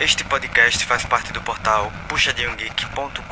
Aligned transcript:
Este 0.00 0.22
podcast 0.22 0.84
faz 0.84 1.04
parte 1.04 1.32
do 1.32 1.42
portal 1.42 1.90
puxadinhogeek.com.br. 2.08 3.28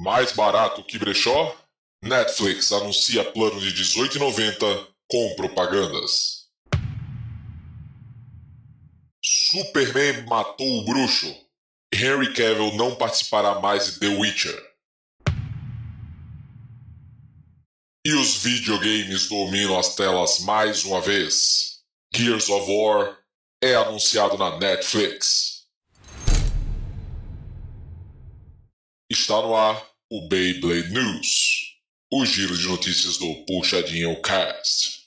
Mais 0.00 0.32
barato 0.32 0.82
que 0.82 0.98
brechó? 0.98 1.54
Netflix 2.02 2.72
anuncia 2.72 3.22
plano 3.22 3.60
de 3.60 3.74
18,90 3.74 4.95
com 5.08 5.34
propagandas. 5.36 6.46
Superman 9.22 10.26
matou 10.26 10.80
o 10.80 10.84
bruxo. 10.84 11.34
Henry 11.92 12.32
Cavill 12.34 12.74
não 12.74 12.94
participará 12.94 13.60
mais 13.60 13.94
de 13.94 14.00
The 14.00 14.08
Witcher. 14.08 14.76
E 18.06 18.12
os 18.12 18.36
videogames 18.36 19.28
dominam 19.28 19.78
as 19.78 19.94
telas 19.94 20.40
mais 20.40 20.84
uma 20.84 21.00
vez. 21.00 21.80
Gears 22.14 22.48
of 22.48 22.70
War 22.70 23.18
é 23.62 23.74
anunciado 23.74 24.38
na 24.38 24.58
Netflix. 24.58 25.66
Está 29.10 29.40
no 29.42 29.56
ar 29.56 29.90
o 30.10 30.28
Beyblade 30.28 30.90
News, 30.90 31.65
o 32.10 32.24
giro 32.24 32.56
de 32.56 32.66
notícias 32.66 33.18
do 33.18 33.34
Puxadinho 33.46 34.20
Cast. 34.22 35.05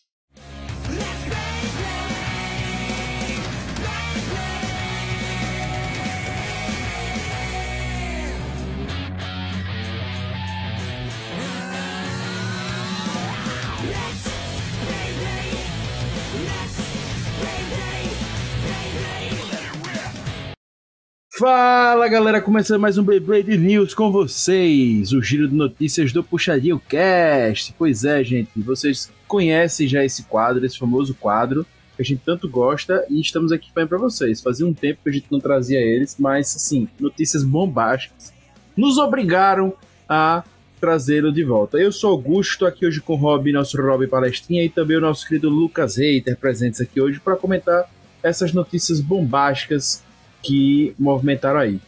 Fala 21.40 22.05
galera, 22.09 22.41
começando 22.41 22.82
mais 22.82 22.98
um 22.98 23.04
Beyblade 23.04 23.57
News 23.57 23.93
com 23.93 24.12
vocês, 24.12 25.13
o 25.13 25.23
giro 25.23 25.48
de 25.48 25.55
notícias 25.55 26.12
do 26.12 26.21
Puxadinho 26.21 26.77
Cast. 26.77 27.73
Pois 27.77 28.04
é, 28.04 28.21
gente, 28.26 28.49
vocês 28.57 29.09
conhecem 29.26 29.87
já 29.87 30.04
esse 30.04 30.23
quadro, 30.23 30.65
esse 30.65 30.77
famoso 30.77 31.15
quadro 31.15 31.65
que 31.95 32.01
a 32.01 32.04
gente 32.04 32.21
tanto 32.26 32.49
gosta 32.49 33.05
e 33.10 33.21
estamos 33.21 33.54
aqui 33.54 33.71
para 33.71 33.98
vocês. 33.98 34.41
Fazia 34.41 34.67
um 34.67 34.73
tempo 34.73 34.99
que 35.01 35.10
a 35.10 35.13
gente 35.13 35.27
não 35.32 35.40
trazia 35.40 35.79
eles, 35.79 36.17
mas 36.20 36.54
assim, 36.54 36.90
notícias 36.99 37.41
bombásticas 37.41 38.34
nos 38.76 38.98
obrigaram 38.98 39.73
a 40.10 40.43
trazê-lo 40.77 41.32
de 41.32 41.45
volta. 41.45 41.77
Eu 41.77 41.93
sou 41.93 42.12
Augusto, 42.12 42.65
aqui 42.65 42.85
hoje 42.85 42.99
com 42.99 43.13
o 43.13 43.15
Rob, 43.15 43.49
nosso 43.54 43.82
Rob 43.82 44.05
Palestrinha, 44.07 44.65
e 44.65 44.67
também 44.67 44.98
o 44.98 45.01
nosso 45.01 45.26
querido 45.26 45.49
Lucas 45.49 45.95
Reiter, 45.95 46.35
presentes 46.35 46.82
aqui 46.82 46.99
hoje 46.99 47.17
para 47.17 47.37
comentar 47.37 47.90
essas 48.21 48.51
notícias 48.51 48.99
bombásticas 48.99 50.04
que 50.41 50.95
movimentaram 50.98 51.59
aí. 51.59 51.79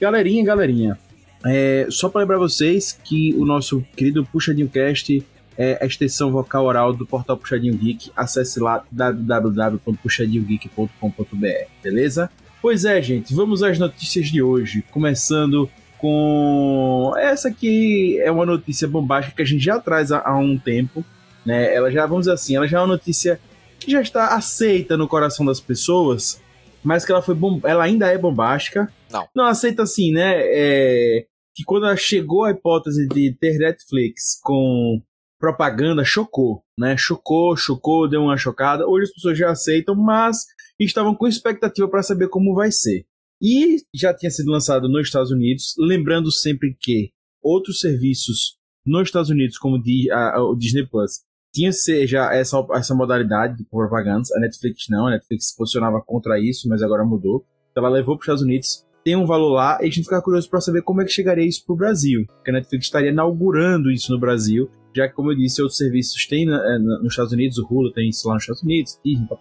Galerinha, 0.00 0.44
galerinha, 0.44 0.98
é, 1.44 1.86
só 1.90 2.08
para 2.08 2.22
lembrar 2.22 2.38
vocês 2.38 2.98
que 3.04 3.34
o 3.34 3.44
nosso 3.44 3.84
querido 3.96 4.24
Puxadinho 4.24 4.68
Cast 4.68 5.22
é 5.56 5.78
a 5.82 5.86
extensão 5.86 6.30
vocal 6.30 6.66
oral 6.66 6.92
do 6.92 7.04
portal 7.06 7.36
Puxadinho 7.36 7.76
Geek. 7.76 8.12
Acesse 8.16 8.60
lá 8.60 8.84
www.puxadinhogeek.com.br, 8.90 11.46
beleza? 11.82 12.30
Pois 12.62 12.84
é, 12.84 13.02
gente, 13.02 13.34
vamos 13.34 13.62
às 13.62 13.78
notícias 13.78 14.28
de 14.28 14.42
hoje, 14.42 14.82
começando 14.90 15.70
com 15.98 17.12
essa 17.18 17.50
que 17.50 18.20
é 18.20 18.30
uma 18.30 18.46
notícia 18.46 18.86
bombástica 18.86 19.36
que 19.36 19.42
a 19.42 19.44
gente 19.44 19.64
já 19.64 19.80
traz 19.80 20.12
há, 20.12 20.22
há 20.24 20.38
um 20.38 20.56
tempo, 20.56 21.04
né? 21.44 21.74
Ela 21.74 21.90
já, 21.90 22.06
vamos 22.06 22.22
dizer 22.22 22.34
assim, 22.34 22.56
ela 22.56 22.68
já 22.68 22.78
é 22.78 22.80
uma 22.80 22.86
notícia 22.86 23.40
que 23.80 23.90
já 23.90 24.00
está 24.00 24.28
aceita 24.28 24.96
no 24.96 25.08
coração 25.08 25.44
das 25.44 25.60
pessoas, 25.60 26.40
mas 26.88 27.04
que 27.04 27.12
ela 27.12 27.20
foi 27.20 27.34
bom, 27.34 27.60
ela 27.64 27.84
ainda 27.84 28.06
é 28.06 28.16
bombástica. 28.16 28.90
Não. 29.10 29.28
Não 29.36 29.44
aceita 29.44 29.82
assim, 29.82 30.10
né? 30.10 30.36
É, 30.38 31.26
que 31.54 31.62
quando 31.62 31.84
ela 31.84 31.98
chegou 31.98 32.44
a 32.44 32.50
hipótese 32.50 33.06
de 33.06 33.36
ter 33.38 33.58
Netflix 33.58 34.40
com 34.42 34.98
propaganda, 35.38 36.02
chocou, 36.02 36.62
né? 36.78 36.96
Chocou, 36.96 37.54
chocou, 37.58 38.08
deu 38.08 38.22
uma 38.22 38.38
chocada. 38.38 38.88
Hoje 38.88 39.04
as 39.04 39.12
pessoas 39.12 39.36
já 39.36 39.50
aceitam, 39.50 39.94
mas 39.94 40.46
estavam 40.80 41.14
com 41.14 41.28
expectativa 41.28 41.86
para 41.88 42.02
saber 42.02 42.28
como 42.28 42.54
vai 42.54 42.72
ser. 42.72 43.04
E 43.38 43.82
já 43.94 44.14
tinha 44.14 44.30
sido 44.30 44.50
lançado 44.50 44.88
nos 44.88 45.08
Estados 45.08 45.30
Unidos, 45.30 45.74
lembrando 45.78 46.32
sempre 46.32 46.74
que 46.80 47.10
outros 47.42 47.80
serviços 47.80 48.56
nos 48.86 49.08
Estados 49.08 49.28
Unidos, 49.28 49.58
como 49.58 49.76
o 49.76 50.56
Disney 50.56 50.86
Plus, 50.86 51.20
tinha 51.52 51.70
já 52.06 52.32
essa, 52.34 52.64
essa 52.72 52.94
modalidade 52.94 53.56
de 53.56 53.64
propagandas. 53.64 54.30
A 54.32 54.40
Netflix 54.40 54.86
não, 54.88 55.06
a 55.06 55.10
Netflix 55.10 55.48
se 55.48 55.56
posicionava 55.56 56.00
contra 56.04 56.38
isso, 56.38 56.68
mas 56.68 56.82
agora 56.82 57.04
mudou. 57.04 57.44
Então 57.70 57.84
ela 57.84 57.94
levou 57.94 58.16
para 58.16 58.22
os 58.22 58.24
Estados 58.24 58.42
Unidos, 58.42 58.86
tem 59.04 59.16
um 59.16 59.26
valor 59.26 59.52
lá, 59.52 59.78
e 59.80 59.84
a 59.84 59.90
gente 59.90 60.04
fica 60.04 60.20
curioso 60.20 60.48
para 60.50 60.60
saber 60.60 60.82
como 60.82 61.00
é 61.00 61.04
que 61.04 61.12
chegaria 61.12 61.46
isso 61.46 61.64
para 61.64 61.72
o 61.72 61.76
Brasil. 61.76 62.24
Porque 62.26 62.50
a 62.50 62.54
Netflix 62.54 62.86
estaria 62.86 63.10
inaugurando 63.10 63.90
isso 63.90 64.12
no 64.12 64.18
Brasil, 64.18 64.70
já 64.94 65.08
que, 65.08 65.14
como 65.14 65.30
eu 65.30 65.36
disse, 65.36 65.62
outros 65.62 65.78
serviços 65.78 66.26
têm 66.26 66.46
nos 66.46 67.12
Estados 67.12 67.32
Unidos, 67.32 67.58
o 67.58 67.66
Hulu 67.66 67.92
tem 67.92 68.08
isso 68.08 68.26
lá 68.26 68.34
nos 68.34 68.42
Estados 68.42 68.62
Unidos, 68.62 69.00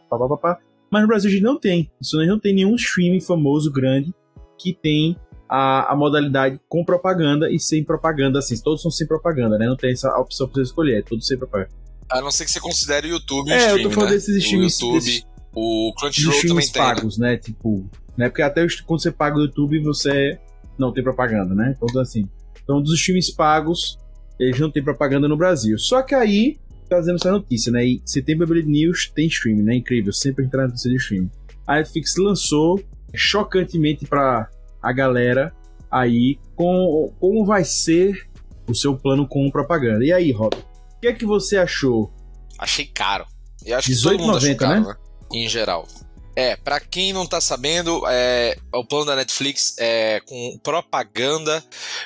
papapá, 0.10 0.60
mas 0.90 1.02
no 1.02 1.08
Brasil 1.08 1.30
a 1.30 1.34
gente 1.34 1.44
não 1.44 1.60
tem. 1.60 1.92
Isso 2.00 2.18
não 2.26 2.40
tem 2.40 2.54
nenhum 2.54 2.76
streaming 2.76 3.22
famoso, 3.22 3.72
grande, 3.72 4.14
que 4.58 4.74
tem 4.74 5.18
a, 5.50 5.92
a, 5.92 5.96
modalidade 5.96 6.60
com 6.68 6.84
propaganda 6.84 7.50
e 7.52 7.60
sem 7.60 7.84
propaganda, 7.84 8.40
assim. 8.40 8.56
Todos 8.62 8.82
são 8.82 8.92
sem 8.92 9.08
propaganda, 9.08 9.58
né? 9.58 9.68
Não 9.68 9.76
tem 9.76 9.92
essa 9.92 10.16
opção 10.18 10.48
para 10.48 10.56
você 10.56 10.62
escolher, 10.62 11.00
é 11.00 11.02
tudo 11.02 11.22
sem 11.22 11.38
propaganda. 11.38 11.72
A 12.10 12.22
não 12.22 12.32
ser 12.32 12.46
que 12.46 12.52
você 12.52 12.60
considere 12.60 13.08
o 13.08 13.12
YouTube 13.12 13.52
é, 13.52 13.58
stream, 13.58 13.78
eu 13.78 13.84
tô 13.84 13.92
falando 13.92 14.10
né? 14.10 14.16
desses 14.16 14.36
streams. 14.38 14.82
O 14.82 14.86
YouTube, 14.86 15.06
desses, 15.06 15.26
o 15.54 15.94
Crunchyroll 15.98 16.42
também 16.42 16.72
tem. 16.72 16.82
pagos, 16.82 17.18
né? 17.18 17.38
Tipo, 17.38 17.90
né? 18.16 18.30
Porque 18.30 18.42
até 18.42 18.66
quando 18.86 19.02
você 19.02 19.12
paga 19.12 19.38
o 19.38 19.42
YouTube, 19.42 19.80
você 19.80 20.40
não 20.78 20.94
tem 20.94 21.04
propaganda, 21.04 21.54
né? 21.54 21.76
Então, 21.76 22.02
assim. 22.02 22.28
Então, 22.64 22.82
dos 22.82 22.94
streams 22.96 23.34
pagos, 23.34 23.98
eles 24.40 24.60
não 24.60 24.70
tem 24.70 24.84
propaganda 24.84 25.28
no 25.28 25.38
Brasil. 25.38 25.78
Só 25.78 26.02
que 26.02 26.14
aí, 26.14 26.58
trazendo 26.88 27.16
essa 27.16 27.32
notícia, 27.32 27.72
né? 27.72 27.86
E 27.86 28.02
se 28.06 28.22
tem 28.22 28.38
Beyblade 28.38 28.68
News, 28.68 29.12
tem 29.14 29.28
streaming, 29.28 29.64
né? 29.64 29.76
Incrível, 29.76 30.14
sempre 30.14 30.46
entrar 30.46 30.64
na 30.64 30.68
notícia 30.70 30.90
de 30.90 30.98
streaming. 30.98 31.32
A 31.66 31.76
Netflix 31.76 32.16
lançou 32.18 32.82
chocantemente 33.14 34.06
para 34.06 34.50
a 34.82 34.92
galera 34.92 35.54
aí 35.90 36.38
com 36.56 37.14
como 37.20 37.46
vai 37.46 37.64
ser 37.64 38.28
o 38.68 38.76
seu 38.76 38.96
plano 38.96 39.28
com 39.28 39.50
propaganda. 39.50 40.06
E 40.06 40.12
aí, 40.12 40.32
Rob? 40.32 40.56
O 40.98 41.00
que 41.02 41.08
é 41.08 41.14
que 41.14 41.26
você 41.26 41.58
achou? 41.58 42.12
Achei 42.58 42.86
caro. 42.86 43.26
Eu 43.64 43.78
acho 43.78 43.88
que 43.88 44.02
todo 44.02 44.18
mundo 44.18 44.38
achou 44.38 44.56
caro, 44.56 44.82
né? 44.82 44.88
né? 44.88 44.96
Em 45.32 45.48
geral. 45.48 45.88
É, 46.36 46.56
para 46.56 46.80
quem 46.80 47.14
não 47.14 47.26
tá 47.26 47.40
sabendo, 47.40 48.02
é, 48.08 48.58
o 48.74 48.86
plano 48.86 49.06
da 49.06 49.16
Netflix 49.16 49.76
é 49.80 50.20
com 50.22 50.60
propaganda. 50.64 51.64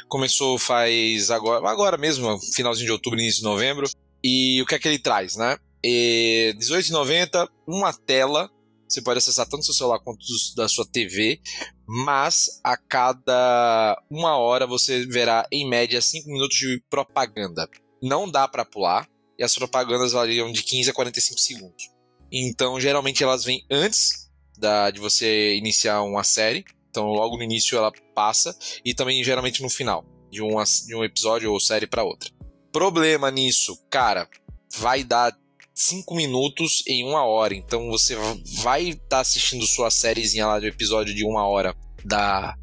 Começou 0.10 0.58
faz 0.58 1.32
agora, 1.32 1.70
agora 1.70 1.98
mesmo, 1.98 2.38
finalzinho 2.54 2.88
de 2.88 2.92
outubro, 2.92 3.20
início 3.20 3.40
de 3.40 3.46
novembro. 3.46 3.90
E 4.24 4.62
o 4.62 4.66
que 4.66 4.76
é 4.76 4.80
que 4.80 4.88
ele 4.88 5.00
traz, 5.00 5.36
né? 5.38 5.58
R$18,90, 5.84 7.48
uma 7.68 7.94
tela. 7.94 8.50
Você 8.88 9.02
pode 9.02 9.20
acessar 9.20 9.46
tanto 9.46 9.60
do 9.60 9.66
seu 9.66 9.74
celular 9.74 10.00
quanto 10.00 10.20
da 10.58 10.68
sua 10.68 10.86
TV, 10.86 11.40
mas 11.88 12.60
a 12.62 12.76
cada 12.76 13.98
uma 14.10 14.38
hora 14.38 14.68
você 14.68 15.06
verá, 15.06 15.48
em 15.50 15.68
média, 15.68 16.02
5 16.02 16.28
minutos 16.28 16.58
de 16.58 16.84
propaganda 16.90 17.70
não 18.02 18.30
dá 18.30 18.48
para 18.48 18.66
pular 18.66 19.08
e 19.38 19.44
as 19.44 19.56
propagandas 19.56 20.12
variam 20.12 20.52
de 20.52 20.64
15 20.64 20.90
a 20.90 20.94
45 20.94 21.40
segundos. 21.40 21.92
Então, 22.32 22.80
geralmente 22.80 23.24
elas 23.24 23.44
vêm 23.44 23.66
antes 23.70 24.30
da, 24.58 24.90
de 24.90 25.00
você 25.00 25.56
iniciar 25.56 26.02
uma 26.02 26.24
série. 26.24 26.64
Então, 26.90 27.08
logo 27.08 27.38
no 27.38 27.44
início 27.44 27.78
ela 27.78 27.92
passa 28.14 28.58
e 28.86 28.94
também 28.94 29.24
geralmente 29.24 29.62
no 29.62 29.70
final 29.70 30.06
de, 30.30 30.42
uma, 30.42 30.64
de 30.64 30.96
um 30.96 31.04
episódio 31.04 31.52
ou 31.52 31.60
série 31.60 31.88
para 31.88 32.04
outra. 32.04 32.30
Problema 32.72 33.30
nisso, 33.30 33.78
cara, 33.90 34.30
vai 34.78 35.04
dar 35.04 35.36
5 35.74 36.14
minutos 36.16 36.84
em 36.88 37.04
uma 37.04 37.26
hora. 37.26 37.54
Então 37.54 37.90
você 37.90 38.16
vai 38.62 38.90
estar 38.90 39.08
tá 39.10 39.20
assistindo 39.20 39.66
sua 39.66 39.90
sériezinha 39.90 40.48
lá 40.48 40.60
de 40.60 40.68
episódio 40.68 41.14
de 41.14 41.26
uma 41.26 41.48
hora 41.48 41.76
da. 42.06 42.56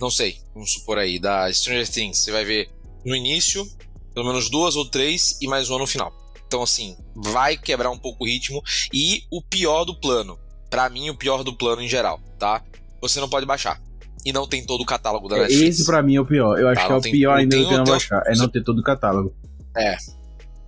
Não 0.00 0.10
sei, 0.10 0.38
vamos 0.54 0.72
supor 0.72 0.98
aí, 0.98 1.18
da 1.18 1.52
Stranger 1.52 1.88
Things. 1.88 2.18
Você 2.18 2.30
vai 2.30 2.44
ver 2.44 2.70
no 3.04 3.14
início, 3.14 3.66
pelo 4.14 4.26
menos 4.26 4.50
duas 4.50 4.76
ou 4.76 4.88
três 4.88 5.38
e 5.40 5.48
mais 5.48 5.70
uma 5.70 5.78
no 5.78 5.86
final. 5.86 6.12
Então, 6.46 6.62
assim, 6.62 6.96
vai 7.14 7.56
quebrar 7.56 7.90
um 7.90 7.98
pouco 7.98 8.24
o 8.24 8.26
ritmo. 8.26 8.62
E 8.92 9.22
o 9.30 9.42
pior 9.42 9.84
do 9.84 9.98
plano, 9.98 10.38
para 10.68 10.88
mim, 10.90 11.08
o 11.08 11.16
pior 11.16 11.42
do 11.42 11.56
plano 11.56 11.80
em 11.80 11.88
geral, 11.88 12.20
tá? 12.38 12.62
Você 13.00 13.20
não 13.20 13.28
pode 13.28 13.46
baixar. 13.46 13.80
E 14.24 14.32
não 14.32 14.46
tem 14.46 14.64
todo 14.64 14.82
o 14.82 14.86
catálogo 14.86 15.28
da 15.28 15.38
é, 15.38 15.40
Netflix. 15.42 15.80
Esse 15.80 15.86
para 15.86 16.02
mim 16.02 16.16
é 16.16 16.20
o 16.20 16.26
pior. 16.26 16.58
Eu 16.58 16.68
acho 16.68 16.80
tá, 16.80 16.86
que 16.86 16.92
é 16.92 16.96
o 16.96 17.00
tem, 17.00 17.12
pior 17.12 17.38
ainda 17.38 17.56
que 17.56 17.62
não 17.62 17.84
baixar. 17.84 18.22
É 18.26 18.36
não 18.36 18.48
ter 18.48 18.62
todo 18.62 18.80
o 18.80 18.82
catálogo. 18.82 19.34
É. 19.76 19.96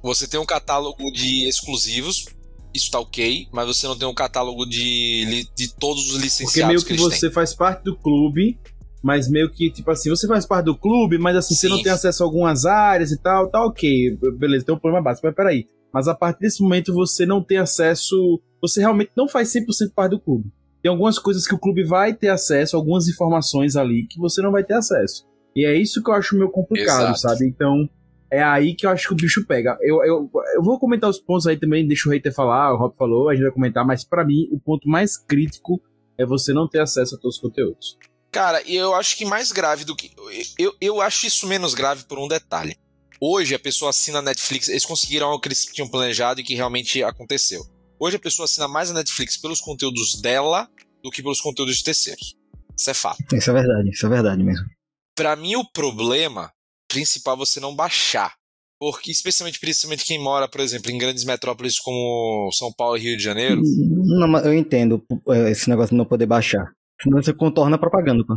Você 0.03 0.27
tem 0.27 0.41
um 0.41 0.47
catálogo 0.47 1.11
de 1.13 1.49
exclusivos, 1.49 2.27
isso 2.75 2.91
tá 2.91 2.99
ok, 2.99 3.49
mas 3.53 3.67
você 3.67 3.87
não 3.87 3.97
tem 3.97 4.09
um 4.09 4.15
catálogo 4.15 4.67
de, 4.67 5.49
de 5.57 5.69
todos 5.75 6.11
os 6.11 6.17
licenciados 6.17 6.83
Porque 6.83 6.95
meio 6.95 7.09
que, 7.09 7.11
que 7.11 7.19
você 7.19 7.31
faz 7.31 7.55
parte 7.55 7.85
do 7.85 7.97
clube, 7.97 8.59
mas 9.05 9.29
meio 9.29 9.51
que, 9.51 9.71
tipo 9.71 9.91
assim, 9.91 10.09
você 10.09 10.27
faz 10.27 10.47
parte 10.47 10.65
do 10.65 10.75
clube, 10.75 11.19
mas 11.19 11.37
assim, 11.37 11.55
Sim. 11.55 11.61
você 11.61 11.69
não 11.69 11.83
tem 11.83 11.93
acesso 11.93 12.23
a 12.23 12.27
algumas 12.27 12.65
áreas 12.65 13.13
e 13.13 13.21
tal, 13.21 13.51
tá 13.51 13.63
ok, 13.63 14.19
beleza, 14.39 14.65
tem 14.65 14.75
um 14.75 14.79
problema 14.79 15.05
básico, 15.05 15.27
mas 15.27 15.37
peraí. 15.37 15.69
Mas 15.93 16.09
a 16.09 16.15
partir 16.15 16.41
desse 16.41 16.63
momento 16.63 16.95
você 16.95 17.27
não 17.27 17.43
tem 17.45 17.59
acesso, 17.59 18.41
você 18.63 18.81
realmente 18.81 19.13
não 19.15 19.29
faz 19.29 19.53
100% 19.53 19.93
parte 19.95 20.13
do 20.13 20.21
clube. 20.21 20.51
Tem 20.83 20.91
algumas 20.91 21.19
coisas 21.19 21.47
que 21.47 21.55
o 21.55 21.59
clube 21.59 21.85
vai 21.85 22.15
ter 22.15 22.29
acesso, 22.29 22.77
algumas 22.77 23.07
informações 23.07 23.77
ali 23.77 24.07
que 24.09 24.19
você 24.19 24.41
não 24.41 24.51
vai 24.51 24.65
ter 24.65 24.73
acesso. 24.73 25.27
E 25.55 25.67
é 25.67 25.77
isso 25.77 26.03
que 26.03 26.09
eu 26.09 26.15
acho 26.15 26.35
meio 26.35 26.51
complicado, 26.51 27.03
Exato. 27.03 27.21
sabe? 27.21 27.47
Então, 27.47 27.87
é 28.31 28.43
aí 28.43 28.75
que 28.75 28.87
eu 28.87 28.91
acho 28.91 29.09
que 29.09 29.13
o 29.13 29.17
bicho 29.17 29.47
pega. 29.47 29.77
Eu, 29.83 30.03
eu, 30.03 30.31
eu 30.55 30.63
vou 30.63 30.79
comentar 30.79 31.11
os 31.11 31.21
pontos 31.21 31.47
aí 31.47 31.59
também, 31.59 31.87
deixa 31.87 32.09
o 32.09 32.13
hater 32.13 32.33
falar, 32.33 32.73
o 32.73 32.79
Rob 32.79 32.97
falou, 32.97 33.29
a 33.29 33.35
gente 33.35 33.45
vai 33.45 33.53
comentar, 33.53 33.87
mas 33.87 34.03
para 34.03 34.25
mim 34.25 34.49
o 34.51 34.59
ponto 34.59 34.89
mais 34.89 35.19
crítico 35.19 35.79
é 36.17 36.25
você 36.25 36.55
não 36.55 36.67
ter 36.67 36.81
acesso 36.81 37.17
a 37.17 37.19
todos 37.19 37.37
os 37.37 37.43
conteúdos. 37.43 37.99
Cara, 38.35 38.61
eu 38.69 38.93
acho 38.97 39.17
que 39.17 39.25
mais 39.25 39.53
grave 39.53 39.85
do 39.85 39.95
que. 39.95 40.11
Eu, 40.59 40.75
eu 40.81 41.01
acho 41.01 41.25
isso 41.25 41.47
menos 41.47 41.73
grave 41.73 42.03
por 42.03 42.19
um 42.19 42.27
detalhe. 42.27 42.77
Hoje 43.21 43.55
a 43.55 43.61
pessoa 43.61 43.91
assina 43.91 44.19
a 44.19 44.23
Netflix, 44.23 44.69
eles 44.69 44.85
conseguiram 44.85 45.31
o 45.31 45.39
que 45.39 45.47
eles 45.47 45.65
tinham 45.67 45.89
planejado 45.89 46.41
e 46.41 46.43
que 46.43 46.53
realmente 46.53 47.01
aconteceu. 47.05 47.65
Hoje 47.97 48.17
a 48.17 48.19
pessoa 48.19 48.47
assina 48.47 48.67
mais 48.67 48.91
a 48.91 48.95
Netflix 48.95 49.37
pelos 49.37 49.61
conteúdos 49.61 50.21
dela 50.21 50.69
do 51.01 51.13
que 51.13 51.23
pelos 51.23 51.41
conteúdos 51.41 51.77
de 51.77 51.85
terceiros. 51.85 52.35
Isso 52.77 52.91
é 52.91 52.95
fato. 52.95 53.23
Isso 53.33 53.51
é 53.51 53.55
verdade, 53.55 53.91
isso 53.91 54.05
é 54.05 54.09
verdade 54.09 54.43
mesmo. 54.43 54.67
Para 55.15 55.37
mim 55.37 55.55
o 55.55 55.71
problema 55.71 56.51
principal 56.89 57.37
você 57.37 57.61
não 57.61 57.73
baixar. 57.73 58.35
Porque, 58.81 59.13
especialmente, 59.13 59.61
principalmente 59.61 60.05
quem 60.05 60.19
mora, 60.19 60.49
por 60.49 60.61
exemplo, 60.61 60.91
em 60.91 60.99
grandes 60.99 61.23
metrópoles 61.25 61.79
como 61.79 62.51
São 62.53 62.73
Paulo 62.73 62.97
e 62.97 63.01
Rio 63.01 63.17
de 63.17 63.23
Janeiro. 63.23 63.63
Não, 63.63 64.39
eu 64.39 64.53
entendo 64.53 65.01
é, 65.29 65.53
esse 65.53 65.71
negócio 65.71 65.91
de 65.91 65.97
não 65.97 66.05
poder 66.05 66.27
baixar. 66.27 66.75
Senão 67.05 67.23
você 67.23 67.35
contorna 67.35 67.77
a 67.77 67.79
propaganda, 67.79 68.25
pô. 68.27 68.35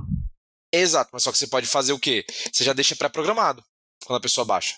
Exato, 0.71 1.09
mas 1.13 1.23
só 1.23 1.31
que 1.31 1.37
você 1.37 1.47
pode 1.47 1.65
fazer 1.65 1.93
o 1.93 1.99
quê? 1.99 2.25
Você 2.51 2.63
já 2.63 2.73
deixa 2.73 2.95
pré-programado 2.95 3.63
quando 4.05 4.17
a 4.17 4.21
pessoa 4.21 4.45
baixa. 4.45 4.75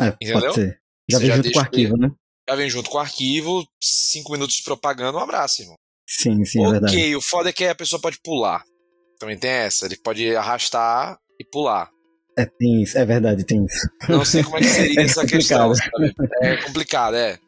É, 0.00 0.08
Entendeu? 0.22 0.40
pode 0.40 0.54
ser. 0.54 0.78
Já 1.10 1.18
você 1.18 1.24
vem 1.24 1.28
já 1.28 1.36
junto 1.36 1.52
com 1.52 1.58
o 1.58 1.62
arquivo, 1.62 1.96
né? 1.96 2.10
Já 2.48 2.54
vem 2.54 2.70
junto 2.70 2.90
com 2.90 2.96
o 2.96 3.00
arquivo, 3.00 3.66
cinco 3.82 4.32
minutos 4.32 4.56
de 4.56 4.62
propaganda, 4.62 5.18
um 5.18 5.20
abraço, 5.20 5.62
irmão. 5.62 5.74
Sim, 6.08 6.44
sim, 6.44 6.64
é 6.64 6.70
verdade. 6.70 6.96
Ok, 6.96 7.16
o 7.16 7.20
foda 7.20 7.48
é 7.48 7.52
que 7.52 7.64
a 7.64 7.74
pessoa 7.74 8.00
pode 8.00 8.20
pular. 8.22 8.62
Também 9.18 9.38
tem 9.38 9.50
essa, 9.50 9.86
ele 9.86 9.96
pode 9.96 10.34
arrastar 10.36 11.18
e 11.40 11.44
pular. 11.44 11.90
É, 12.36 12.46
tem 12.46 12.82
isso, 12.82 12.96
é 12.96 13.04
verdade, 13.04 13.44
tem 13.44 13.64
isso. 13.64 13.88
Não 14.08 14.24
sei 14.24 14.42
como 14.42 14.56
é 14.58 14.60
que 14.60 14.66
seria 14.66 15.00
essa 15.02 15.22
é 15.22 15.26
questão. 15.26 15.74
Sabe? 15.74 16.14
É 16.42 16.56
complicado, 16.58 17.16
é. 17.16 17.38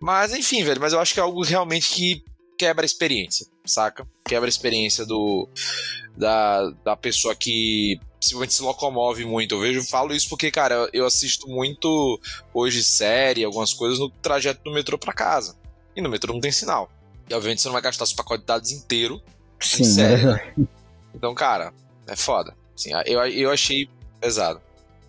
Mas 0.00 0.32
enfim, 0.32 0.62
velho, 0.64 0.80
mas 0.80 0.92
eu 0.92 1.00
acho 1.00 1.14
que 1.14 1.20
é 1.20 1.22
algo 1.22 1.42
realmente 1.42 1.88
que 1.88 2.22
quebra 2.58 2.84
a 2.84 2.86
experiência, 2.86 3.46
saca? 3.64 4.06
Quebra 4.24 4.48
a 4.48 4.48
experiência 4.48 5.04
do 5.04 5.48
da, 6.16 6.70
da 6.84 6.96
pessoa 6.96 7.34
que 7.34 7.98
simplesmente 8.20 8.54
se 8.54 8.62
locomove 8.62 9.24
muito. 9.24 9.54
Eu 9.54 9.60
vejo, 9.60 9.82
falo 9.84 10.14
isso 10.14 10.28
porque, 10.28 10.50
cara, 10.50 10.88
eu 10.92 11.06
assisto 11.06 11.48
muito 11.48 12.20
hoje 12.52 12.82
série, 12.82 13.44
algumas 13.44 13.72
coisas 13.72 13.98
no 13.98 14.08
trajeto 14.08 14.62
do 14.64 14.72
metrô 14.72 14.98
para 14.98 15.12
casa. 15.12 15.56
E 15.96 16.00
no 16.00 16.08
metrô 16.08 16.32
não 16.32 16.40
tem 16.40 16.52
sinal. 16.52 16.90
E 17.28 17.34
obviamente 17.34 17.62
você 17.62 17.68
não 17.68 17.72
vai 17.74 17.82
gastar 17.82 18.06
seu 18.06 18.16
pacote 18.16 18.40
de 18.40 18.46
dados 18.46 18.70
inteiro 18.70 19.20
Sim, 19.60 19.82
em 19.82 19.86
série. 19.86 20.24
Né? 20.24 20.54
Então, 21.16 21.32
cara, 21.32 21.72
é 22.08 22.16
foda. 22.16 22.56
Assim, 22.74 22.90
eu, 23.06 23.24
eu 23.28 23.52
achei 23.52 23.88
Pesado. 24.24 24.58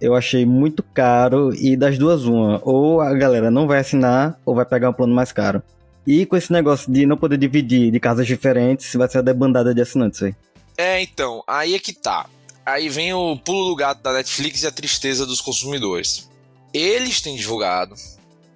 Eu 0.01 0.13
achei 0.13 0.45
muito 0.45 0.83
caro 0.83 1.53
e 1.55 1.77
das 1.77 1.97
duas 1.97 2.25
uma, 2.25 2.59
ou 2.65 2.99
a 2.99 3.13
galera 3.13 3.49
não 3.49 3.65
vai 3.65 3.79
assinar 3.79 4.37
ou 4.43 4.53
vai 4.53 4.65
pegar 4.65 4.89
um 4.89 4.93
plano 4.93 5.15
mais 5.15 5.31
caro. 5.31 5.63
E 6.05 6.25
com 6.25 6.35
esse 6.35 6.51
negócio 6.51 6.91
de 6.91 7.05
não 7.05 7.17
poder 7.17 7.37
dividir 7.37 7.91
de 7.91 7.99
casas 7.99 8.27
diferentes, 8.27 8.93
vai 8.93 9.09
ser 9.09 9.19
a 9.19 9.21
debandada 9.21 9.73
de 9.73 9.81
assinantes 9.81 10.21
aí. 10.21 10.35
É, 10.77 11.01
então, 11.01 11.43
aí 11.47 11.73
é 11.73 11.79
que 11.79 11.93
tá. 11.93 12.27
Aí 12.65 12.89
vem 12.89 13.13
o 13.13 13.37
pulo 13.37 13.69
do 13.69 13.75
gato 13.75 14.01
da 14.01 14.13
Netflix 14.13 14.63
e 14.63 14.67
a 14.67 14.71
tristeza 14.71 15.25
dos 15.25 15.41
consumidores. 15.41 16.29
Eles 16.73 17.21
têm 17.21 17.35
divulgado 17.35 17.95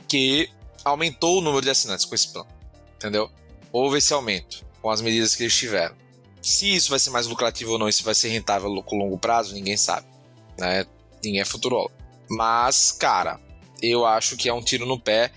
que 0.08 0.50
aumentou 0.84 1.38
o 1.38 1.42
número 1.42 1.62
de 1.62 1.70
assinantes 1.70 2.06
com 2.06 2.16
esse 2.16 2.32
plano. 2.32 2.50
Entendeu? 2.96 3.30
Houve 3.72 4.00
esse 4.00 4.14
aumento 4.14 4.66
com 4.82 4.90
as 4.90 5.02
medidas 5.02 5.36
que 5.36 5.44
eles 5.44 5.56
tiveram. 5.56 5.96
Se 6.42 6.74
isso 6.76 6.90
vai 6.90 7.00
ser 7.00 7.10
mais 7.10 7.28
lucrativo 7.28 7.74
ou 7.74 7.80
não, 7.80 7.92
se 7.92 8.04
vai 8.04 8.16
ser 8.16 8.30
rentável 8.30 8.70
a 8.70 8.96
longo 8.96 9.18
prazo, 9.18 9.54
ninguém 9.54 9.78
sabe 9.78 10.06
né? 10.60 10.86
Ninguém 11.24 11.42
é 11.42 11.46
futurólogo. 11.46 11.94
Mas, 12.30 12.92
cara, 12.92 13.40
eu 13.82 14.06
acho 14.06 14.36
que 14.36 14.50
é 14.50 14.54
um 14.54 14.62
tiro 14.62 14.86
no 14.86 15.00
pé 15.00 15.32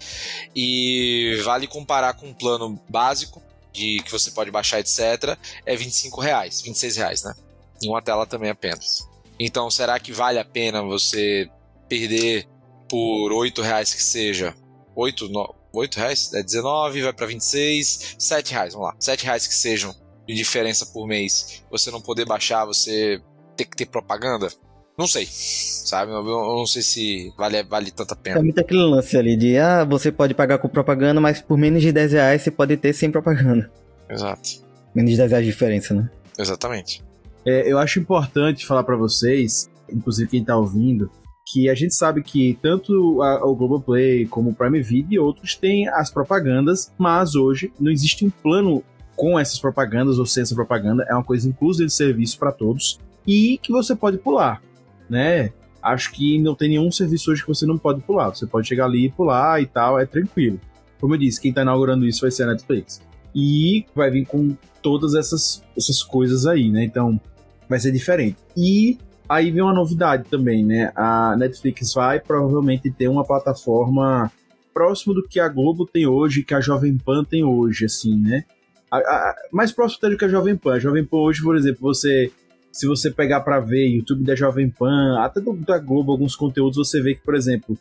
e 0.54 1.40
vale 1.44 1.66
comparar 1.66 2.14
com 2.14 2.28
um 2.28 2.34
plano 2.34 2.78
básico 2.88 3.42
de 3.72 4.02
que 4.04 4.12
você 4.12 4.30
pode 4.30 4.50
baixar, 4.50 4.80
etc. 4.80 5.36
É 5.64 5.74
25 5.74 6.20
reais, 6.20 6.60
26 6.60 6.96
reais, 6.96 7.22
né? 7.22 7.34
Em 7.82 7.88
uma 7.88 8.02
tela 8.02 8.26
também 8.26 8.50
apenas. 8.50 9.08
Então, 9.38 9.70
será 9.70 9.98
que 9.98 10.12
vale 10.12 10.38
a 10.38 10.44
pena 10.44 10.82
você 10.82 11.50
perder 11.88 12.46
por 12.88 13.32
8 13.32 13.62
reais 13.62 13.94
que 13.94 14.02
seja? 14.02 14.54
8, 14.94 15.28
no, 15.28 15.54
8 15.72 15.96
reais? 15.96 16.32
É 16.34 16.42
19, 16.42 17.02
vai 17.02 17.12
para 17.12 17.26
26, 17.26 18.16
7 18.18 18.52
reais, 18.52 18.74
vamos 18.74 18.88
lá. 18.88 18.96
7 19.00 19.24
reais 19.24 19.46
que 19.46 19.54
sejam 19.54 19.94
de 20.26 20.34
diferença 20.34 20.86
por 20.86 21.06
mês. 21.06 21.62
Você 21.70 21.90
não 21.90 22.00
poder 22.00 22.24
baixar, 22.24 22.64
você 22.64 23.20
ter 23.56 23.64
que 23.64 23.76
ter 23.76 23.86
propaganda? 23.86 24.48
Não 24.96 25.06
sei, 25.06 25.26
sabe? 25.26 26.12
Eu 26.12 26.22
não 26.22 26.66
sei 26.66 26.82
se 26.82 27.32
vale, 27.36 27.62
vale 27.62 27.90
tanta 27.90 28.14
pena. 28.14 28.38
É 28.38 28.42
muito 28.42 28.58
aquele 28.58 28.82
lance 28.82 29.16
ali 29.16 29.36
de, 29.36 29.56
ah, 29.56 29.84
você 29.84 30.12
pode 30.12 30.34
pagar 30.34 30.58
com 30.58 30.68
propaganda, 30.68 31.20
mas 31.20 31.40
por 31.40 31.56
menos 31.56 31.82
de 31.82 31.90
10 31.90 32.12
reais 32.12 32.42
você 32.42 32.50
pode 32.50 32.76
ter 32.76 32.92
sem 32.92 33.10
propaganda. 33.10 33.70
Exato. 34.08 34.62
Menos 34.94 35.10
de 35.12 35.16
10 35.16 35.30
reais 35.30 35.46
de 35.46 35.50
diferença, 35.50 35.94
né? 35.94 36.10
Exatamente. 36.38 37.02
É, 37.44 37.70
eu 37.70 37.78
acho 37.78 37.98
importante 37.98 38.66
falar 38.66 38.84
para 38.84 38.96
vocês, 38.96 39.68
inclusive 39.90 40.28
quem 40.28 40.44
tá 40.44 40.56
ouvindo, 40.56 41.10
que 41.46 41.68
a 41.68 41.74
gente 41.74 41.94
sabe 41.94 42.22
que 42.22 42.58
tanto 42.62 43.22
a, 43.22 43.44
o 43.46 43.56
Globoplay 43.56 44.26
como 44.26 44.50
o 44.50 44.54
Prime 44.54 44.82
Video 44.82 45.12
e 45.14 45.18
outros 45.18 45.56
têm 45.56 45.88
as 45.88 46.10
propagandas, 46.10 46.92
mas 46.98 47.34
hoje 47.34 47.72
não 47.80 47.90
existe 47.90 48.24
um 48.24 48.30
plano 48.30 48.84
com 49.16 49.38
essas 49.38 49.58
propagandas 49.58 50.18
ou 50.18 50.26
sem 50.26 50.42
essa 50.42 50.54
propaganda, 50.54 51.04
é 51.08 51.14
uma 51.14 51.24
coisa 51.24 51.48
inclusa 51.48 51.84
de 51.84 51.92
serviço 51.92 52.38
para 52.38 52.52
todos 52.52 52.98
e 53.26 53.58
que 53.62 53.72
você 53.72 53.94
pode 53.94 54.18
pular 54.18 54.62
né? 55.08 55.52
Acho 55.82 56.12
que 56.12 56.38
não 56.38 56.54
tem 56.54 56.70
nenhum 56.70 56.90
serviço 56.90 57.30
hoje 57.30 57.42
que 57.42 57.48
você 57.48 57.66
não 57.66 57.76
pode 57.76 58.00
pular. 58.02 58.30
Você 58.30 58.46
pode 58.46 58.68
chegar 58.68 58.84
ali 58.84 59.06
e 59.06 59.10
pular 59.10 59.60
e 59.60 59.66
tal, 59.66 59.98
é 59.98 60.06
tranquilo. 60.06 60.60
Como 61.00 61.14
eu 61.14 61.18
disse, 61.18 61.40
quem 61.40 61.52
tá 61.52 61.62
inaugurando 61.62 62.06
isso 62.06 62.20
vai 62.20 62.30
ser 62.30 62.44
a 62.44 62.46
Netflix. 62.46 63.02
E 63.34 63.84
vai 63.94 64.10
vir 64.10 64.24
com 64.24 64.56
todas 64.80 65.14
essas, 65.14 65.64
essas 65.76 66.02
coisas 66.02 66.46
aí, 66.46 66.70
né? 66.70 66.84
Então, 66.84 67.20
vai 67.68 67.80
ser 67.80 67.90
diferente. 67.90 68.36
E 68.56 68.98
aí 69.28 69.50
vem 69.50 69.62
uma 69.62 69.72
novidade 69.72 70.28
também, 70.28 70.64
né? 70.64 70.92
A 70.94 71.34
Netflix 71.36 71.94
vai 71.94 72.20
provavelmente 72.20 72.90
ter 72.90 73.08
uma 73.08 73.24
plataforma 73.24 74.30
próximo 74.72 75.14
do 75.14 75.26
que 75.26 75.40
a 75.40 75.48
Globo 75.48 75.86
tem 75.86 76.06
hoje, 76.06 76.44
que 76.44 76.54
a 76.54 76.60
Jovem 76.60 76.96
Pan 76.96 77.24
tem 77.24 77.42
hoje, 77.42 77.86
assim, 77.86 78.16
né? 78.16 78.44
A, 78.90 78.98
a, 78.98 79.34
mais 79.50 79.72
próximo 79.72 79.98
até 79.98 80.10
do 80.10 80.18
que 80.18 80.24
a 80.24 80.28
Jovem 80.28 80.56
Pan. 80.56 80.74
A 80.74 80.78
Jovem 80.78 81.04
Pan 81.04 81.18
hoje, 81.18 81.42
por 81.42 81.56
exemplo, 81.56 81.80
você 81.80 82.30
se 82.72 82.86
você 82.86 83.10
pegar 83.10 83.40
para 83.42 83.60
ver 83.60 83.86
YouTube 83.86 84.24
da 84.24 84.34
Jovem 84.34 84.70
Pan, 84.70 85.20
até 85.20 85.40
do, 85.40 85.52
da 85.52 85.78
Globo, 85.78 86.10
alguns 86.10 86.34
conteúdos, 86.34 86.76
você 86.78 87.02
vê 87.02 87.14
que, 87.14 87.20
por 87.20 87.34
exemplo, 87.34 87.78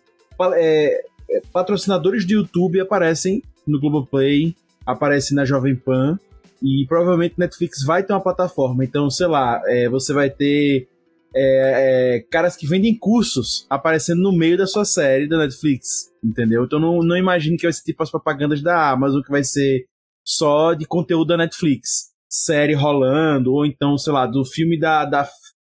é, 0.56 1.02
é, 1.30 1.42
patrocinadores 1.54 2.26
de 2.26 2.34
YouTube 2.34 2.82
aparecem 2.82 3.42
no 3.66 3.80
Globoplay, 3.80 4.54
aparecem 4.86 5.36
na 5.36 5.46
Jovem 5.46 5.76
Pan, 5.76 6.20
e 6.62 6.86
provavelmente 6.88 7.36
Netflix 7.38 7.84
vai 7.84 8.04
ter 8.04 8.12
uma 8.12 8.22
plataforma. 8.22 8.84
Então, 8.84 9.10
sei 9.10 9.28
lá, 9.28 9.62
é, 9.66 9.88
você 9.88 10.14
vai 10.14 10.30
ter 10.30 10.88
é, 11.34 12.18
é, 12.18 12.20
caras 12.30 12.58
que 12.58 12.68
vendem 12.68 12.94
cursos 12.94 13.66
aparecendo 13.70 14.22
no 14.22 14.34
meio 14.34 14.58
da 14.58 14.68
sua 14.68 14.84
série 14.84 15.28
da 15.28 15.38
Netflix, 15.38 16.12
entendeu? 16.22 16.66
Então 16.66 16.80
não, 16.80 17.02
não 17.02 17.18
imagine 17.18 17.56
que 17.56 17.64
vai 17.64 17.74
ser 17.74 17.84
tipo 17.84 18.04
as 18.04 18.12
propagandas 18.12 18.62
da 18.62 18.90
Amazon, 18.90 19.22
que 19.22 19.32
vai 19.32 19.44
ser 19.44 19.86
só 20.24 20.74
de 20.74 20.86
conteúdo 20.86 21.30
da 21.30 21.38
Netflix 21.38 22.11
série 22.32 22.74
rolando, 22.74 23.52
ou 23.52 23.66
então, 23.66 23.98
sei 23.98 24.14
lá, 24.14 24.26
do 24.26 24.46
filme 24.46 24.80
da, 24.80 25.04
da, 25.04 25.28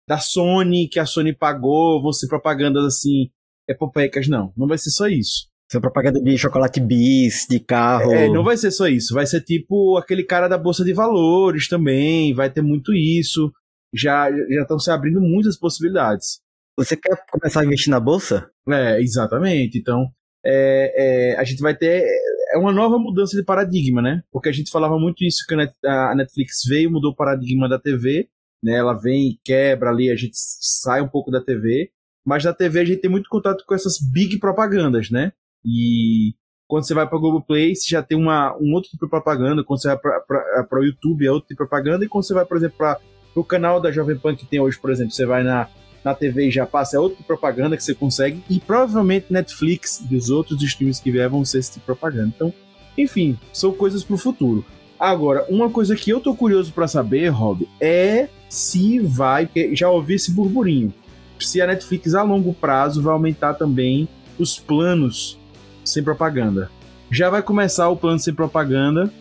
da 0.09 0.19
Sony, 0.19 0.89
que 0.89 0.99
a 0.99 1.07
Sony 1.07 1.33
pagou, 1.33 2.03
vão 2.03 2.13
ser 2.13 2.27
propagandas 2.27 2.85
assim, 2.85 3.31
epopeicas, 3.69 4.27
não. 4.27 4.53
Não 4.57 4.67
vai 4.67 4.77
ser 4.77 4.91
só 4.91 5.07
isso. 5.07 5.47
Ser 5.71 5.81
propaganda 5.81 6.21
de 6.21 6.37
chocolate 6.37 6.81
bis, 6.81 7.47
de 7.49 7.61
carro. 7.61 8.11
É, 8.11 8.29
não 8.29 8.43
vai 8.43 8.57
ser 8.57 8.71
só 8.71 8.89
isso. 8.89 9.15
Vai 9.15 9.27
ser 9.27 9.43
tipo 9.43 9.97
aquele 9.99 10.25
cara 10.25 10.49
da 10.49 10.59
Bolsa 10.59 10.83
de 10.83 10.95
Valores 10.95 11.69
também, 11.69 12.35
vai 12.35 12.51
ter 12.51 12.63
muito 12.63 12.93
isso. 12.93 13.53
Já 13.95 14.31
já 14.31 14.63
estão 14.63 14.79
se 14.79 14.91
abrindo 14.91 15.21
muitas 15.21 15.59
possibilidades. 15.59 16.41
Você 16.77 16.97
quer 16.97 17.17
começar 17.31 17.61
a 17.61 17.65
investir 17.65 17.91
na 17.91 18.01
bolsa? 18.01 18.51
É, 18.69 19.01
exatamente. 19.01 19.79
Então, 19.79 20.07
é, 20.51 21.33
é, 21.35 21.37
a 21.39 21.45
gente 21.45 21.61
vai 21.61 21.77
ter 21.77 22.03
é 22.51 22.57
uma 22.57 22.73
nova 22.73 22.99
mudança 22.99 23.37
de 23.37 23.45
paradigma, 23.45 24.01
né? 24.01 24.23
Porque 24.33 24.49
a 24.49 24.53
gente 24.53 24.71
falava 24.71 24.99
muito 24.99 25.23
isso 25.23 25.45
que 25.47 25.55
a 25.87 26.15
Netflix 26.15 26.63
veio, 26.67 26.91
mudou 26.91 27.13
o 27.13 27.15
paradigma 27.15 27.69
da 27.69 27.79
TV, 27.79 28.29
né? 28.63 28.77
Ela 28.77 28.95
vem 28.95 29.29
e 29.29 29.39
quebra 29.45 29.91
ali, 29.91 30.11
a 30.11 30.17
gente 30.17 30.33
sai 30.35 31.03
um 31.03 31.09
pouco 31.09 31.31
da 31.31 31.43
TV, 31.43 31.91
mas 32.25 32.45
da 32.45 32.55
TV 32.55 32.81
a 32.81 32.85
gente 32.87 33.03
tem 33.03 33.11
muito 33.11 33.29
contato 33.29 33.63
com 33.67 33.75
essas 33.75 33.99
big 34.01 34.39
propagandas, 34.39 35.11
né? 35.11 35.33
E 35.63 36.35
Quando 36.67 36.87
você 36.87 36.95
vai 36.95 37.07
para 37.07 37.19
o 37.19 37.21
Globoplay, 37.21 37.75
você 37.75 37.89
já 37.89 38.03
tem 38.03 38.17
uma, 38.17 38.57
um 38.59 38.73
outro 38.73 38.91
tipo 38.91 39.05
de 39.05 39.11
propaganda. 39.11 39.65
Quando 39.65 39.83
você 39.83 39.89
vai 39.89 39.99
para 39.99 40.81
o 40.81 40.85
YouTube, 40.85 41.27
é 41.27 41.31
outro 41.31 41.49
tipo 41.49 41.63
de 41.63 41.69
propaganda. 41.69 42.05
E 42.05 42.09
quando 42.09 42.25
você 42.25 42.35
vai, 42.35 42.47
por 42.47 42.57
exemplo, 42.57 42.77
para 42.79 42.99
o 43.35 43.45
canal 43.45 43.81
da 43.81 43.91
Jovem 43.91 44.19
Pan 44.19 44.35
que 44.35 44.47
tem 44.47 44.61
hoje, 44.61 44.79
por 44.79 44.91
exemplo, 44.91 45.13
você 45.13 45.27
vai 45.27 45.43
na, 45.43 45.69
na 46.09 46.15
TV 46.15 46.51
já 46.51 46.65
passa, 46.65 46.97
é 46.97 47.01
outra 47.01 47.23
propaganda 47.27 47.77
que 47.77 47.85
você 47.85 47.95
consegue. 47.95 48.43
E 48.49 48.59
provavelmente 48.59 49.27
Netflix 49.31 50.03
e 50.11 50.17
os 50.17 50.31
outros 50.31 50.63
streams 50.63 51.03
que 51.03 51.11
vier 51.11 51.29
vão 51.29 51.45
ser 51.45 51.59
esse 51.59 51.73
tipo 51.73 51.81
de 51.81 51.87
propaganda. 51.87 52.33
Então, 52.35 52.53
enfim, 52.97 53.39
são 53.53 53.73
coisas 53.73 54.03
para 54.03 54.15
o 54.15 54.19
futuro. 54.19 54.65
Agora, 54.99 55.45
uma 55.49 55.71
coisa 55.71 55.95
que 55.95 56.11
eu 56.11 56.19
tô 56.19 56.35
curioso 56.35 56.73
para 56.73 56.89
saber, 56.89 57.29
Rob, 57.29 57.69
é 57.81 58.29
se 58.49 58.99
vai, 58.99 59.49
já 59.73 59.91
ouvi 59.91 60.15
esse 60.15 60.33
burburinho, 60.33 60.93
se 61.39 61.61
a 61.61 61.67
Netflix 61.67 62.15
a 62.15 62.23
longo 62.23 62.53
prazo 62.55 63.03
vai 63.03 63.13
aumentar 63.13 63.55
também 63.55 64.09
os 64.39 64.59
planos 64.59 65.39
sem 65.85 66.03
propaganda. 66.03 66.71
Já 67.11 67.31
vai 67.31 67.43
começar 67.43 67.89
o 67.89 67.97
plano 67.97 68.19
sem 68.19 68.35
propaganda, 68.35 69.13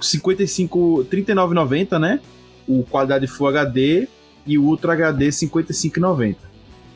55, 0.00 1.06
39,90, 1.10 1.98
né? 1.98 2.20
O 2.66 2.84
qualidade 2.84 3.26
Full 3.26 3.48
HD 3.48 4.08
e 4.48 4.58
o 4.58 4.64
Ultra 4.64 4.94
HD 4.94 5.28
55,90. 5.28 6.36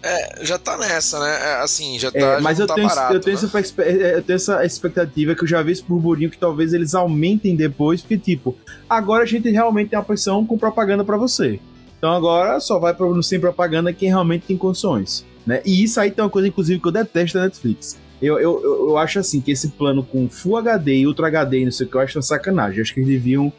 É, 0.02 0.44
já 0.44 0.58
tá 0.58 0.76
nessa, 0.76 1.20
né? 1.20 1.30
É, 1.30 1.62
assim, 1.62 1.96
já 1.96 2.08
é, 2.08 2.10
tá. 2.10 2.18
É, 2.18 2.40
mas 2.40 2.58
eu, 2.58 2.66
tá 2.66 2.74
tenho, 2.74 2.88
barato, 2.88 3.14
eu, 3.14 3.20
tenho 3.20 3.38
né? 3.40 3.44
essa, 3.44 3.82
é, 3.82 4.16
eu 4.16 4.22
tenho 4.22 4.36
essa 4.36 4.64
expectativa 4.64 5.34
que 5.34 5.44
eu 5.44 5.46
já 5.46 5.62
vi 5.62 5.70
esse 5.70 5.84
burburinho 5.84 6.28
que 6.28 6.38
talvez 6.38 6.72
eles 6.72 6.92
aumentem 6.92 7.54
depois, 7.54 8.00
porque, 8.00 8.18
tipo, 8.18 8.56
agora 8.90 9.22
a 9.22 9.26
gente 9.26 9.48
realmente 9.48 9.90
tem 9.90 9.96
a 9.96 10.02
opção 10.02 10.44
com 10.44 10.58
propaganda 10.58 11.04
para 11.04 11.16
você. 11.16 11.60
Então 11.98 12.10
agora 12.10 12.58
só 12.58 12.80
vai 12.80 12.92
pro 12.92 13.22
sem 13.22 13.38
propaganda 13.38 13.92
quem 13.92 14.08
realmente 14.08 14.46
tem 14.46 14.56
condições. 14.56 15.24
Né? 15.46 15.62
E 15.64 15.84
isso 15.84 16.00
aí 16.00 16.10
tem 16.10 16.24
uma 16.24 16.30
coisa, 16.30 16.48
inclusive, 16.48 16.80
que 16.80 16.88
eu 16.88 16.92
detesto 16.92 17.38
da 17.38 17.44
Netflix. 17.44 17.96
Eu, 18.20 18.40
eu, 18.40 18.88
eu 18.88 18.98
acho 18.98 19.20
assim 19.20 19.40
que 19.40 19.52
esse 19.52 19.68
plano 19.68 20.02
com 20.02 20.28
Full 20.28 20.56
HD 20.56 20.96
e 20.96 21.06
Ultra 21.06 21.28
HD 21.28 21.60
e 21.60 21.64
não 21.64 21.72
sei 21.72 21.86
o 21.86 21.90
que, 21.90 21.96
eu 21.96 22.00
acho 22.00 22.18
uma 22.18 22.22
sacanagem. 22.22 22.78
Eu 22.78 22.82
acho 22.82 22.94
que 22.94 23.00
eles 23.00 23.08
deviam 23.08 23.52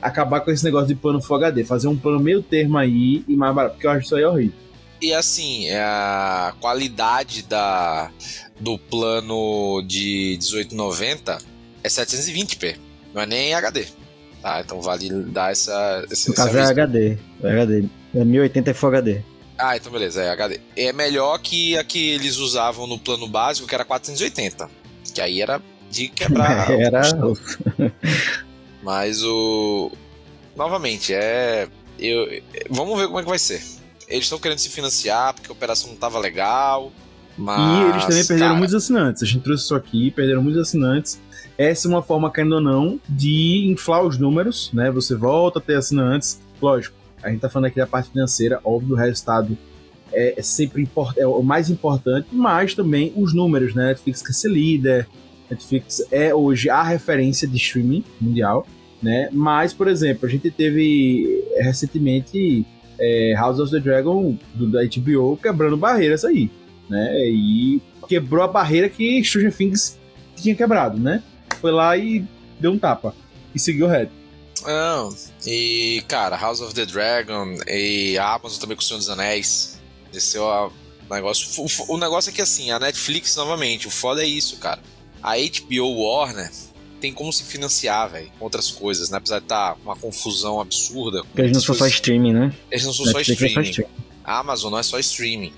acabar 0.00 0.40
com 0.40 0.50
esse 0.50 0.64
negócio 0.64 0.88
de 0.88 0.94
plano 0.94 1.20
Full 1.20 1.36
HD, 1.36 1.64
fazer 1.64 1.88
um 1.88 1.96
plano 1.96 2.20
meio 2.20 2.42
termo 2.42 2.78
aí 2.78 3.24
e 3.26 3.36
mais 3.36 3.54
barato, 3.54 3.74
porque 3.74 3.86
eu 3.86 3.90
acho 3.90 4.06
isso 4.06 4.16
aí 4.16 4.24
horrível. 4.24 4.56
E 5.00 5.14
assim, 5.14 5.68
é 5.68 5.80
a 5.80 6.54
qualidade 6.60 7.42
da, 7.42 8.10
do 8.58 8.78
plano 8.78 9.82
de 9.86 10.38
1890 10.40 11.38
é 11.84 11.88
720p, 11.88 12.76
não 13.14 13.22
é 13.22 13.26
nem 13.26 13.54
HD. 13.54 13.86
Tá, 14.42 14.60
então 14.60 14.80
vale 14.80 15.08
dar 15.24 15.50
essa. 15.50 16.04
essa 16.10 16.30
no 16.30 16.36
caso 16.36 16.56
é 16.56 16.62
HD. 16.62 17.18
É 17.42 17.50
HD. 17.50 17.84
É 18.14 18.24
1080 18.24 18.74
Full 18.74 18.88
HD. 18.88 19.20
Ah, 19.58 19.76
então 19.76 19.90
beleza, 19.90 20.22
é 20.22 20.30
HD. 20.30 20.60
É 20.76 20.92
melhor 20.92 21.38
que 21.38 21.76
a 21.76 21.82
que 21.82 22.10
eles 22.10 22.36
usavam 22.36 22.86
no 22.86 22.98
plano 22.98 23.26
básico, 23.26 23.66
que 23.66 23.74
era 23.74 23.84
480. 23.84 24.70
Que 25.12 25.20
aí 25.20 25.42
era 25.42 25.60
de 25.90 26.08
quebrar. 26.08 26.70
era. 26.80 27.02
Mas 28.82 29.22
o. 29.22 29.90
Novamente, 30.56 31.12
é. 31.14 31.68
Eu... 31.98 32.42
Vamos 32.70 32.98
ver 32.98 33.06
como 33.06 33.18
é 33.18 33.22
que 33.22 33.28
vai 33.28 33.38
ser. 33.38 33.62
Eles 34.08 34.24
estão 34.24 34.38
querendo 34.38 34.58
se 34.58 34.68
financiar 34.68 35.34
porque 35.34 35.50
a 35.50 35.52
operação 35.52 35.88
não 35.88 35.94
estava 35.94 36.18
legal. 36.18 36.92
Mas, 37.36 37.60
e 37.60 37.90
eles 37.90 38.04
também 38.04 38.26
perderam 38.26 38.48
cara... 38.48 38.58
muitos 38.58 38.74
assinantes. 38.74 39.22
A 39.22 39.26
gente 39.26 39.42
trouxe 39.42 39.64
isso 39.64 39.74
aqui, 39.74 40.10
perderam 40.10 40.42
muitos 40.42 40.60
assinantes. 40.60 41.20
Essa 41.56 41.86
é 41.86 41.88
uma 41.88 42.02
forma, 42.02 42.32
querendo 42.32 42.56
ou 42.56 42.60
não, 42.60 43.00
de 43.08 43.68
inflar 43.70 44.04
os 44.04 44.18
números, 44.18 44.70
né? 44.72 44.90
Você 44.90 45.14
volta 45.14 45.58
a 45.58 45.62
ter 45.62 45.76
assinantes. 45.76 46.40
Lógico, 46.60 46.96
a 47.22 47.30
gente 47.30 47.40
tá 47.40 47.48
falando 47.48 47.66
aqui 47.66 47.76
da 47.76 47.86
parte 47.86 48.10
financeira, 48.10 48.60
óbvio, 48.64 48.94
o 48.94 48.98
resultado 48.98 49.56
é, 50.12 50.38
é 50.38 50.42
sempre 50.42 50.88
é 51.16 51.26
o 51.26 51.42
mais 51.42 51.70
importante, 51.70 52.28
mas 52.32 52.74
também 52.74 53.12
os 53.16 53.34
números, 53.34 53.74
né? 53.74 53.88
Netflix 53.88 54.22
quer 54.22 54.32
ser 54.32 54.50
líder, 54.50 55.08
Netflix 55.50 56.02
é 56.10 56.34
hoje 56.34 56.68
a 56.70 56.82
referência 56.82 57.46
de 57.46 57.56
streaming 57.56 58.04
mundial, 58.20 58.66
né? 59.02 59.28
Mas, 59.32 59.72
por 59.72 59.88
exemplo, 59.88 60.26
a 60.26 60.30
gente 60.30 60.50
teve 60.50 61.44
recentemente 61.56 62.66
é, 62.98 63.34
House 63.36 63.58
of 63.58 63.70
the 63.70 63.80
Dragon 63.80 64.36
do, 64.54 64.70
da 64.70 64.80
HBO 64.82 65.36
quebrando 65.36 65.76
barreiras 65.76 66.24
aí, 66.24 66.50
né? 66.88 67.28
E 67.28 67.80
quebrou 68.08 68.42
a 68.42 68.48
barreira 68.48 68.88
que 68.88 69.22
Stranger 69.22 69.54
Things 69.54 69.98
tinha 70.36 70.54
quebrado, 70.54 70.98
né? 70.98 71.22
foi 71.60 71.72
lá 71.72 71.96
e 71.96 72.24
deu 72.58 72.72
um 72.72 72.78
tapa. 72.78 73.14
E 73.54 73.58
seguiu 73.58 73.86
reto. 73.86 74.12
Não, 74.66 75.14
e 75.46 76.02
cara, 76.08 76.36
House 76.36 76.60
of 76.60 76.74
the 76.74 76.84
Dragon 76.84 77.56
e 77.68 78.18
a 78.18 78.34
Amazon 78.34 78.60
também 78.60 78.76
com 78.76 78.82
o 78.82 78.84
Senhor 78.84 78.98
dos 78.98 79.08
Anéis. 79.08 79.78
Desceu 80.12 80.50
a 80.50 80.70
negócio. 81.10 81.64
O, 81.64 81.94
o 81.94 81.98
negócio 81.98 82.30
é 82.30 82.32
que 82.32 82.42
assim, 82.42 82.70
a 82.70 82.78
Netflix, 82.78 83.36
novamente, 83.36 83.86
o 83.86 83.90
foda 83.90 84.22
é 84.22 84.26
isso, 84.26 84.56
cara. 84.58 84.80
A 85.22 85.34
HBO 85.36 86.02
Warner 86.02 86.50
tem 87.00 87.12
como 87.12 87.32
se 87.32 87.44
financiar, 87.44 88.10
velho, 88.10 88.30
com 88.38 88.44
outras 88.44 88.70
coisas, 88.70 89.10
né? 89.10 89.18
Apesar 89.18 89.38
de 89.38 89.44
estar 89.44 89.74
tá 89.74 89.80
uma 89.84 89.96
confusão 89.96 90.60
absurda. 90.60 91.22
Porque 91.24 91.42
eles 91.42 91.52
não 91.52 91.60
são 91.60 91.74
só 91.74 91.86
streaming, 91.86 92.32
né? 92.32 92.54
Eles 92.70 92.84
não 92.84 92.92
são 92.92 93.06
só 93.06 93.20
streaming. 93.20 93.52
É 93.52 93.54
só 93.54 93.60
streaming. 93.62 93.90
A 94.24 94.38
Amazon 94.38 94.72
não 94.72 94.78
é 94.78 94.82
só 94.82 94.98
streaming. 94.98 95.52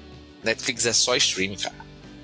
Netflix 0.44 0.86
é 0.86 0.92
só 0.92 1.16
streaming, 1.16 1.56
cara. 1.56 1.74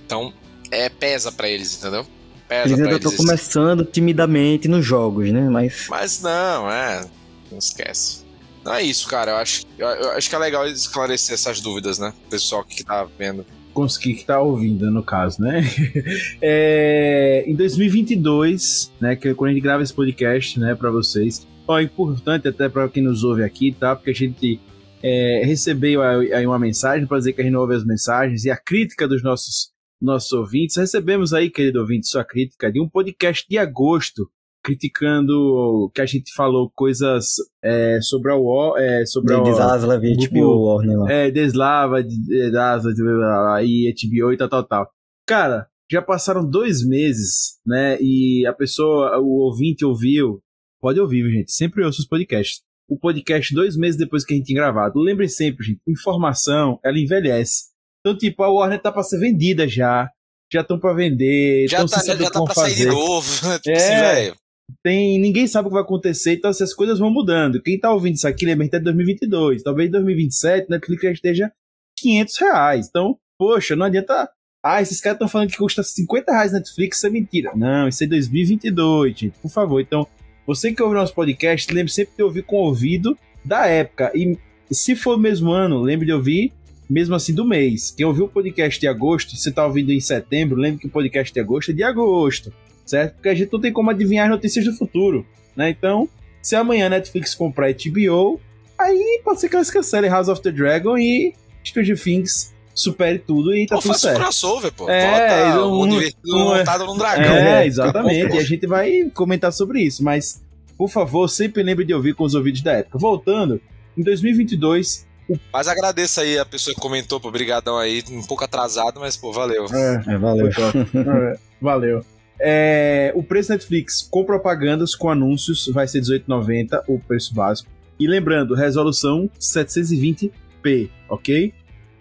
Então, 0.04 0.32
é 0.70 0.88
pesa 0.88 1.32
para 1.32 1.48
eles, 1.48 1.76
entendeu? 1.76 2.06
pesa 2.48 2.68
Eles 2.68 2.80
ainda 2.80 2.96
estão 2.96 3.16
começando 3.16 3.84
timidamente 3.84 4.68
nos 4.68 4.84
jogos, 4.84 5.30
né? 5.32 5.48
Mas. 5.48 5.86
Mas 5.88 6.20
não, 6.20 6.70
é. 6.70 7.04
Não 7.50 7.58
esquece. 7.58 8.24
Não 8.64 8.74
é 8.74 8.82
isso, 8.82 9.06
cara. 9.06 9.32
Eu 9.32 9.36
acho, 9.36 9.64
eu, 9.78 9.86
eu 9.86 10.10
acho 10.12 10.28
que 10.28 10.34
é 10.34 10.38
legal 10.38 10.66
esclarecer 10.66 11.34
essas 11.34 11.60
dúvidas, 11.60 11.98
né? 11.98 12.12
O 12.26 12.30
pessoal 12.30 12.64
que 12.64 12.84
tá 12.84 13.06
vendo. 13.18 13.46
Consegui 13.76 14.14
que 14.14 14.24
tá 14.24 14.40
ouvindo, 14.40 14.90
no 14.90 15.02
caso, 15.02 15.42
né? 15.42 15.62
é, 16.40 17.44
em 17.46 17.54
2022, 17.54 18.90
né? 18.98 19.14
Que 19.14 19.34
quando 19.34 19.50
a 19.50 19.52
gente 19.52 19.62
grava 19.62 19.82
esse 19.82 19.92
podcast, 19.92 20.58
né, 20.58 20.74
para 20.74 20.90
vocês. 20.90 21.46
Ó, 21.68 21.78
é 21.78 21.82
importante 21.82 22.48
até 22.48 22.70
para 22.70 22.88
quem 22.88 23.02
nos 23.02 23.22
ouve 23.22 23.44
aqui, 23.44 23.72
tá? 23.78 23.94
Porque 23.94 24.12
a 24.12 24.14
gente 24.14 24.58
é, 25.02 25.42
recebeu 25.44 26.00
aí 26.00 26.46
uma 26.46 26.58
mensagem 26.58 27.06
para 27.06 27.18
dizer 27.18 27.34
que 27.34 27.42
a 27.42 27.44
gente 27.44 27.54
ouve 27.54 27.74
as 27.74 27.84
mensagens 27.84 28.46
e 28.46 28.50
a 28.50 28.56
crítica 28.56 29.06
dos 29.06 29.22
nossos 29.22 29.76
nossos 30.00 30.32
ouvintes. 30.32 30.76
Recebemos 30.76 31.34
aí, 31.34 31.50
querido 31.50 31.80
ouvinte, 31.80 32.06
sua 32.06 32.24
crítica 32.24 32.72
de 32.72 32.80
um 32.80 32.88
podcast 32.88 33.46
de 33.46 33.58
agosto, 33.58 34.26
criticando 34.66 35.88
que 35.94 36.00
a 36.00 36.06
gente 36.06 36.34
falou 36.34 36.68
coisas 36.74 37.36
é, 37.62 38.00
sobre 38.00 38.32
a 38.32 38.34
War, 38.34 38.82
é, 38.82 39.06
sobre 39.06 39.32
a 39.32 39.40
Deslav 39.40 40.04
e 40.04 40.28
HBO 40.28 40.64
Warner 40.64 40.98
lá. 40.98 41.12
É, 41.12 41.30
Deslava, 41.30 42.02
Deslava 42.02 43.62
e 43.62 43.94
HBO 43.94 44.32
e 44.32 44.36
tal, 44.36 44.48
tal, 44.48 44.64
tal. 44.64 44.90
Cara, 45.24 45.68
já 45.88 46.02
passaram 46.02 46.44
dois 46.44 46.84
meses, 46.84 47.60
né? 47.64 47.96
E 48.00 48.44
a 48.44 48.52
pessoa, 48.52 49.20
o 49.20 49.44
ouvinte 49.44 49.84
ouviu. 49.84 50.42
Pode 50.80 50.98
ouvir, 50.98 51.30
gente. 51.30 51.52
Sempre 51.52 51.84
ouço 51.84 52.00
os 52.00 52.08
podcasts. 52.08 52.60
O 52.88 52.98
podcast 52.98 53.54
dois 53.54 53.76
meses 53.76 53.96
depois 53.96 54.24
que 54.24 54.34
a 54.34 54.36
gente 54.36 54.46
tem 54.46 54.56
gravado. 54.56 54.98
Lembre 54.98 55.28
sempre, 55.28 55.64
gente, 55.64 55.80
informação, 55.86 56.80
ela 56.84 56.98
envelhece. 56.98 57.66
Então, 58.00 58.18
tipo, 58.18 58.42
a 58.42 58.50
Warner 58.50 58.82
tá 58.82 58.90
pra 58.90 59.04
ser 59.04 59.20
vendida 59.20 59.68
já. 59.68 60.10
Já 60.52 60.62
estão 60.62 60.78
pra 60.78 60.92
vender. 60.92 61.68
Já 61.68 61.86
tá, 61.86 62.02
já 62.04 62.30
tá 62.30 62.42
pra 62.42 62.54
fazer. 62.54 62.74
sair 62.74 62.84
de 62.84 62.86
novo. 62.86 63.28
tipo 63.62 63.70
é, 63.70 63.76
assim, 63.76 64.00
velho. 64.00 64.36
Tem, 64.82 65.18
ninguém 65.20 65.46
sabe 65.46 65.66
o 65.66 65.70
que 65.70 65.74
vai 65.74 65.82
acontecer, 65.82 66.34
então 66.34 66.50
essas 66.50 66.74
coisas 66.74 66.98
vão 66.98 67.10
mudando. 67.10 67.62
Quem 67.62 67.78
tá 67.78 67.92
ouvindo 67.92 68.14
isso 68.14 68.28
aqui 68.28 68.46
lembra 68.46 68.66
até 68.66 68.78
2022. 68.78 69.62
Talvez 69.62 69.88
em 69.88 69.92
2027 69.92 70.70
Netflix 70.70 71.02
já 71.02 71.12
esteja 71.12 71.52
500 71.98 72.36
reais. 72.38 72.86
Então, 72.88 73.18
poxa, 73.38 73.76
não 73.76 73.86
adianta. 73.86 74.28
Ah, 74.64 74.82
esses 74.82 75.00
caras 75.00 75.16
estão 75.16 75.28
falando 75.28 75.50
que 75.50 75.58
custa 75.58 75.82
50 75.82 76.32
reais 76.32 76.52
Netflix, 76.52 76.96
isso 76.96 77.06
é 77.06 77.10
mentira. 77.10 77.52
Não, 77.54 77.86
isso 77.86 78.02
é 78.02 78.06
2022, 78.06 79.16
gente, 79.16 79.38
por 79.40 79.50
favor. 79.50 79.80
Então, 79.80 80.06
você 80.44 80.72
que 80.72 80.82
ouve 80.82 80.94
nosso 80.94 81.14
podcast, 81.14 81.72
lembre 81.72 81.92
sempre 81.92 82.16
de 82.16 82.22
ouvir 82.22 82.42
com 82.42 82.56
o 82.56 82.66
ouvido 82.66 83.16
da 83.44 83.66
época. 83.66 84.10
E 84.14 84.36
se 84.70 84.96
for 84.96 85.16
o 85.16 85.20
mesmo 85.20 85.52
ano, 85.52 85.80
lembre 85.80 86.06
de 86.06 86.12
ouvir 86.12 86.52
mesmo 86.88 87.14
assim 87.14 87.34
do 87.34 87.44
mês. 87.44 87.90
Quem 87.90 88.06
ouviu 88.06 88.24
o 88.24 88.28
podcast 88.28 88.78
de 88.78 88.86
agosto, 88.86 89.32
se 89.32 89.38
você 89.38 89.50
está 89.50 89.66
ouvindo 89.66 89.92
em 89.92 90.00
setembro, 90.00 90.56
lembre 90.56 90.80
que 90.80 90.86
o 90.86 90.90
podcast 90.90 91.32
de 91.32 91.40
agosto 91.40 91.70
é 91.70 91.74
de 91.74 91.82
agosto, 91.82 92.52
certo? 92.86 93.14
Porque 93.14 93.28
a 93.28 93.34
gente 93.34 93.52
não 93.52 93.60
tem 93.60 93.72
como 93.72 93.90
adivinhar 93.90 94.26
as 94.26 94.30
notícias 94.30 94.64
do 94.64 94.72
futuro, 94.72 95.26
né? 95.54 95.68
Então, 95.68 96.08
se 96.40 96.54
amanhã 96.56 96.86
a 96.86 96.90
Netflix 96.90 97.34
comprar 97.34 97.72
HBO, 97.72 98.40
aí 98.78 99.20
pode 99.24 99.40
ser 99.40 99.48
que 99.48 99.56
elas 99.56 99.70
cancelem 99.70 100.10
House 100.10 100.28
of 100.28 100.40
the 100.40 100.52
Dragon 100.52 100.96
e 100.96 101.34
Stranger 101.64 102.00
Things 102.00 102.54
supere 102.72 103.18
tudo 103.18 103.54
e 103.54 103.66
tá 103.66 103.76
Ou 103.76 103.82
tudo 103.82 103.98
certo. 103.98 104.18
um 104.18 104.20
crossover, 104.20 104.72
pô. 104.72 104.88
É, 104.88 105.50
Bota 105.50 105.66
um, 105.66 105.82
um 105.82 105.88
divertido 105.88 106.36
um, 106.36 106.44
montado 106.44 106.86
num 106.86 106.96
dragão. 106.96 107.34
É, 107.34 107.66
exatamente. 107.66 108.34
e 108.34 108.38
a 108.38 108.44
gente 108.44 108.66
vai 108.66 109.10
comentar 109.14 109.52
sobre 109.52 109.80
isso, 109.80 110.04
mas 110.04 110.42
por 110.76 110.88
favor, 110.88 111.26
sempre 111.28 111.62
lembre 111.62 111.84
de 111.84 111.94
ouvir 111.94 112.14
com 112.14 112.24
os 112.24 112.34
ouvidos 112.34 112.60
da 112.60 112.72
época. 112.74 112.98
Voltando, 112.98 113.60
em 113.96 114.02
2022 114.02 115.06
mas 115.52 115.66
agradeço 115.66 116.20
aí 116.20 116.38
a 116.38 116.44
pessoa 116.44 116.74
que 116.74 116.80
comentou, 116.80 117.18
pô, 117.18 117.30
brigadão 117.30 117.76
aí, 117.76 118.02
um 118.10 118.22
pouco 118.22 118.44
atrasado, 118.44 119.00
mas 119.00 119.16
pô, 119.16 119.32
valeu. 119.32 119.66
É, 119.72 120.14
é 120.14 120.18
valeu. 120.18 120.48
é, 120.48 121.38
valeu. 121.60 122.04
É, 122.38 123.12
o 123.14 123.22
preço 123.22 123.52
Netflix 123.52 124.02
com 124.02 124.24
propagandas, 124.24 124.94
com 124.94 125.10
anúncios, 125.10 125.68
vai 125.72 125.88
ser 125.88 126.00
R$18,90 126.00 126.82
o 126.86 126.98
preço 126.98 127.34
básico. 127.34 127.70
E 127.98 128.06
lembrando, 128.06 128.54
resolução 128.54 129.30
720p, 129.40 130.90
ok? 131.08 131.52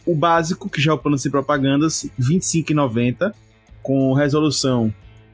O 0.06 0.13
básico, 0.13 0.70
que 0.70 0.82
já 0.82 0.92
é 0.92 0.94
o 0.94 0.98
plano 0.98 1.18
sem 1.18 1.32
propagandas, 1.32 2.04
R$25,90, 2.20 3.34
com 3.82 4.13
resolução 4.13 4.94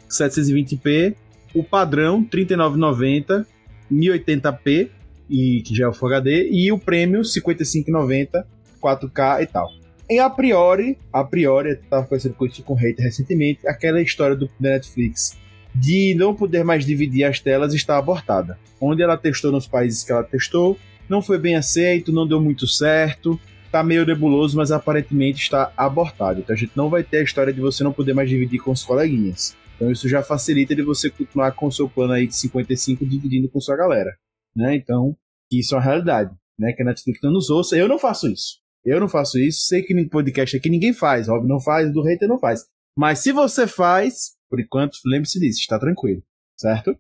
720p, 0.10 1.16
o 1.54 1.64
padrão 1.64 2.24
39,90, 2.24 3.46
1080p, 3.92 4.90
e, 5.30 5.62
que 5.62 5.76
já 5.76 5.86
é 5.86 5.88
o 5.88 5.94
Full 5.94 6.10
HD, 6.10 6.50
e 6.52 6.72
o 6.72 6.78
Premium 6.78 7.22
55,90, 7.22 8.46
4K 8.82 9.42
e 9.42 9.46
tal. 9.48 9.81
E 10.12 10.20
a 10.20 10.30
priori, 10.30 10.98
a 11.14 11.24
priori, 11.24 11.70
eu 11.70 11.82
tava 11.90 12.04
conversando 12.04 12.36
com 12.36 12.46
isso 12.46 12.62
com 12.64 12.74
o 12.74 12.76
hater 12.76 13.06
recentemente, 13.06 13.66
aquela 13.66 14.02
história 14.02 14.36
do 14.36 14.50
Netflix 14.60 15.40
de 15.74 16.14
não 16.16 16.36
poder 16.36 16.66
mais 16.66 16.86
dividir 16.86 17.24
as 17.24 17.40
telas 17.40 17.74
está 17.74 17.98
abortada. 17.98 18.60
Onde 18.82 19.02
ela 19.02 19.16
testou 19.16 19.54
nos 19.54 19.70
países 19.70 20.04
que 20.04 20.12
ela 20.12 20.22
testou, 20.22 20.78
não 21.08 21.22
foi 21.22 21.40
bem 21.40 21.56
aceito, 21.56 22.12
não 22.12 22.28
deu 22.28 22.42
muito 22.42 22.68
certo, 22.68 23.40
tá 23.72 23.82
meio 23.82 24.06
nebuloso, 24.06 24.58
mas 24.58 24.70
aparentemente 24.70 25.44
está 25.44 25.72
abortado. 25.78 26.42
Então 26.42 26.54
a 26.54 26.60
gente 26.60 26.74
não 26.76 26.90
vai 26.90 27.06
ter 27.06 27.20
a 27.20 27.24
história 27.24 27.54
de 27.54 27.62
você 27.62 27.82
não 27.82 27.94
poder 27.94 28.14
mais 28.14 28.30
dividir 28.30 28.60
com 28.60 28.72
os 28.72 28.84
coleguinhas. 28.84 29.56
Então 29.78 29.90
isso 29.90 30.10
já 30.10 30.22
facilita 30.22 30.76
de 30.76 30.82
você 30.82 31.10
continuar 31.10 31.54
com 31.54 31.68
o 31.68 31.72
seu 31.72 31.88
plano 31.88 32.12
aí 32.12 32.28
de 32.28 32.36
55 32.36 33.06
dividindo 33.06 33.48
com 33.48 33.62
sua 33.62 33.78
galera, 33.78 34.14
né? 34.54 34.76
Então, 34.76 35.16
isso 35.50 35.74
é 35.74 35.78
uma 35.78 35.86
realidade, 35.86 36.36
né? 36.60 36.74
Que 36.74 36.84
a 36.84 36.86
Netflix 36.86 37.22
não 37.24 37.32
nos 37.32 37.50
ouça. 37.50 37.78
Eu 37.78 37.88
não 37.88 37.98
faço 37.98 38.28
isso. 38.28 38.61
Eu 38.86 39.00
não 39.00 39.08
faço 39.08 39.38
isso. 39.40 39.62
Sei 39.68 39.82
que 39.84 39.94
no 39.94 40.10
podcast 40.10 40.56
aqui 40.58 40.70
ninguém 40.70 40.94
faz. 40.94 41.28
Rob 41.28 41.48
não 41.48 41.60
faz, 41.60 41.92
do 41.92 42.02
hater 42.02 42.28
não 42.28 42.40
faz. 42.40 42.66
Mas 42.98 43.20
se 43.20 43.32
você 43.32 43.68
faz, 43.68 44.36
por 44.50 44.60
enquanto, 44.60 44.98
lembre-se 45.06 45.40
disso, 45.40 45.60
está 45.60 45.80
tranquilo, 45.80 46.22
certo? 46.60 46.98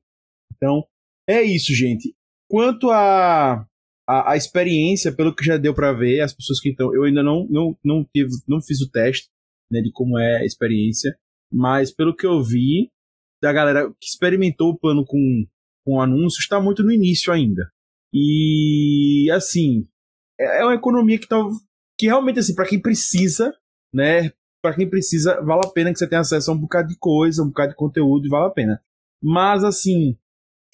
Então, 0.56 0.86
é 1.28 1.42
isso, 1.42 1.74
gente. 1.74 2.16
Quanto 2.50 2.90
a 2.92 3.66
a, 4.08 4.34
a 4.34 4.38
experiência, 4.38 5.14
pelo 5.16 5.34
que 5.34 5.46
já 5.46 5.58
deu 5.58 5.74
para 5.74 5.94
ver, 5.94 6.22
as 6.22 6.34
pessoas 6.34 6.60
que 6.60 6.70
estão, 6.70 6.94
eu 6.94 7.04
ainda 7.04 7.24
não 7.24 7.48
não 7.50 7.78
não 7.84 8.04
tive, 8.04 8.30
não 8.48 8.62
fiz 8.62 8.82
o 8.82 8.90
teste, 8.90 9.30
né, 9.72 9.82
de 9.82 9.92
como 9.92 10.20
é 10.20 10.42
a 10.42 10.46
experiência, 10.46 11.16
mas 11.52 11.94
pelo 11.94 12.16
que 12.16 12.26
eu 12.26 12.44
vi 12.44 12.90
da 13.42 13.54
galera 13.54 13.90
que 13.90 14.08
experimentou 14.08 14.70
o 14.72 14.78
plano 14.78 15.06
com 15.06 15.46
com 15.84 16.00
anúncios, 16.00 16.44
está 16.44 16.62
muito 16.62 16.84
no 16.84 16.92
início 16.92 17.34
ainda. 17.34 17.72
E 18.14 19.30
assim, 19.32 19.88
é, 20.40 20.62
é 20.62 20.64
uma 20.64 20.76
economia 20.76 21.18
que 21.18 21.28
tá, 21.28 21.38
que 22.02 22.08
realmente 22.08 22.40
assim, 22.40 22.56
para 22.56 22.66
quem 22.66 22.82
precisa, 22.82 23.54
né, 23.94 24.32
para 24.60 24.74
quem 24.74 24.90
precisa, 24.90 25.40
vale 25.42 25.62
a 25.64 25.70
pena 25.70 25.94
que 25.94 26.00
você 26.00 26.08
tenha 26.08 26.22
acesso 26.22 26.50
a 26.50 26.54
um 26.56 26.58
bocado 26.58 26.88
de 26.88 26.98
coisa, 26.98 27.44
um 27.44 27.50
bocado 27.50 27.70
de 27.70 27.76
conteúdo, 27.76 28.26
e 28.26 28.30
vale 28.30 28.48
a 28.48 28.50
pena. 28.50 28.82
Mas 29.22 29.64
assim, 29.64 30.18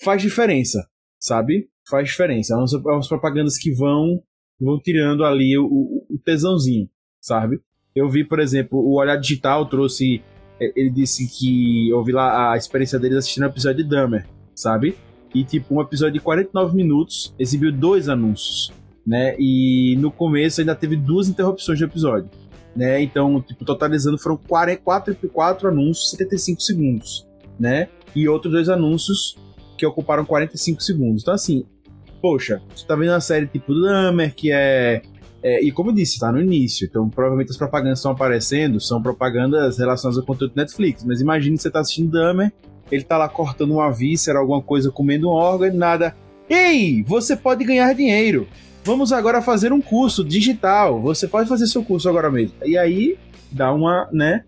faz 0.01 0.21
diferença, 0.21 0.87
sabe? 1.19 1.69
Faz 1.89 2.07
diferença. 2.07 2.53
É 2.53 2.57
umas, 2.57 2.73
é 2.73 2.77
umas 2.77 3.09
propagandas 3.09 3.57
que 3.57 3.73
vão 3.73 4.23
vão 4.57 4.79
tirando 4.79 5.25
ali 5.25 5.57
o, 5.57 5.65
o, 6.09 6.17
tesãozinho, 6.23 6.89
sabe? 7.19 7.61
Eu 7.93 8.09
vi, 8.09 8.23
por 8.23 8.39
exemplo, 8.39 8.79
o 8.79 8.97
Olhar 8.97 9.17
Digital 9.17 9.65
trouxe. 9.67 10.23
É, 10.61 10.71
ele 10.79 10.89
disse 10.89 11.27
que 11.27 11.89
eu 11.89 12.01
vi 12.05 12.13
lá 12.13 12.53
a 12.53 12.57
experiência 12.57 12.97
deles 12.97 13.17
assistindo 13.17 13.43
o 13.43 13.47
episódio 13.47 13.83
de 13.83 13.89
Dummer, 13.89 14.25
sabe? 14.55 14.97
E 15.35 15.43
tipo, 15.43 15.75
um 15.75 15.81
episódio 15.81 16.13
de 16.13 16.21
49 16.21 16.73
minutos 16.73 17.35
exibiu 17.37 17.69
dois 17.69 18.07
anúncios, 18.07 18.71
né? 19.07 19.37
E 19.39 19.95
no 19.99 20.11
começo 20.11 20.59
ainda 20.59 20.75
teve 20.75 20.97
duas 20.97 21.29
interrupções 21.29 21.77
de 21.77 21.85
episódio, 21.85 22.29
né? 22.75 23.01
Então, 23.01 23.41
tipo, 23.41 23.63
totalizando 23.63 24.17
foram 24.17 24.35
44, 24.35 25.29
4 25.29 25.69
anúncios, 25.69 26.11
75 26.11 26.61
segundos, 26.61 27.25
né? 27.57 27.87
E 28.13 28.27
outros 28.27 28.51
dois 28.51 28.67
anúncios 28.67 29.37
que 29.77 29.85
ocuparam 29.85 30.25
45 30.25 30.83
segundos. 30.83 31.21
Então, 31.21 31.33
assim, 31.33 31.65
poxa, 32.21 32.61
você 32.75 32.85
tá 32.85 32.95
vendo 32.95 33.11
uma 33.11 33.21
série 33.21 33.47
tipo 33.47 33.73
Dahmer, 33.73 34.35
que 34.35 34.51
é, 34.51 35.01
é. 35.41 35.63
e 35.63 35.71
como 35.71 35.91
eu 35.91 35.95
disse, 35.95 36.19
tá 36.19 36.29
no 36.29 36.41
início. 36.41 36.85
Então, 36.85 37.09
provavelmente 37.09 37.51
as 37.51 37.57
propagandas 37.57 37.99
estão 37.99 38.11
aparecendo, 38.11 38.81
são 38.81 39.01
propagandas 39.01 39.77
relacionadas 39.77 40.19
ao 40.19 40.25
conteúdo 40.25 40.53
do 40.53 40.57
Netflix. 40.57 41.05
Mas 41.05 41.21
imagine 41.21 41.57
você 41.57 41.71
tá 41.71 41.79
assistindo 41.79 42.11
Dahmer, 42.11 42.51
ele 42.91 43.03
tá 43.03 43.17
lá 43.17 43.29
cortando 43.29 43.71
uma 43.71 43.89
víscera, 43.89 44.39
alguma 44.39 44.61
coisa, 44.61 44.91
comendo 44.91 45.29
um 45.29 45.33
órgão 45.33 45.67
e 45.67 45.71
nada. 45.71 46.13
Ei, 46.49 47.03
você 47.03 47.37
pode 47.37 47.63
ganhar 47.63 47.93
dinheiro. 47.93 48.47
Vamos 48.87 49.11
agora 49.11 49.41
fazer 49.41 49.73
um 49.73 49.81
curso 49.81 50.23
digital. 50.23 51.01
Você 51.01 51.27
pode 51.27 51.49
fazer 51.49 51.67
seu 51.67 51.83
curso 51.83 52.07
agora 52.07 52.31
mesmo. 52.31 52.55
E 52.63 52.77
aí 52.77 53.19
dá 53.51 53.73
uma, 53.73 54.07
né? 54.13 54.45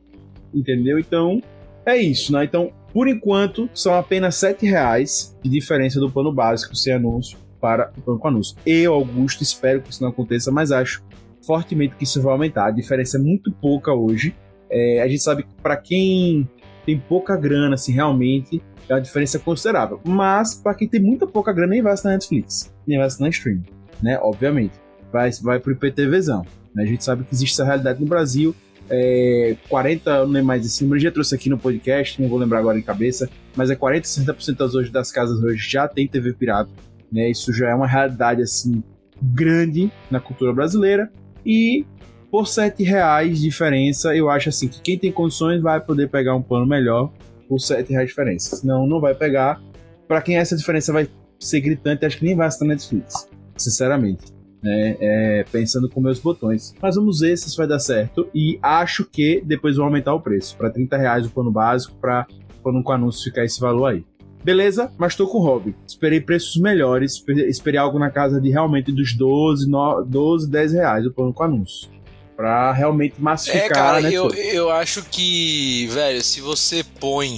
Entendeu? 0.53 0.97
Então, 0.97 1.43
é 1.85 1.97
isso, 1.97 2.31
né? 2.31 2.45
Então, 2.45 2.71
por 2.93 3.09
enquanto, 3.09 3.69
são 3.73 3.93
apenas 3.93 4.41
R$ 4.41 4.55
reais 4.61 5.37
de 5.43 5.49
diferença 5.49 5.99
do 5.99 6.09
plano 6.09 6.31
básico 6.31 6.73
sem 6.73 6.93
anúncio 6.93 7.37
para 7.59 7.91
o 7.97 8.01
plano 8.01 8.17
com 8.17 8.27
anúncio. 8.29 8.55
Eu, 8.65 8.93
Augusto, 8.93 9.43
espero 9.43 9.81
que 9.81 9.91
isso 9.91 10.01
não 10.01 10.09
aconteça, 10.09 10.49
mas 10.53 10.71
acho 10.71 11.03
fortemente 11.45 11.97
que 11.97 12.05
isso 12.05 12.21
vai 12.21 12.31
aumentar. 12.31 12.67
A 12.67 12.71
diferença 12.71 13.17
é 13.17 13.19
muito 13.19 13.51
pouca 13.51 13.93
hoje. 13.93 14.33
É, 14.71 15.01
a 15.01 15.07
gente 15.09 15.21
sabe 15.21 15.43
que 15.43 15.53
para 15.61 15.75
quem 15.75 16.49
tem 16.85 16.97
pouca 16.97 17.35
grana, 17.35 17.75
assim, 17.75 17.91
realmente, 17.91 18.63
é 18.87 18.93
uma 18.93 19.01
diferença 19.01 19.37
considerável. 19.37 19.99
Mas, 20.05 20.55
para 20.55 20.75
quem 20.75 20.87
tem 20.87 21.01
muita 21.01 21.27
pouca 21.27 21.51
grana, 21.51 21.71
nem 21.71 21.81
vai 21.81 21.91
assinar 21.91 22.13
Netflix, 22.13 22.73
nem 22.87 22.97
vai 22.97 23.07
assinar 23.07 23.31
streaming, 23.31 23.65
né? 24.01 24.19
Obviamente. 24.21 24.73
Vai, 25.11 25.31
vai 25.41 25.59
pro 25.59 25.71
IPTVzão. 25.71 26.45
Né? 26.73 26.83
A 26.83 26.85
gente 26.85 27.03
sabe 27.03 27.23
que 27.23 27.33
existe 27.33 27.53
essa 27.53 27.65
realidade 27.65 27.99
no 27.99 28.05
Brasil 28.05 28.55
é, 28.89 29.55
40, 29.69 30.25
não 30.25 30.39
é 30.39 30.41
mais 30.41 30.65
esse 30.65 30.83
número, 30.83 30.99
já 30.99 31.11
trouxe 31.11 31.35
aqui 31.35 31.49
no 31.49 31.57
podcast, 31.57 32.19
não 32.21 32.27
vou 32.27 32.39
lembrar 32.39 32.59
agora 32.59 32.77
em 32.77 32.81
cabeça, 32.81 33.29
mas 33.55 33.69
é 33.69 33.75
40, 33.75 34.07
60% 34.07 34.57
das, 34.57 34.73
hoje, 34.73 34.91
das 34.91 35.11
casas 35.11 35.41
hoje 35.43 35.69
já 35.69 35.87
tem 35.87 36.07
TV 36.07 36.33
pirata, 36.33 36.71
né? 37.11 37.29
Isso 37.29 37.53
já 37.53 37.69
é 37.69 37.75
uma 37.75 37.87
realidade 37.87 38.41
assim 38.41 38.83
grande 39.21 39.91
na 40.09 40.19
cultura 40.19 40.51
brasileira 40.53 41.11
e 41.45 41.85
por 42.31 42.47
7 42.47 42.83
reais 42.83 43.39
diferença, 43.39 44.15
eu 44.15 44.29
acho 44.29 44.49
assim 44.49 44.67
que 44.67 44.81
quem 44.81 44.97
tem 44.97 45.11
condições 45.11 45.61
vai 45.61 45.79
poder 45.79 46.09
pegar 46.09 46.35
um 46.35 46.41
plano 46.41 46.65
melhor 46.65 47.11
por 47.47 47.59
7 47.59 47.91
reais 47.91 48.09
diferença. 48.09 48.55
Senão 48.55 48.85
não 48.85 48.99
vai 48.99 49.15
pegar. 49.15 49.59
Para 50.07 50.21
quem 50.21 50.37
essa 50.37 50.55
diferença 50.55 50.93
vai 50.93 51.07
ser 51.39 51.61
gritante, 51.61 52.05
acho 52.05 52.17
que 52.17 52.25
nem 52.25 52.35
vai 52.35 52.49
na 52.61 52.67
Netflix, 52.67 53.28
sinceramente 53.61 54.39
né, 54.61 54.97
é, 54.99 55.45
pensando 55.51 55.89
com 55.89 56.01
meus 56.01 56.19
botões. 56.19 56.73
Mas 56.81 56.95
vamos 56.95 57.19
ver 57.19 57.37
se 57.37 57.47
isso 57.47 57.57
vai 57.57 57.67
dar 57.67 57.79
certo 57.79 58.29
e 58.33 58.59
acho 58.61 59.05
que 59.05 59.41
depois 59.45 59.77
vão 59.77 59.85
aumentar 59.85 60.13
o 60.13 60.21
preço 60.21 60.55
para 60.57 60.69
30 60.69 60.97
reais 60.97 61.25
o 61.25 61.29
plano 61.29 61.51
básico 61.51 61.95
para 61.99 62.27
quando 62.61 62.83
com 62.83 62.91
anúncio 62.91 63.23
ficar 63.23 63.45
esse 63.45 63.59
valor 63.59 63.87
aí. 63.87 64.05
Beleza, 64.43 64.91
mas 64.97 65.15
tô 65.15 65.27
com 65.27 65.37
o 65.39 65.41
hobby. 65.41 65.75
Esperei 65.85 66.21
preços 66.21 66.57
melhores, 66.61 67.23
esperei 67.47 67.79
algo 67.79 67.99
na 67.99 68.09
casa 68.09 68.39
de 68.39 68.49
realmente 68.49 68.91
dos 68.91 69.13
12, 69.13 69.69
9, 69.69 70.09
12 70.09 70.49
10 70.49 70.73
reais 70.73 71.05
o 71.05 71.11
plano 71.11 71.33
com 71.33 71.43
anúncio. 71.43 71.89
Pra 72.37 72.71
realmente 72.71 73.15
massificar. 73.21 73.65
É, 73.65 73.69
cara, 73.69 74.01
né, 74.01 74.13
eu, 74.13 74.29
eu 74.29 74.69
acho 74.69 75.03
que, 75.03 75.87
velho, 75.87 76.21
se 76.23 76.39
você 76.39 76.85
põe 77.01 77.37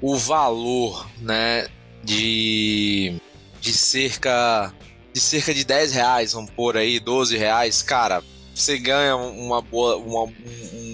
o 0.00 0.16
valor, 0.16 1.04
né, 1.20 1.66
de, 2.04 3.16
de 3.60 3.72
cerca 3.72 4.72
de 5.12 5.20
cerca 5.20 5.52
de 5.52 5.64
10 5.64 5.92
reais, 5.92 6.32
vamos 6.32 6.50
pôr 6.50 6.76
aí, 6.76 7.00
12 7.00 7.36
reais, 7.36 7.82
cara, 7.82 8.22
você 8.54 8.78
ganha 8.78 9.16
uma 9.16 9.62
boa, 9.62 9.96
uma, 9.96 10.32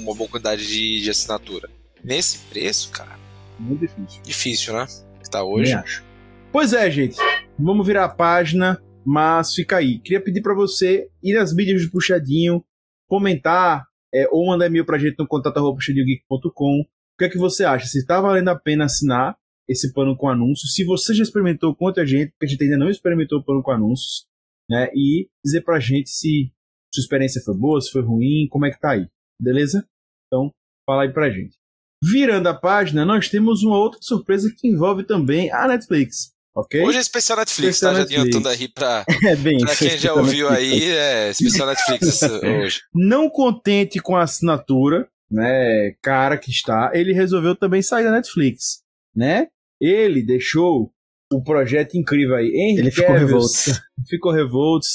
uma 0.02 0.14
boa 0.14 0.28
quantidade 0.28 0.66
de, 0.66 1.00
de 1.02 1.10
assinatura. 1.10 1.68
Nesse 2.02 2.38
preço, 2.50 2.90
cara. 2.90 3.18
Muito 3.58 3.80
difícil. 3.80 4.22
Difícil, 4.22 4.74
né? 4.74 4.86
Que 5.22 5.30
tá 5.30 5.42
hoje. 5.42 5.72
Eu 5.72 5.78
acho. 5.78 6.04
Pois 6.52 6.72
é, 6.72 6.90
gente. 6.90 7.16
Vamos 7.58 7.86
virar 7.86 8.04
a 8.04 8.08
página, 8.08 8.80
mas 9.04 9.54
fica 9.54 9.78
aí. 9.78 9.98
Queria 9.98 10.22
pedir 10.22 10.42
para 10.42 10.54
você 10.54 11.08
ir 11.22 11.34
nas 11.34 11.54
mídias 11.54 11.82
do 11.84 11.90
Puxadinho, 11.90 12.64
comentar 13.08 13.84
é, 14.14 14.28
ou 14.30 14.46
mandar 14.46 14.66
e-mail 14.66 14.84
pra 14.84 14.98
gente 14.98 15.18
no 15.18 15.26
contato.puxadinhogeek.com. 15.26 16.80
O 16.80 17.18
que 17.18 17.24
é 17.24 17.28
que 17.28 17.38
você 17.38 17.64
acha? 17.64 17.86
Se 17.86 18.06
tá 18.06 18.20
valendo 18.20 18.48
a 18.48 18.56
pena 18.56 18.84
assinar 18.84 19.36
esse 19.68 19.92
plano 19.92 20.16
com 20.16 20.28
anúncios. 20.28 20.72
Se 20.72 20.84
você 20.84 21.14
já 21.14 21.22
experimentou, 21.22 21.74
conta 21.74 22.02
a 22.02 22.06
gente, 22.06 22.30
porque 22.30 22.46
a 22.46 22.48
gente 22.48 22.62
ainda 22.64 22.78
não 22.78 22.88
experimentou 22.88 23.40
o 23.40 23.44
plano 23.44 23.62
com 23.62 23.70
anúncios, 23.70 24.26
né? 24.68 24.88
E 24.94 25.28
dizer 25.44 25.62
pra 25.62 25.80
gente 25.80 26.08
se 26.10 26.52
sua 26.94 27.02
experiência 27.02 27.42
foi 27.42 27.54
boa, 27.54 27.80
se 27.80 27.90
foi 27.90 28.02
ruim, 28.02 28.46
como 28.48 28.66
é 28.66 28.70
que 28.70 28.80
tá 28.80 28.92
aí, 28.92 29.06
beleza? 29.40 29.86
Então, 30.26 30.50
fala 30.86 31.02
aí 31.02 31.12
pra 31.12 31.30
gente. 31.30 31.56
Virando 32.02 32.48
a 32.48 32.54
página, 32.54 33.04
nós 33.04 33.28
temos 33.28 33.62
uma 33.62 33.76
outra 33.76 33.98
surpresa 34.02 34.52
que 34.54 34.68
envolve 34.68 35.04
também 35.04 35.50
a 35.50 35.66
Netflix. 35.66 36.32
Okay? 36.54 36.82
Hoje 36.82 36.96
é 36.96 37.00
especial 37.00 37.38
Netflix, 37.38 37.74
especial 37.76 37.92
tá? 37.92 37.98
Netflix. 37.98 38.22
Já 38.22 38.28
adiantando 38.28 38.48
aí 38.48 38.68
pra, 38.68 39.04
é 39.30 39.36
bem, 39.36 39.58
pra 39.58 39.76
quem 39.76 39.98
já 39.98 40.14
ouviu 40.14 40.50
Netflix. 40.50 40.82
aí, 40.82 40.90
é 40.90 41.30
especial 41.30 41.68
Netflix 41.68 42.22
hoje. 42.62 42.80
Não 42.94 43.28
contente 43.28 44.00
com 44.00 44.16
a 44.16 44.22
assinatura, 44.22 45.06
né, 45.30 45.94
cara 46.02 46.38
que 46.38 46.50
está, 46.50 46.92
ele 46.94 47.12
resolveu 47.12 47.54
também 47.54 47.82
sair 47.82 48.04
da 48.04 48.12
Netflix, 48.12 48.82
né? 49.14 49.48
Ele 49.80 50.22
deixou 50.22 50.90
o 51.32 51.42
projeto 51.42 51.96
incrível 51.96 52.36
aí. 52.36 52.48
Henry 52.48 52.80
ele 52.80 52.90
ficou 52.90 53.14
revolto. 53.14 53.52
Ficou 54.08 54.32
revolto 54.32 54.86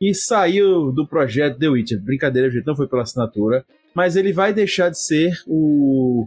e 0.00 0.14
saiu 0.14 0.92
do 0.92 1.06
projeto 1.06 1.58
The 1.58 1.68
Witcher. 1.68 2.00
Brincadeira, 2.00 2.50
gente, 2.50 2.66
não 2.66 2.76
foi 2.76 2.86
pela 2.86 3.02
assinatura. 3.02 3.64
Mas 3.94 4.16
ele 4.16 4.32
vai 4.32 4.52
deixar 4.52 4.88
de 4.88 4.98
ser 4.98 5.32
o. 5.46 6.26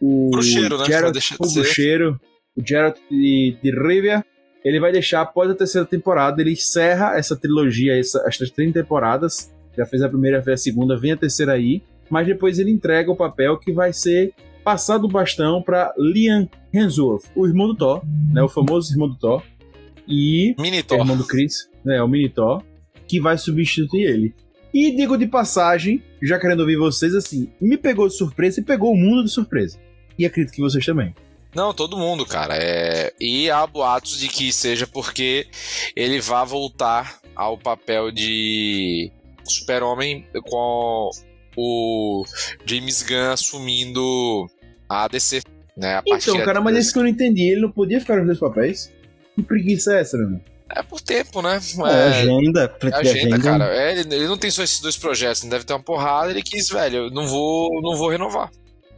O 0.00 0.30
bruxeiro, 0.30 0.78
né? 0.78 0.84
Geralt, 0.86 1.16
o 1.38 1.52
bruxeiro, 1.52 2.20
o 2.56 2.66
Geralt 2.66 2.96
de, 3.10 3.56
de 3.62 3.70
Rivia. 3.70 4.24
Ele 4.64 4.80
vai 4.80 4.92
deixar 4.92 5.20
após 5.20 5.50
a 5.50 5.54
terceira 5.54 5.86
temporada. 5.86 6.40
Ele 6.40 6.52
encerra 6.52 7.16
essa 7.16 7.36
trilogia, 7.36 7.98
essa, 7.98 8.22
estas 8.26 8.50
30 8.50 8.82
temporadas. 8.82 9.52
Já 9.76 9.86
fez 9.86 10.02
a 10.02 10.08
primeira, 10.08 10.42
fez 10.42 10.60
a 10.60 10.62
segunda, 10.62 10.98
vem 10.98 11.12
a 11.12 11.16
terceira 11.16 11.52
aí. 11.52 11.82
Mas 12.08 12.26
depois 12.26 12.58
ele 12.58 12.70
entrega 12.70 13.10
o 13.10 13.16
papel 13.16 13.58
que 13.58 13.72
vai 13.72 13.92
ser 13.92 14.32
passado 14.64 15.04
o 15.04 15.08
bastão 15.08 15.62
para 15.62 15.92
Liam 15.98 16.48
Hemsworth, 16.72 17.24
o 17.34 17.46
irmão 17.46 17.68
do 17.68 17.76
Thor, 17.76 18.02
né, 18.32 18.42
o 18.42 18.48
famoso 18.48 18.92
irmão 18.92 19.08
do 19.08 19.16
Thor, 19.16 19.42
e 20.06 20.54
Mini 20.58 20.82
Thor. 20.82 20.98
o 20.98 21.00
irmão 21.02 21.16
do 21.16 21.26
Chris, 21.26 21.68
né, 21.84 22.02
o 22.02 22.08
Mini 22.08 22.28
Thor, 22.28 22.62
que 23.06 23.20
vai 23.20 23.36
substituir 23.38 24.04
ele. 24.04 24.34
E 24.72 24.94
digo 24.94 25.18
de 25.18 25.26
passagem, 25.26 26.02
já 26.22 26.38
querendo 26.38 26.60
ouvir 26.60 26.76
vocês, 26.76 27.14
assim, 27.14 27.50
me 27.60 27.76
pegou 27.76 28.06
de 28.06 28.14
surpresa 28.14 28.60
e 28.60 28.64
pegou 28.64 28.92
o 28.92 28.96
mundo 28.96 29.24
de 29.24 29.30
surpresa. 29.30 29.78
E 30.18 30.24
acredito 30.24 30.54
que 30.54 30.60
vocês 30.60 30.84
também. 30.84 31.14
Não, 31.54 31.74
todo 31.74 31.96
mundo, 31.96 32.24
cara. 32.24 32.56
É... 32.56 33.12
E 33.20 33.50
há 33.50 33.66
boatos 33.66 34.20
de 34.20 34.28
que 34.28 34.52
seja 34.52 34.86
porque 34.86 35.48
ele 35.96 36.20
vai 36.20 36.46
voltar 36.46 37.20
ao 37.34 37.58
papel 37.58 38.12
de 38.12 39.10
Super-Homem 39.44 40.24
com 40.44 41.10
o 41.56 42.24
James 42.64 43.02
Gunn 43.02 43.32
assumindo 43.32 44.50
a 44.88 45.08
DC. 45.08 45.42
Né, 45.76 45.96
a 45.96 46.02
então, 46.04 46.38
cara, 46.44 46.60
mas 46.60 46.76
isso 46.76 46.92
que 46.92 46.98
eu 46.98 47.04
não 47.04 47.10
entendi. 47.10 47.50
Ele 47.50 47.62
não 47.62 47.70
podia 47.70 48.00
ficar 48.00 48.16
nos 48.16 48.26
dois 48.26 48.38
papéis? 48.38 48.92
Que 49.34 49.42
preguiça 49.42 49.94
é 49.94 50.00
essa, 50.00 50.16
meu 50.16 50.26
irmão? 50.26 50.40
É 50.68 50.82
por 50.82 51.00
tempo, 51.00 51.42
né? 51.42 51.58
É, 51.84 51.90
é 51.90 52.08
agenda, 52.08 52.76
é 52.80 52.86
agenda, 52.86 52.98
agenda, 52.98 53.38
cara. 53.40 53.76
É, 53.76 53.92
ele, 53.92 54.14
ele, 54.14 54.28
não 54.28 54.38
tem 54.38 54.50
só 54.50 54.62
esses 54.62 54.80
dois 54.80 54.96
projetos, 54.96 55.42
ele 55.42 55.50
deve 55.50 55.64
ter 55.64 55.72
uma 55.72 55.82
porrada, 55.82 56.30
ele 56.30 56.42
quis, 56.42 56.68
velho, 56.68 56.96
eu 56.96 57.10
não 57.10 57.26
vou, 57.26 57.80
não 57.82 57.96
vou 57.96 58.08
renovar. 58.08 58.50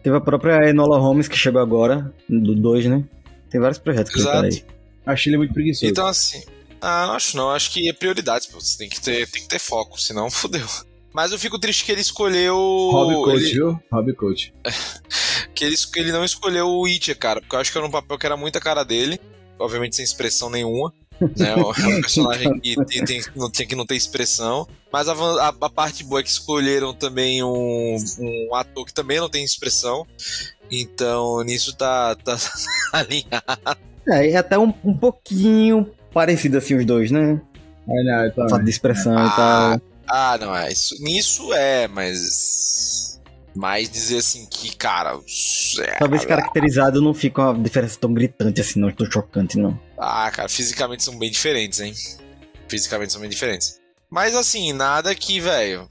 Teve 0.02 0.16
a 0.16 0.20
própria 0.20 0.68
Enola 0.68 0.98
Holmes 0.98 1.28
que 1.28 1.36
chegou 1.36 1.62
agora, 1.62 2.12
do 2.28 2.54
2, 2.54 2.86
né? 2.86 3.04
Tem 3.48 3.60
vários 3.60 3.78
projetos 3.78 4.12
que 4.12 4.18
Exato. 4.18 4.46
ele 4.46 4.56
tá 4.56 4.66
aí. 4.66 5.14
Achei 5.14 5.30
ele 5.30 5.38
muito 5.38 5.54
preguiçoso. 5.54 5.90
Então, 5.90 6.06
assim, 6.06 6.42
ah, 6.80 7.06
não 7.06 7.14
acho 7.14 7.36
não, 7.36 7.50
acho 7.50 7.70
que 7.70 7.88
é 7.88 7.92
prioridades, 7.92 8.46
pô. 8.46 8.60
Você 8.60 8.76
tem 8.76 8.88
que 8.88 9.00
ter, 9.00 9.28
tem 9.30 9.42
que 9.42 9.48
ter 9.48 9.60
foco, 9.60 10.00
senão 10.00 10.28
fodeu. 10.30 10.66
Mas 11.12 11.30
eu 11.32 11.38
fico 11.38 11.58
triste 11.58 11.84
que 11.84 11.92
ele 11.92 12.00
escolheu. 12.00 12.56
Hobby 12.56 13.14
Coach, 13.14 13.44
ele... 13.44 13.52
viu? 13.52 13.82
Hobby 13.90 14.12
Coach. 14.14 14.54
que, 15.54 15.64
ele, 15.64 15.76
que 15.76 16.00
ele 16.00 16.12
não 16.12 16.24
escolheu 16.24 16.66
o 16.66 16.80
Witcher, 16.82 17.18
cara, 17.18 17.40
porque 17.40 17.54
eu 17.54 17.60
acho 17.60 17.70
que 17.70 17.78
era 17.78 17.86
um 17.86 17.90
papel 17.90 18.18
que 18.18 18.26
era 18.26 18.36
muita 18.36 18.60
cara 18.60 18.82
dele, 18.82 19.20
obviamente 19.58 19.96
sem 19.96 20.04
expressão 20.04 20.48
nenhuma. 20.48 20.92
né? 21.20 21.50
É 21.50 21.56
um 21.56 21.72
personagem 22.00 22.58
que, 22.60 22.76
tem, 22.86 23.04
tem, 23.04 23.22
não, 23.36 23.50
tinha 23.50 23.66
que 23.66 23.76
não 23.76 23.84
ter 23.84 23.96
expressão. 23.96 24.66
Mas 24.90 25.08
a, 25.08 25.12
a, 25.12 25.48
a, 25.48 25.70
parte 25.70 26.02
boa 26.04 26.20
é 26.20 26.22
que 26.22 26.30
escolheram 26.30 26.94
também 26.94 27.42
um, 27.42 27.96
um 28.18 28.54
ator 28.54 28.86
que 28.86 28.94
também 28.94 29.20
não 29.20 29.28
tem 29.28 29.44
expressão. 29.44 30.06
Então 30.70 31.42
nisso 31.42 31.76
tá, 31.76 32.14
tá 32.16 32.36
alinhado. 32.92 33.78
É, 34.08 34.30
é 34.30 34.36
até 34.36 34.58
um, 34.58 34.72
um 34.82 34.96
pouquinho 34.96 35.90
parecido 36.12 36.58
assim 36.58 36.74
os 36.74 36.84
dois, 36.84 37.10
né? 37.10 37.40
Não, 37.86 38.26
então, 38.26 38.48
Falta 38.48 38.64
de 38.64 38.70
expressão 38.70 39.16
ah, 39.16 39.26
e 39.26 39.36
tal. 39.36 39.91
Ah, 40.08 40.36
não, 40.40 40.54
é. 40.54 40.70
Isso, 40.70 41.02
nisso 41.02 41.54
é, 41.54 41.88
mas. 41.88 43.20
Mas 43.54 43.90
dizer 43.90 44.18
assim 44.18 44.46
que, 44.46 44.74
cara. 44.74 45.18
É, 45.80 45.98
Talvez 45.98 46.24
caracterizado 46.24 47.02
não 47.02 47.12
fique 47.12 47.38
uma 47.38 47.54
diferença 47.54 47.98
tão 48.00 48.12
gritante 48.12 48.60
assim, 48.60 48.80
não 48.80 48.90
tão 48.90 49.10
chocante, 49.10 49.58
não. 49.58 49.78
Ah, 49.98 50.30
cara, 50.30 50.48
fisicamente 50.48 51.02
são 51.02 51.18
bem 51.18 51.30
diferentes, 51.30 51.80
hein? 51.80 51.92
Fisicamente 52.68 53.12
são 53.12 53.20
bem 53.20 53.28
diferentes. 53.30 53.80
Mas 54.10 54.34
assim, 54.34 54.72
nada 54.72 55.14
que, 55.14 55.40
velho, 55.40 55.86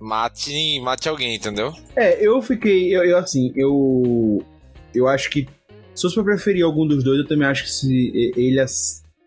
mate, 0.00 0.80
mate 0.80 1.08
alguém, 1.08 1.34
entendeu? 1.34 1.74
É, 1.94 2.24
eu 2.24 2.40
fiquei. 2.42 2.94
Eu, 2.94 3.04
eu, 3.04 3.18
assim, 3.18 3.52
eu. 3.56 4.44
Eu 4.94 5.08
acho 5.08 5.30
que. 5.30 5.48
Se 5.94 6.02
fosse 6.02 6.14
pra 6.14 6.24
preferir 6.24 6.62
algum 6.64 6.86
dos 6.86 7.02
dois, 7.02 7.18
eu 7.18 7.26
também 7.26 7.48
acho 7.48 7.64
que 7.64 7.70
se 7.70 8.12
ele. 8.36 8.60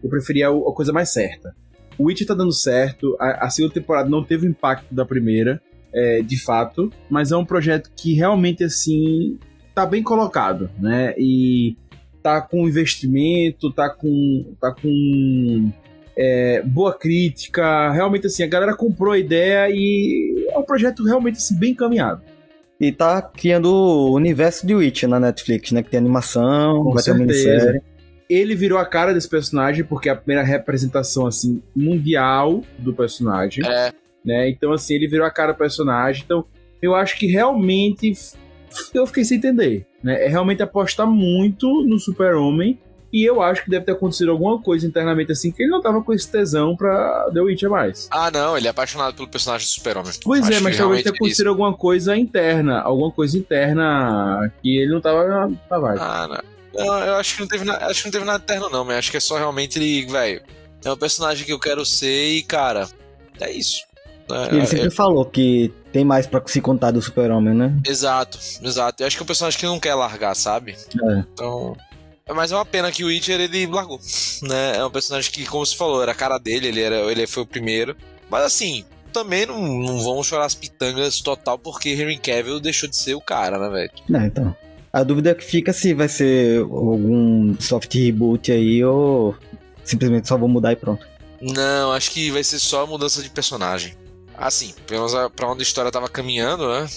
Eu 0.03 0.09
preferia 0.09 0.49
a 0.49 0.73
coisa 0.73 0.93
mais 0.93 1.11
certa. 1.11 1.55
O 1.99 2.05
Witch 2.05 2.25
tá 2.25 2.33
dando 2.33 2.53
certo, 2.53 3.17
a, 3.19 3.45
a 3.45 3.49
segunda 3.49 3.73
temporada 3.73 4.09
não 4.09 4.23
teve 4.23 4.47
o 4.47 4.49
impacto 4.49 4.95
da 4.95 5.05
primeira, 5.05 5.61
é, 5.93 6.21
de 6.21 6.41
fato, 6.41 6.91
mas 7.09 7.31
é 7.33 7.35
um 7.35 7.43
projeto 7.43 7.91
que 7.93 8.13
realmente, 8.13 8.63
assim, 8.63 9.37
tá 9.75 9.85
bem 9.85 10.01
colocado, 10.01 10.69
né? 10.79 11.13
E 11.17 11.75
tá 12.23 12.41
com 12.41 12.67
investimento, 12.67 13.71
tá 13.73 13.89
com, 13.89 14.55
tá 14.61 14.73
com 14.73 15.69
é, 16.17 16.61
boa 16.61 16.97
crítica, 16.97 17.91
realmente, 17.91 18.27
assim, 18.27 18.43
a 18.43 18.47
galera 18.47 18.73
comprou 18.73 19.11
a 19.11 19.19
ideia 19.19 19.69
e 19.69 20.47
é 20.49 20.57
um 20.57 20.63
projeto 20.63 21.03
realmente, 21.03 21.35
assim, 21.35 21.59
bem 21.59 21.71
encaminhado. 21.71 22.21
E 22.79 22.93
tá 22.93 23.21
criando 23.21 23.65
o 23.65 24.13
universo 24.13 24.65
de 24.65 24.73
Witch 24.73 25.03
na 25.03 25.19
Netflix, 25.19 25.73
né? 25.73 25.83
Que 25.83 25.89
tem 25.89 25.97
animação, 25.97 26.81
com 26.81 26.93
vai 26.93 27.03
certeza. 27.03 27.17
ter 27.17 27.25
minissérie 27.25 27.88
ele 28.29 28.55
virou 28.55 28.77
a 28.77 28.85
cara 28.85 29.13
desse 29.13 29.27
personagem 29.27 29.83
porque 29.83 30.07
é 30.07 30.11
a 30.11 30.15
primeira 30.15 30.43
representação 30.43 31.25
assim 31.25 31.63
mundial 31.75 32.63
do 32.77 32.93
personagem. 32.93 33.65
É. 33.65 33.91
Né? 34.23 34.49
Então 34.49 34.71
assim, 34.71 34.93
ele 34.93 35.07
virou 35.07 35.25
a 35.25 35.31
cara 35.31 35.53
do 35.53 35.57
personagem. 35.57 36.23
Então, 36.23 36.45
eu 36.81 36.93
acho 36.93 37.17
que 37.17 37.25
realmente 37.25 38.13
eu 38.93 39.07
fiquei 39.07 39.25
sem 39.25 39.37
entender, 39.37 39.85
né? 40.03 40.25
É 40.25 40.27
realmente 40.27 40.61
apostar 40.61 41.07
muito 41.07 41.67
no 41.83 41.97
Super-Homem 41.97 42.79
e 43.11 43.27
eu 43.27 43.41
acho 43.41 43.63
que 43.63 43.69
deve 43.71 43.85
ter 43.85 43.93
acontecido 43.93 44.29
alguma 44.29 44.61
coisa 44.61 44.85
internamente 44.85 45.31
assim 45.31 45.51
que 45.51 45.63
ele 45.63 45.71
não 45.71 45.81
tava 45.81 46.01
com 46.03 46.13
esse 46.13 46.31
tesão 46.31 46.75
pra 46.75 47.29
The 47.33 47.41
Witcher 47.41 47.69
mais. 47.69 48.07
Ah, 48.11 48.29
não, 48.29 48.55
ele 48.55 48.67
é 48.67 48.69
apaixonado 48.69 49.15
pelo 49.15 49.27
personagem 49.27 49.65
do 49.65 49.71
Super-Homem. 49.71 50.11
Pois 50.23 50.43
acho 50.43 50.53
é, 50.53 50.59
mas 50.59 50.77
talvez 50.77 51.01
tenha 51.01 51.15
acontecido 51.15 51.45
isso. 51.45 51.49
alguma 51.49 51.73
coisa 51.73 52.15
interna, 52.15 52.79
alguma 52.81 53.11
coisa 53.11 53.37
interna 53.37 54.51
que 54.61 54.77
ele 54.77 54.93
não 54.93 55.01
tava 55.01 55.27
na, 55.27 55.47
na 55.47 55.79
vibe. 55.79 55.99
Ah, 55.99 56.27
não. 56.29 56.58
Não, 56.73 56.99
eu 56.99 57.15
acho 57.15 57.35
que 57.35 57.41
não 57.41 57.47
teve, 57.47 57.69
acho 57.69 58.01
que 58.01 58.07
não 58.07 58.11
teve 58.11 58.25
nada 58.25 58.43
eterno, 58.43 58.69
não, 58.69 58.85
mas 58.85 58.97
acho 58.97 59.11
que 59.11 59.17
é 59.17 59.19
só 59.19 59.37
realmente 59.37 59.79
ele, 59.79 60.05
velho. 60.05 60.41
É 60.83 60.91
um 60.91 60.97
personagem 60.97 61.45
que 61.45 61.51
eu 61.51 61.59
quero 61.59 61.85
ser 61.85 62.29
e, 62.29 62.43
cara, 62.43 62.87
é 63.39 63.51
isso. 63.51 63.81
É, 64.31 64.55
ele 64.55 64.65
sempre 64.65 64.87
é... 64.87 64.91
falou 64.91 65.25
que 65.25 65.73
tem 65.91 66.05
mais 66.05 66.27
para 66.27 66.41
se 66.45 66.61
contar 66.61 66.91
do 66.91 67.01
Super-Homem, 67.01 67.53
né? 67.53 67.75
Exato, 67.85 68.37
exato. 68.61 69.01
Eu 69.01 69.07
acho 69.07 69.17
que 69.17 69.21
é 69.21 69.25
um 69.25 69.27
personagem 69.27 69.59
que 69.59 69.65
não 69.65 69.79
quer 69.79 69.95
largar, 69.95 70.35
sabe? 70.35 70.75
É. 71.03 71.19
Então. 71.33 71.75
Mas 72.31 72.51
é 72.51 72.55
uma 72.55 72.65
pena 72.65 72.91
que 72.91 73.03
o 73.03 73.07
Witcher 73.07 73.41
ele 73.41 73.65
largou. 73.65 73.99
Né? 74.43 74.77
É 74.77 74.85
um 74.85 74.91
personagem 74.91 75.31
que, 75.31 75.45
como 75.45 75.65
você 75.65 75.75
falou, 75.75 76.01
era 76.01 76.11
a 76.11 76.15
cara 76.15 76.37
dele, 76.37 76.67
ele, 76.67 76.81
era, 76.81 76.97
ele 77.11 77.25
foi 77.25 77.41
o 77.41 77.45
primeiro. 77.45 77.97
Mas 78.29 78.43
assim, 78.43 78.85
também 79.11 79.47
não, 79.47 79.59
não 79.59 80.03
vamos 80.03 80.27
chorar 80.27 80.45
as 80.45 80.53
pitangas 80.53 81.21
total 81.21 81.57
porque 81.57 81.89
Henry 81.89 82.17
Cavill 82.17 82.59
deixou 82.59 82.87
de 82.87 82.95
ser 82.95 83.15
o 83.15 83.21
cara, 83.21 83.57
né, 83.57 83.69
velho? 83.69 83.91
Não, 84.07 84.23
então. 84.23 84.55
A 84.91 85.03
dúvida 85.03 85.35
que 85.35 85.43
fica 85.43 85.71
se 85.71 85.93
vai 85.93 86.07
ser 86.07 86.61
algum 86.61 87.55
soft 87.59 87.93
reboot 87.93 88.51
aí 88.51 88.83
ou 88.83 89.35
simplesmente 89.83 90.27
só 90.27 90.37
vou 90.37 90.49
mudar 90.49 90.71
e 90.71 90.75
pronto. 90.75 91.07
Não, 91.41 91.91
acho 91.93 92.11
que 92.11 92.31
vai 92.31 92.43
ser 92.43 92.59
só 92.59 92.85
mudança 92.85 93.21
de 93.21 93.29
personagem. 93.29 93.93
Assim, 94.37 94.73
pelo 94.87 95.05
menos 95.05 95.31
pra 95.35 95.49
onde 95.49 95.61
a 95.61 95.63
história 95.63 95.91
tava 95.91 96.09
caminhando, 96.09 96.67
né? 96.67 96.87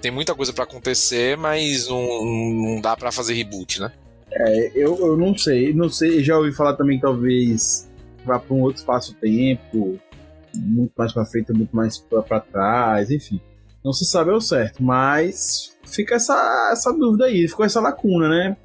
Tem 0.00 0.10
muita 0.10 0.34
coisa 0.34 0.52
para 0.52 0.64
acontecer, 0.64 1.36
mas 1.36 1.88
não, 1.88 2.24
não 2.24 2.80
dá 2.80 2.96
para 2.96 3.12
fazer 3.12 3.34
reboot, 3.34 3.80
né? 3.80 3.92
É, 4.30 4.72
eu, 4.74 4.98
eu 4.98 5.16
não 5.16 5.36
sei, 5.36 5.72
não 5.72 5.88
sei, 5.88 6.22
já 6.22 6.36
ouvi 6.36 6.52
falar 6.52 6.74
também 6.74 6.96
que 6.96 7.02
talvez 7.02 7.88
vá 8.24 8.38
para 8.38 8.54
um 8.54 8.60
outro 8.60 8.80
espaço-tempo, 8.80 9.98
muito 10.54 10.92
mais 10.96 11.12
para 11.12 11.24
frente, 11.24 11.52
muito 11.52 11.74
mais 11.74 11.98
para 11.98 12.40
trás, 12.40 13.10
enfim. 13.10 13.40
Não 13.84 13.92
se 13.92 14.04
sabe 14.04 14.30
ao 14.30 14.40
certo, 14.40 14.82
mas 14.82 15.76
fica 15.84 16.16
essa, 16.16 16.70
essa 16.72 16.92
dúvida 16.92 17.26
aí, 17.26 17.46
ficou 17.48 17.64
essa 17.64 17.80
lacuna, 17.80 18.28
né? 18.28 18.56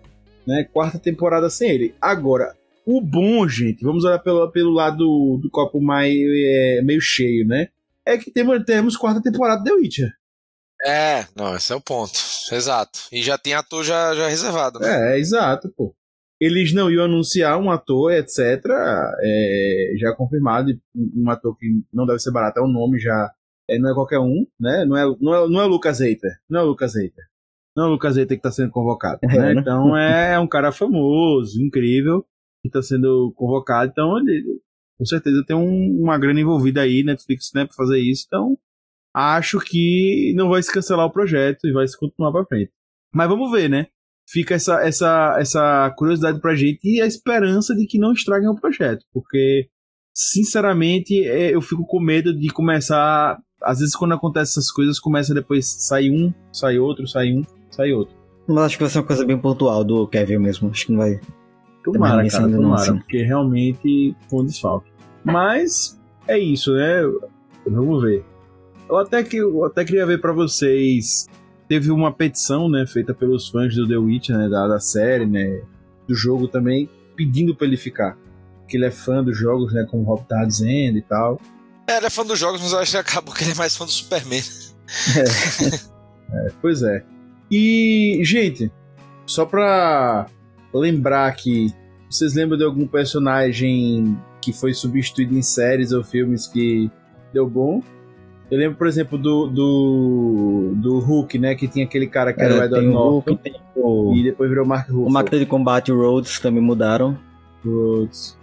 né? 0.45 0.67
Quarta 0.71 0.99
temporada 0.99 1.49
sem 1.49 1.69
ele. 1.69 1.95
Agora, 2.01 2.55
o 2.85 3.01
bom, 3.01 3.47
gente, 3.47 3.83
vamos 3.83 4.03
olhar 4.03 4.19
pelo, 4.19 4.51
pelo 4.51 4.71
lado 4.71 4.97
do, 4.97 5.39
do 5.41 5.49
copo 5.49 5.81
mais, 5.81 6.13
é, 6.13 6.81
meio 6.83 7.01
cheio, 7.01 7.47
né? 7.47 7.67
É 8.05 8.17
que 8.17 8.31
temos, 8.31 8.97
quarta 8.97 9.21
temporada 9.21 9.63
de 9.63 9.69
The 9.69 9.75
Witcher. 9.75 10.13
É, 10.85 11.25
não, 11.35 11.55
esse 11.55 11.71
é 11.71 11.75
o 11.75 11.81
ponto. 11.81 12.19
Exato. 12.51 12.99
E 13.11 13.21
já 13.23 13.37
tem 13.37 13.53
ator 13.53 13.83
já, 13.83 14.13
já 14.13 14.27
reservado, 14.27 14.79
né? 14.79 15.15
É, 15.15 15.19
exato, 15.19 15.71
pô. 15.75 15.95
Eles 16.41 16.73
não 16.73 16.91
iam 16.91 17.05
anunciar 17.05 17.57
um 17.57 17.71
ator, 17.71 18.11
etc. 18.11 18.39
É, 19.21 19.93
já 19.97 20.13
confirmado. 20.13 20.77
Um 20.93 21.29
ator 21.29 21.57
que 21.57 21.67
não 21.93 22.05
deve 22.05 22.19
ser 22.19 22.31
barato, 22.31 22.59
é 22.59 22.61
o 22.61 22.67
nome 22.67 22.99
já 22.99 23.31
é, 23.69 23.79
não 23.79 23.91
é 23.91 23.93
qualquer 23.93 24.19
um, 24.19 24.45
né? 24.59 24.85
Não 24.85 24.97
é, 24.97 25.05
não 25.19 25.35
é, 25.35 25.49
não 25.49 25.61
é 25.61 25.65
o 25.65 25.69
Lucas 25.69 26.01
Eiter. 26.01 26.31
Não 26.49 26.59
é 26.59 26.63
o 26.63 26.67
Lucas 26.67 26.95
Eiter. 26.95 27.23
Não 27.75 27.85
é 27.85 27.87
o 27.87 27.91
Lucas 27.91 28.17
Eiter 28.17 28.37
que 28.37 28.47
está 28.47 28.51
sendo 28.51 28.71
convocado. 28.71 29.19
É, 29.23 29.27
né? 29.27 29.53
né? 29.53 29.61
Então 29.61 29.97
é 29.97 30.39
um 30.39 30.47
cara 30.47 30.71
famoso, 30.71 31.61
incrível, 31.61 32.25
que 32.61 32.67
está 32.67 32.81
sendo 32.81 33.33
convocado. 33.35 33.91
Então 33.91 34.17
ele, 34.19 34.43
com 34.97 35.05
certeza 35.05 35.43
tem 35.45 35.55
um, 35.55 36.01
uma 36.01 36.17
grana 36.17 36.39
envolvida 36.39 36.81
aí, 36.81 37.03
Netflix, 37.03 37.51
né, 37.53 37.65
para 37.65 37.75
fazer 37.75 37.99
isso. 37.99 38.25
Então 38.27 38.57
acho 39.13 39.59
que 39.59 40.33
não 40.35 40.49
vai 40.49 40.61
se 40.63 40.71
cancelar 40.71 41.05
o 41.05 41.11
projeto 41.11 41.67
e 41.67 41.71
vai 41.71 41.87
se 41.87 41.97
continuar 41.97 42.31
para 42.31 42.45
frente. 42.45 42.71
Mas 43.13 43.29
vamos 43.29 43.51
ver, 43.51 43.69
né? 43.69 43.87
Fica 44.27 44.55
essa, 44.55 44.81
essa, 44.81 45.37
essa 45.39 45.93
curiosidade 45.97 46.39
pra 46.39 46.55
gente 46.55 46.79
e 46.83 47.01
a 47.01 47.05
esperança 47.05 47.75
de 47.75 47.85
que 47.85 47.99
não 47.99 48.13
estraguem 48.13 48.49
o 48.49 48.55
projeto, 48.55 49.05
porque 49.13 49.69
sinceramente 50.15 51.23
é, 51.25 51.53
eu 51.53 51.61
fico 51.61 51.85
com 51.85 51.99
medo 51.99 52.37
de 52.37 52.49
começar 52.49 53.37
às 53.63 53.79
vezes 53.79 53.95
quando 53.95 54.13
acontece 54.13 54.51
essas 54.51 54.71
coisas, 54.71 54.99
começa 54.99 55.33
depois 55.33 55.65
sai 55.65 56.09
um, 56.09 56.33
sai 56.51 56.77
outro, 56.77 57.07
sai 57.07 57.33
um, 57.33 57.43
sai 57.69 57.91
outro. 57.93 58.15
Mas 58.47 58.65
acho 58.65 58.77
que 58.77 58.83
vai 58.83 58.89
ser 58.89 58.99
uma 58.99 59.05
coisa 59.05 59.25
bem 59.25 59.37
pontual 59.37 59.83
do 59.83 60.07
Kevin 60.07 60.37
mesmo. 60.37 60.69
Acho 60.69 60.85
que 60.85 60.91
não 60.91 60.99
vai. 60.99 61.19
Tomara, 61.83 62.27
cara, 62.27 62.49
tomara, 62.49 62.81
assim. 62.81 62.97
porque 62.97 63.23
realmente 63.23 64.15
foi 64.29 64.41
um 64.41 64.45
desfalque. 64.45 64.91
Mas 65.23 65.99
é 66.27 66.37
isso, 66.37 66.73
né? 66.73 67.01
Vamos 67.65 68.01
ver. 68.01 68.25
Eu 68.89 68.97
até, 68.97 69.23
que, 69.23 69.37
eu 69.37 69.65
até 69.65 69.83
queria 69.85 70.05
ver 70.05 70.19
para 70.19 70.33
vocês 70.33 71.27
teve 71.67 71.91
uma 71.91 72.11
petição, 72.11 72.69
né, 72.69 72.85
feita 72.85 73.13
pelos 73.13 73.49
fãs 73.49 73.75
do 73.75 73.87
The 73.87 73.97
Witcher, 73.97 74.37
né, 74.37 74.49
da, 74.49 74.67
da 74.67 74.79
série, 74.79 75.25
né, 75.25 75.61
do 76.07 76.13
jogo 76.13 76.47
também, 76.47 76.89
pedindo 77.15 77.55
para 77.55 77.65
ele 77.65 77.77
ficar. 77.77 78.17
Que 78.67 78.77
ele 78.77 78.85
é 78.85 78.91
fã 78.91 79.23
dos 79.23 79.37
jogos, 79.37 79.73
né, 79.73 79.85
como 79.89 80.03
o 80.03 80.05
Rob 80.05 80.23
tá 80.27 80.43
dizendo 80.45 80.97
e 80.97 81.01
tal. 81.01 81.39
É, 81.87 81.97
ele 81.97 82.05
é 82.05 82.09
fã 82.09 82.25
dos 82.25 82.39
jogos, 82.39 82.61
mas 82.61 82.71
eu 82.71 82.79
acho 82.79 82.91
que 82.91 82.97
acabou 82.97 83.33
que 83.33 83.43
ele 83.43 83.51
é 83.51 83.55
mais 83.55 83.75
fã 83.75 83.85
do 83.85 83.91
Superman. 83.91 84.41
É. 85.17 86.47
é, 86.47 86.51
pois 86.61 86.81
é. 86.83 87.03
E, 87.51 88.19
gente, 88.23 88.71
só 89.25 89.45
pra 89.45 90.27
lembrar 90.73 91.27
aqui, 91.27 91.73
vocês 92.09 92.33
lembram 92.33 92.57
de 92.57 92.63
algum 92.63 92.87
personagem 92.87 94.17
que 94.41 94.53
foi 94.53 94.73
substituído 94.73 95.37
em 95.37 95.41
séries 95.41 95.91
ou 95.91 96.03
filmes 96.03 96.47
que 96.47 96.89
deu 97.33 97.47
bom? 97.47 97.81
Eu 98.51 98.59
lembro, 98.59 98.77
por 98.77 98.87
exemplo, 98.87 99.17
do, 99.17 99.47
do, 99.47 100.73
do 100.75 100.99
Hulk, 100.99 101.39
né? 101.39 101.55
Que 101.55 101.67
tinha 101.67 101.85
aquele 101.85 102.07
cara 102.07 102.33
que 102.33 102.41
era 102.41 102.53
é, 102.53 102.59
o 102.59 102.63
Edward 102.63 102.87
Norton. 102.87 103.39
O... 103.75 104.13
E 104.15 104.23
depois 104.23 104.49
virou 104.49 104.65
o 104.65 104.67
Mark 104.67 104.87
Ruffalo. 104.87 105.07
O 105.07 105.11
máquina 105.11 105.39
de 105.39 105.45
combate 105.45 105.91
o 105.91 105.97
Rhodes 105.99 106.39
também 106.39 106.61
mudaram. 106.61 107.17
Rhodes. 107.65 108.37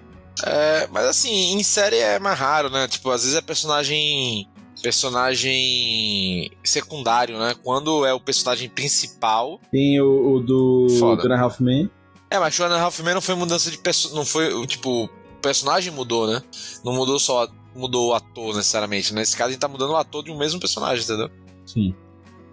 É, 0.44 0.88
mas 0.90 1.06
assim, 1.06 1.52
em 1.52 1.62
série 1.62 1.96
é 1.96 2.18
mais 2.18 2.38
raro, 2.38 2.70
né? 2.70 2.88
Tipo, 2.88 3.10
às 3.10 3.22
vezes 3.22 3.36
é 3.36 3.40
personagem 3.40 4.48
personagem 4.82 6.50
secundário, 6.64 7.38
né? 7.38 7.54
Quando 7.62 8.04
é 8.06 8.14
o 8.14 8.20
personagem 8.20 8.68
principal. 8.68 9.60
Tem 9.70 10.00
o, 10.00 10.34
o 10.34 10.40
do. 10.40 10.86
Two 10.98 11.32
Halfman. 11.34 11.90
É, 12.30 12.38
mas 12.38 12.56
Two 12.56 12.64
Halfman 12.66 13.14
não 13.14 13.20
foi 13.20 13.34
mudança 13.34 13.70
de 13.70 13.78
pessoa, 13.78 14.14
não 14.14 14.24
foi 14.24 14.66
tipo 14.66 15.04
o 15.04 15.08
personagem 15.42 15.92
mudou, 15.92 16.26
né? 16.26 16.42
Não 16.84 16.92
mudou 16.92 17.18
só 17.18 17.48
mudou 17.74 18.10
o 18.10 18.14
ator 18.14 18.54
necessariamente. 18.56 19.14
Nesse 19.14 19.36
caso, 19.36 19.48
a 19.48 19.52
gente 19.52 19.60
tá 19.60 19.68
mudando 19.68 19.90
o 19.90 19.96
ator 19.96 20.24
de 20.24 20.30
um 20.30 20.38
mesmo 20.38 20.60
personagem, 20.60 21.04
entendeu? 21.04 21.30
Sim. 21.66 21.94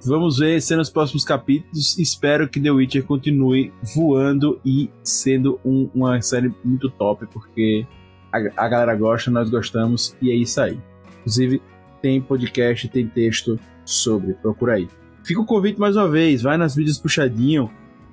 Vamos 0.05 0.37
ver 0.37 0.61
se 0.61 0.75
nos 0.75 0.89
próximos 0.89 1.23
capítulos. 1.23 1.97
Espero 1.97 2.47
que 2.47 2.59
The 2.59 2.71
Witcher 2.71 3.03
continue 3.03 3.73
voando 3.95 4.59
e 4.63 4.89
sendo 5.03 5.59
um, 5.65 5.89
uma 5.93 6.21
série 6.21 6.53
muito 6.63 6.89
top, 6.89 7.25
porque 7.27 7.85
a, 8.31 8.37
a, 8.65 8.69
galera 8.69 8.95
gosta, 8.95 9.31
nós 9.31 9.49
gostamos 9.49 10.15
e 10.21 10.31
é 10.31 10.35
isso 10.35 10.61
aí. 10.61 10.79
Inclusive, 11.19 11.61
tem 12.01 12.21
podcast, 12.21 12.87
tem 12.89 13.07
texto 13.07 13.59
sobre, 13.83 14.33
procura 14.33 14.75
aí. 14.75 14.87
Fica 15.23 15.41
o 15.41 15.45
convite 15.45 15.79
mais 15.79 15.95
uma 15.95 16.07
vez, 16.07 16.41
vai 16.41 16.57
nas 16.57 16.75
vídeos 16.75 16.99
puxadinho, 16.99 17.69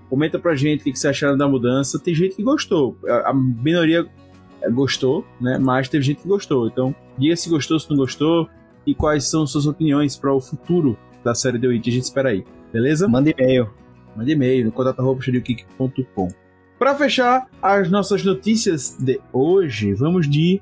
comenta 0.09 0.39
pra 0.39 0.57
gente 0.57 0.81
o 0.81 0.85
que, 0.85 0.93
que 0.93 0.99
você 0.99 1.09
acharam 1.09 1.37
da 1.37 1.47
mudança. 1.47 1.99
Tem 1.99 2.15
gente 2.15 2.35
que 2.35 2.43
gostou, 2.43 2.97
a, 3.07 3.31
a 3.31 3.35
minoria 3.35 4.07
gostou, 4.73 5.25
né? 5.41 5.59
Mas 5.59 5.89
teve 5.89 6.03
gente 6.03 6.23
que 6.23 6.29
gostou. 6.29 6.67
Então, 6.67 6.95
diga 7.19 7.37
se 7.37 7.49
gostou, 7.51 7.79
se 7.79 7.91
não 7.91 7.97
gostou 7.97 8.49
e 8.87 8.95
quais 8.95 9.29
são 9.29 9.47
suas 9.47 9.67
opiniões 9.67 10.17
para 10.17 10.33
o 10.33 10.41
futuro 10.41 10.97
da 11.25 11.35
série 11.35 11.59
The 11.59 11.67
Witch. 11.67 11.89
A 11.89 11.91
gente 11.91 12.05
espera 12.05 12.29
aí, 12.29 12.45
beleza? 12.73 13.09
Manda 13.09 13.31
e-mail. 13.31 13.71
Manda 14.15 14.31
e-mail 14.31 14.65
no 14.67 14.73
contato.com. 14.73 16.29
Para 16.79 16.95
fechar 16.95 17.49
as 17.63 17.91
nossas 17.91 18.23
notícias 18.23 18.97
de 18.99 19.21
hoje, 19.33 19.95
vamos 19.95 20.29
de 20.29 20.61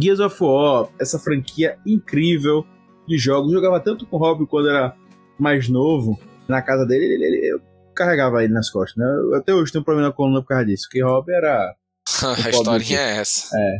Gears 0.00 0.20
of 0.20 0.36
War, 0.42 0.88
essa 1.00 1.18
franquia 1.18 1.76
incrível 1.84 2.64
de 3.06 3.18
jogos. 3.18 3.52
Eu 3.52 3.58
jogava 3.58 3.80
tanto 3.80 4.06
com 4.06 4.16
o 4.16 4.18
Rob 4.18 4.46
quando 4.46 4.68
era 4.68 4.94
mais 5.38 5.68
novo, 5.68 6.18
na 6.48 6.62
casa 6.62 6.86
dele, 6.86 7.04
ele, 7.04 7.24
ele, 7.24 7.52
eu 7.52 7.60
carregava 7.94 8.44
ele 8.44 8.52
nas 8.52 8.70
costas, 8.70 8.96
né? 8.96 9.04
Eu, 9.04 9.34
até 9.34 9.52
hoje 9.54 9.72
tenho 9.72 9.82
um 9.82 9.84
problema 9.84 10.08
na 10.08 10.14
coluna 10.14 10.40
por 10.40 10.48
causa 10.48 10.64
disso, 10.64 10.84
porque 10.84 11.02
Rob 11.02 11.30
era. 11.32 11.74
a 12.46 12.50
historinha 12.50 13.00
é 13.00 13.16
essa. 13.16 13.48
É. 13.56 13.78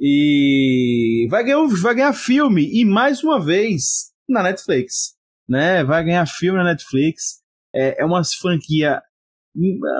E 0.00 1.28
vai 1.30 1.44
ganhar, 1.44 1.64
vai 1.80 1.94
ganhar 1.94 2.12
filme, 2.12 2.68
e 2.72 2.84
mais 2.84 3.22
uma 3.22 3.40
vez 3.40 4.10
na 4.28 4.42
Netflix 4.42 5.14
né? 5.48 5.84
Vai 5.84 6.04
ganhar 6.04 6.26
filme 6.26 6.58
na 6.58 6.64
Netflix. 6.64 7.42
É, 7.74 8.02
é 8.02 8.04
uma 8.04 8.22
franquia 8.24 9.00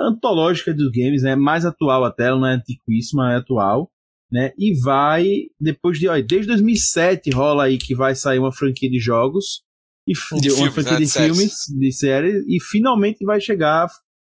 antológica 0.07 0.73
dos 0.73 0.91
games, 0.91 1.23
né? 1.23 1.35
Mais 1.35 1.65
atual 1.65 2.03
até, 2.03 2.29
não 2.29 2.45
é 2.45 2.53
antiquíssima, 2.55 3.33
é 3.33 3.37
atual. 3.37 3.91
Né? 4.31 4.51
E 4.57 4.77
vai, 4.81 5.25
depois 5.59 5.99
de, 5.99 6.07
olha, 6.07 6.23
desde 6.23 6.47
2007 6.47 7.29
rola 7.29 7.65
aí 7.65 7.77
que 7.77 7.95
vai 7.95 8.15
sair 8.15 8.39
uma 8.39 8.51
franquia 8.51 8.89
de 8.89 8.99
jogos, 8.99 9.63
e 10.07 10.13
de 10.13 10.49
uma 10.49 10.57
filmes, 10.57 10.73
franquia 10.73 10.99
né? 10.99 11.05
de, 11.05 11.11
filmes, 11.11 11.53
de 11.67 11.91
série, 11.91 12.45
e 12.47 12.61
finalmente 12.61 13.23
vai 13.25 13.39
chegar 13.39 13.87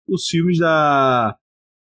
os 0.09 0.27
filmes 0.27 0.59
da 0.59 1.37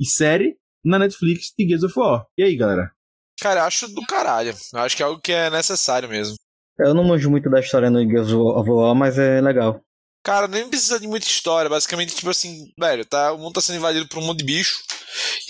de 0.00 0.08
série 0.08 0.56
na 0.84 0.98
Netflix 0.98 1.52
de 1.58 1.66
Gears 1.66 1.82
of 1.82 1.98
War. 1.98 2.26
E 2.36 2.42
aí, 2.42 2.56
galera? 2.56 2.92
Cara, 3.40 3.64
acho 3.64 3.88
do 3.88 4.02
caralho. 4.02 4.54
Eu 4.72 4.80
acho 4.80 4.96
que 4.96 5.02
é 5.02 5.06
algo 5.06 5.20
que 5.20 5.32
é 5.32 5.50
necessário 5.50 6.08
mesmo. 6.08 6.36
Eu 6.78 6.94
não 6.94 7.04
manjo 7.04 7.30
muito 7.30 7.48
da 7.48 7.60
história 7.60 7.90
no 7.90 8.02
Gears 8.02 8.32
of 8.32 8.70
War, 8.70 8.94
mas 8.94 9.18
é 9.18 9.40
legal. 9.40 9.80
Cara, 10.22 10.48
nem 10.48 10.68
precisa 10.68 10.98
de 10.98 11.06
muita 11.06 11.26
história. 11.26 11.70
Basicamente, 11.70 12.14
tipo 12.14 12.28
assim, 12.28 12.72
velho, 12.78 13.04
tá, 13.04 13.32
o 13.32 13.38
mundo 13.38 13.54
tá 13.54 13.60
sendo 13.60 13.76
invadido 13.76 14.08
por 14.08 14.18
um 14.18 14.26
monte 14.26 14.38
de 14.38 14.44
bicho 14.44 14.82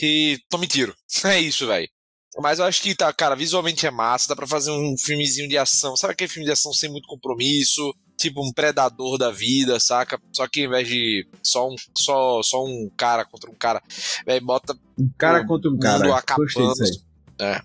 e 0.02 0.38
tome 0.50 0.66
tiro. 0.66 0.94
É 1.24 1.40
isso, 1.40 1.66
velho. 1.66 1.88
Mas 2.38 2.58
eu 2.58 2.66
acho 2.66 2.82
que, 2.82 2.94
tá, 2.94 3.10
cara, 3.12 3.34
visualmente 3.34 3.86
é 3.86 3.90
massa, 3.90 4.28
dá 4.28 4.36
pra 4.36 4.46
fazer 4.46 4.70
um 4.70 4.94
filmezinho 4.98 5.48
de 5.48 5.56
ação. 5.56 5.96
Sabe 5.96 6.12
aquele 6.12 6.28
filme 6.28 6.44
de 6.44 6.52
ação 6.52 6.72
sem 6.72 6.90
muito 6.90 7.08
compromisso? 7.08 7.94
Tipo 8.18 8.46
um 8.46 8.52
predador 8.52 9.16
da 9.16 9.30
vida, 9.30 9.80
saca? 9.80 10.20
Só 10.32 10.46
que 10.46 10.60
ao 10.60 10.66
invés 10.66 10.86
de 10.86 11.26
só 11.42 11.68
um, 11.68 11.74
só, 11.96 12.42
só 12.42 12.62
um 12.62 12.90
cara 12.96 13.24
contra 13.24 13.50
um 13.50 13.54
cara, 13.54 13.82
velho, 14.26 14.44
bota. 14.44 14.74
Um 14.98 15.10
cara 15.16 15.46
contra 15.46 15.70
um 15.70 15.78
cara. 15.78 16.22
Gostei 16.36 16.66
disso 16.66 17.04
aí. 17.40 17.46
É. 17.46 17.62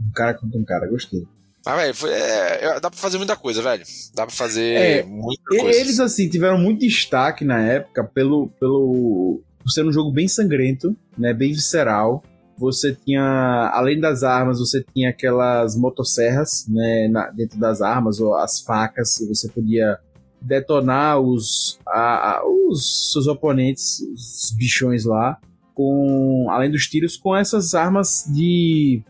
Um 0.00 0.12
cara 0.12 0.34
contra 0.34 0.60
um 0.60 0.64
cara, 0.64 0.88
gostei. 0.88 1.26
Mas, 1.64 2.00
velho, 2.00 2.14
é, 2.14 2.80
dá 2.80 2.90
pra 2.90 2.98
fazer 2.98 3.16
muita 3.16 3.36
coisa, 3.36 3.62
velho. 3.62 3.84
Dá 4.14 4.26
pra 4.26 4.34
fazer 4.34 4.74
é, 4.74 5.02
muita 5.02 5.42
coisa. 5.48 5.78
Eles, 5.78 5.98
assim, 5.98 6.28
tiveram 6.28 6.58
muito 6.58 6.80
destaque 6.80 7.44
na 7.44 7.60
época 7.60 8.04
pelo, 8.04 8.48
pelo 8.60 9.40
por 9.62 9.70
ser 9.70 9.84
um 9.84 9.92
jogo 9.92 10.12
bem 10.12 10.28
sangrento, 10.28 10.94
né? 11.16 11.32
Bem 11.32 11.52
visceral. 11.52 12.22
Você 12.58 12.94
tinha, 12.94 13.70
além 13.74 13.98
das 13.98 14.22
armas, 14.22 14.58
você 14.58 14.84
tinha 14.94 15.08
aquelas 15.10 15.74
motosserras, 15.74 16.66
né? 16.68 17.08
Na, 17.08 17.30
dentro 17.30 17.58
das 17.58 17.80
armas, 17.80 18.20
ou 18.20 18.34
as 18.34 18.60
facas. 18.60 19.18
Você 19.26 19.48
podia 19.48 19.98
detonar 20.40 21.18
os, 21.18 21.78
a, 21.86 22.36
a, 22.36 22.42
os 22.68 23.12
seus 23.12 23.26
oponentes, 23.26 24.00
os 24.00 24.54
bichões 24.54 25.06
lá, 25.06 25.38
com 25.74 26.46
além 26.50 26.70
dos 26.70 26.86
tiros, 26.86 27.16
com 27.16 27.34
essas 27.34 27.74
armas 27.74 28.26
de 28.28 29.02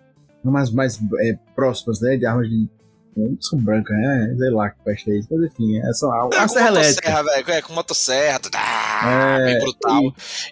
mais, 0.53 0.71
mais 0.71 0.99
é, 1.21 1.39
próximas, 1.55 2.01
né? 2.01 2.17
De 2.17 2.27
armas 2.27 2.49
de. 2.49 2.69
Não 3.17 3.37
são 3.41 3.61
brancas, 3.61 3.97
né? 3.97 4.35
Sei 4.37 4.51
lá 4.51 4.71
que 4.71 4.83
peste 4.85 5.11
é 5.13 5.19
isso. 5.19 5.29
Mas 5.31 5.53
enfim, 5.53 5.79
é 5.79 5.93
só 5.93 6.09
uma, 6.09 6.35
é, 6.35 6.49
serra 6.49 6.69
elétrica. 6.69 7.25
É, 7.47 7.63
com 7.63 7.73
motosserra, 7.73 8.41
tá, 8.41 9.39
é, 9.41 9.45
bem 9.45 9.59
brutal. 9.61 10.03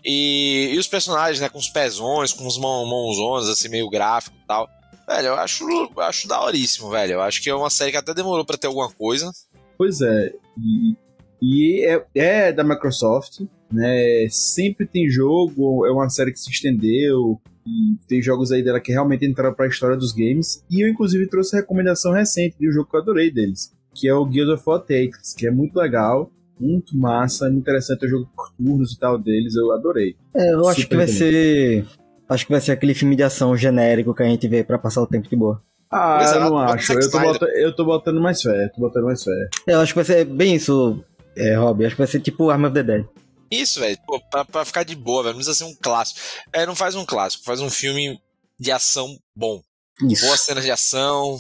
E... 0.05 0.71
e... 0.71 0.75
E, 0.75 0.79
os 0.79 0.87
personagens, 0.87 1.41
né? 1.41 1.49
Com 1.49 1.59
os 1.59 1.69
pezões, 1.69 2.33
com 2.33 2.47
os 2.47 2.59
mão, 2.59 2.87
mãozonas, 2.87 3.49
assim, 3.49 3.69
meio 3.69 3.91
gráfico 3.91 4.37
e 4.37 4.47
tal. 4.47 4.69
Velho, 5.09 5.29
eu 5.29 5.35
acho, 5.35 5.65
eu 5.69 6.01
acho 6.03 6.29
daoríssimo, 6.29 6.91
velho. 6.91 7.15
Eu 7.15 7.21
acho 7.21 7.43
que 7.43 7.51
é 7.51 7.55
uma 7.55 7.71
série 7.71 7.91
que 7.91 7.97
até 7.97 8.15
demorou 8.15 8.45
pra 8.45 8.57
ter 8.57 8.69
alguma 8.69 8.91
coisa. 8.91 9.33
Pois 9.77 10.01
é. 10.01 10.33
E, 10.57 10.97
e 11.43 11.85
é, 11.85 12.05
é 12.15 12.53
da 12.53 12.63
Microsoft, 12.63 13.41
né? 13.71 14.29
Sempre 14.31 14.87
tem 14.87 15.11
jogo, 15.11 15.85
é 15.85 15.91
uma 15.91 16.09
série 16.09 16.33
que 16.33 16.39
se 16.39 16.51
estendeu. 16.51 17.41
E 17.66 17.96
tem 18.09 18.20
jogos 18.20 18.51
aí 18.51 18.62
dela 18.62 18.81
que 18.81 18.92
realmente 18.92 19.25
entraram 19.25 19.55
para 19.55 19.66
a 19.66 19.68
história 19.68 19.96
dos 19.96 20.12
games. 20.12 20.64
E 20.70 20.85
eu, 20.85 20.88
inclusive, 20.88 21.29
trouxe 21.29 21.57
recomendação 21.57 22.12
recente 22.12 22.57
de 22.59 22.68
um 22.68 22.72
jogo 22.72 22.90
que 22.90 22.96
eu 22.96 23.01
adorei 23.01 23.31
deles, 23.31 23.72
que 23.94 24.09
é 24.09 24.14
o 24.14 24.25
Guild 24.25 24.53
of 24.53 24.62
War 24.66 24.81
Tactics, 24.81 25.35
que 25.35 25.46
é 25.46 25.51
muito 25.51 25.77
legal, 25.77 26.31
muito 26.59 26.96
massa, 26.96 27.46
muito 27.46 27.61
interessante. 27.61 28.05
É 28.05 28.07
o 28.07 28.11
jogo 28.11 28.31
por 28.35 28.51
turnos 28.57 28.92
e 28.92 28.98
tal 28.98 29.18
deles, 29.18 29.55
eu 29.55 29.72
adorei. 29.72 30.16
É, 30.35 30.53
eu 30.53 30.68
acho 30.68 30.88
que 30.88 30.96
vai 30.96 31.09
ser. 31.09 31.87
Acho 32.29 32.46
que 32.46 32.53
vai 32.53 32.61
ser 32.61 32.72
aquele 32.72 32.94
filme 32.94 33.14
de 33.14 33.22
ação 33.22 33.57
genérico 33.57 34.14
que 34.14 34.22
a 34.22 34.27
gente 34.27 34.48
vê 34.48 34.64
para 34.64 34.79
passar 34.79 35.03
o 35.03 35.07
tempo 35.07 35.29
de 35.29 35.37
boa. 35.37 35.62
Ah, 35.90 36.20
Exato, 36.22 36.38
eu 36.38 36.51
não 36.51 36.59
acho. 36.59 36.92
Eu 36.94 37.11
tô, 37.11 37.20
botando, 37.20 37.51
eu 37.51 37.77
tô 37.77 37.85
botando 37.85 38.20
mais 38.20 38.40
fé. 38.40 38.68
Tô 38.75 38.81
botando 38.81 39.05
mais 39.05 39.22
fé. 39.22 39.48
Eu 39.66 39.81
acho 39.81 39.92
que 39.92 39.96
vai 39.96 40.05
ser 40.05 40.25
bem 40.25 40.55
isso, 40.55 41.05
é, 41.37 41.55
Rob. 41.55 41.85
Acho 41.85 41.94
que 41.94 42.01
vai 42.01 42.09
ser 42.09 42.20
tipo 42.20 42.48
Arm 42.48 42.64
of 42.64 42.72
the 42.72 42.83
Dead. 42.83 43.05
Isso, 43.53 43.81
velho. 43.81 43.99
Pra, 44.31 44.45
pra 44.47 44.65
ficar 44.65 44.83
de 44.83 44.95
boa, 44.95 45.23
velho. 45.23 45.35
Não 45.35 45.45
precisa 45.45 45.59
ser 45.59 45.71
um 45.71 45.77
clássico. 45.77 46.19
É, 46.53 46.65
não 46.65 46.75
faz 46.75 46.95
um 46.95 47.05
clássico, 47.05 47.45
faz 47.45 47.61
um 47.61 47.69
filme 47.69 48.19
de 48.59 48.73
ação 48.73 49.19
bom. 49.37 49.62
Isso. 50.09 50.25
Boas 50.25 50.41
cenas 50.41 50.65
de 50.65 50.71
ação. 50.71 51.38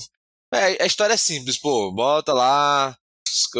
É, 0.52 0.82
a 0.82 0.86
história 0.86 1.14
é 1.14 1.16
simples, 1.16 1.56
pô. 1.56 1.90
Bota 1.90 2.34
lá, 2.34 2.94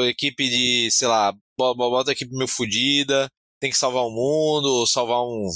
equipe 0.07 0.49
de, 0.49 0.91
sei 0.91 1.09
lá, 1.09 1.33
bota 1.57 2.11
a 2.11 2.13
equipe 2.13 2.37
meio 2.37 2.47
fodida, 2.47 3.27
tem 3.59 3.71
que 3.71 3.77
salvar 3.79 4.05
o 4.05 4.11
mundo, 4.11 4.87
salvar 4.87 5.23
um, 5.23 5.49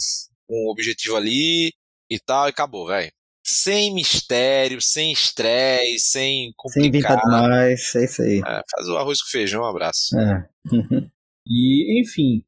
um 0.48 0.70
objetivo 0.70 1.16
ali 1.16 1.72
e 2.10 2.18
tal, 2.18 2.46
e 2.46 2.50
acabou, 2.50 2.86
velho. 2.86 3.12
Sem 3.44 3.92
mistério, 3.92 4.80
sem 4.80 5.12
estresse, 5.12 6.10
sem 6.10 6.52
complicar. 6.56 6.82
Sem 6.82 6.88
inventar 6.88 7.20
demais, 7.20 7.94
é 7.94 8.04
isso 8.04 8.22
aí. 8.22 8.38
É, 8.38 8.62
faz 8.70 8.88
o 8.88 8.96
arroz 8.96 9.20
com 9.20 9.28
feijão, 9.28 9.62
um 9.62 9.66
abraço. 9.66 10.18
É. 10.18 10.48
e, 11.46 12.00
enfim, 12.00 12.42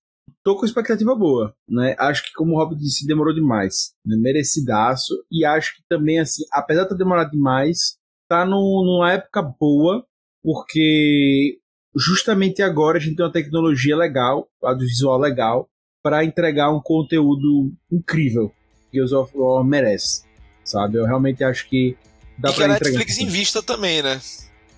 tô 0.48 0.56
com 0.56 0.64
expectativa 0.64 1.14
boa, 1.14 1.54
né? 1.68 1.94
Acho 1.98 2.24
que, 2.24 2.32
como 2.32 2.54
o 2.54 2.56
Rob 2.56 2.74
disse, 2.74 3.06
demorou 3.06 3.34
demais. 3.34 3.92
Né? 4.04 4.16
Merecidaço. 4.16 5.12
E 5.30 5.44
acho 5.44 5.76
que 5.76 5.82
também, 5.86 6.18
assim, 6.18 6.42
apesar 6.50 6.84
de 6.84 6.88
ter 6.88 6.96
demorado 6.96 7.30
demais, 7.30 7.98
tá 8.26 8.46
no, 8.46 8.82
numa 8.82 9.12
época 9.12 9.42
boa, 9.42 10.06
porque 10.42 11.58
justamente 11.94 12.62
agora 12.62 12.96
a 12.96 13.00
gente 13.00 13.16
tem 13.16 13.26
uma 13.26 13.32
tecnologia 13.32 13.94
legal, 13.94 14.48
audiovisual 14.62 15.18
legal, 15.18 15.68
para 16.02 16.24
entregar 16.24 16.72
um 16.72 16.80
conteúdo 16.80 17.70
incrível 17.92 18.50
que 18.90 18.96
Gears 18.96 19.12
of 19.12 19.30
War 19.36 19.62
merece, 19.62 20.24
sabe? 20.64 20.96
Eu 20.96 21.04
realmente 21.04 21.44
acho 21.44 21.68
que 21.68 21.94
dá 22.38 22.48
e 22.48 22.54
que 22.54 22.62
a 22.62 22.68
Netflix 22.68 23.18
invista 23.18 23.62
também, 23.62 24.00
né? 24.00 24.18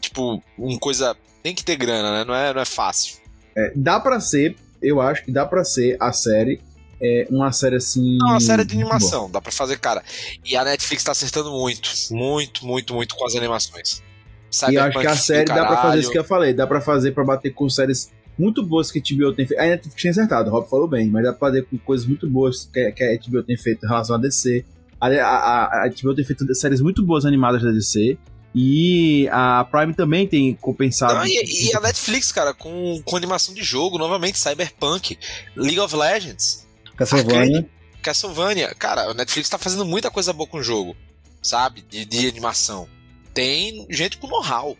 Tipo, 0.00 0.42
uma 0.58 0.78
coisa 0.80 1.16
tem 1.44 1.54
que 1.54 1.64
ter 1.64 1.76
grana, 1.76 2.10
né? 2.18 2.24
Não 2.24 2.34
é, 2.34 2.52
não 2.52 2.60
é 2.60 2.64
fácil. 2.64 3.20
É, 3.56 3.72
dá 3.76 4.00
para 4.00 4.18
ser, 4.18 4.56
eu 4.82 5.00
acho 5.00 5.24
que 5.24 5.32
dá 5.32 5.46
para 5.46 5.64
ser 5.64 5.96
a 6.00 6.12
série 6.12 6.60
é 7.02 7.26
uma 7.30 7.50
série 7.50 7.76
assim. 7.76 8.18
Não, 8.18 8.28
uma 8.28 8.40
série 8.40 8.64
de 8.64 8.74
animação, 8.74 9.20
boa. 9.20 9.32
dá 9.32 9.40
pra 9.40 9.50
fazer, 9.50 9.78
cara. 9.78 10.02
E 10.44 10.54
a 10.54 10.62
Netflix 10.62 11.02
tá 11.02 11.12
acertando 11.12 11.50
muito, 11.50 11.90
muito, 12.10 12.66
muito, 12.66 12.94
muito 12.94 13.16
com 13.16 13.26
as 13.26 13.34
animações. 13.34 14.02
Cyberpunk 14.50 14.72
e 14.72 14.76
eu 14.76 14.82
acho 14.82 14.98
que 14.98 15.06
a 15.06 15.16
série 15.16 15.44
dá 15.46 15.64
pra 15.64 15.76
fazer 15.80 16.00
isso 16.00 16.10
que 16.10 16.18
eu 16.18 16.24
falei, 16.24 16.52
dá 16.52 16.66
pra 16.66 16.80
fazer 16.80 17.12
pra 17.12 17.24
bater 17.24 17.54
com 17.54 17.68
séries 17.70 18.10
muito 18.38 18.62
boas 18.62 18.90
que 18.90 18.98
a 18.98 19.02
HBO 19.02 19.32
tem 19.32 19.46
feito. 19.46 19.60
A 19.60 19.66
Netflix 19.66 20.00
tinha 20.00 20.10
acertado, 20.10 20.50
o 20.50 20.52
Rob 20.52 20.68
falou 20.68 20.88
bem, 20.88 21.08
mas 21.08 21.24
dá 21.24 21.32
pra 21.32 21.48
fazer 21.48 21.62
com 21.62 21.78
coisas 21.78 22.06
muito 22.06 22.28
boas 22.28 22.68
que, 22.70 22.92
que 22.92 23.02
a 23.02 23.16
HBO 23.16 23.42
tem 23.42 23.56
feito 23.56 23.84
em 23.84 23.88
relação 23.88 24.16
a 24.16 24.18
DC. 24.18 24.64
A, 25.00 25.06
a, 25.06 25.84
a 25.84 25.88
HBO 25.88 26.14
tem 26.14 26.24
feito 26.24 26.54
séries 26.54 26.80
muito 26.80 27.02
boas 27.02 27.24
animadas 27.24 27.62
da 27.62 27.70
DC. 27.70 28.18
E 28.54 29.28
a 29.30 29.64
Prime 29.70 29.94
também 29.94 30.26
tem 30.26 30.54
compensado. 30.54 31.14
Não, 31.14 31.26
e, 31.26 31.68
e, 31.68 31.74
a 31.74 31.80
Netflix, 31.80 32.32
cara, 32.32 32.52
com, 32.52 33.00
com 33.04 33.16
animação 33.16 33.54
de 33.54 33.62
jogo, 33.62 33.96
novamente, 33.96 34.38
Cyberpunk, 34.38 35.16
League 35.56 35.78
of 35.78 35.94
Legends. 35.94 36.66
Castlevania. 36.96 37.68
Castlevania. 38.02 38.74
Cara, 38.74 39.10
a 39.10 39.14
Netflix 39.14 39.48
tá 39.48 39.58
fazendo 39.58 39.84
muita 39.84 40.10
coisa 40.10 40.32
boa 40.32 40.48
com 40.48 40.58
o 40.58 40.62
jogo, 40.62 40.96
sabe? 41.40 41.82
De, 41.88 42.04
de 42.04 42.28
animação. 42.28 42.88
Tem 43.32 43.86
gente 43.88 44.18
com 44.18 44.26
know-how. 44.26 44.76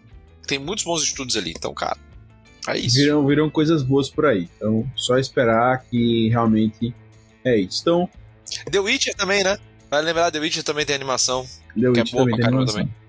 Tem 0.46 0.58
muitos 0.58 0.84
bons 0.84 1.02
estudos 1.04 1.36
ali, 1.36 1.52
então, 1.56 1.72
cara. 1.72 1.96
É 2.66 2.76
isso. 2.76 2.96
Viram, 2.96 3.24
viram 3.24 3.50
coisas 3.50 3.84
boas 3.84 4.10
por 4.10 4.26
aí. 4.26 4.48
Então, 4.56 4.90
só 4.96 5.16
esperar 5.16 5.84
que 5.88 6.28
realmente 6.28 6.92
é 7.44 7.56
isso. 7.56 7.80
Então. 7.82 8.08
The 8.70 8.80
Witcher 8.80 9.14
também, 9.14 9.44
né? 9.44 9.56
Vai 9.88 10.02
lembrar, 10.02 10.30
The 10.30 10.40
Witcher 10.40 10.64
também 10.64 10.84
tem 10.84 10.96
animação. 10.96 11.46
The 11.78 11.88
Witcher 11.88 12.06
é 12.06 12.10
boa 12.10 12.24
também 12.24 12.36
tem 12.36 12.46
animação. 12.46 12.74
Também. 12.74 12.99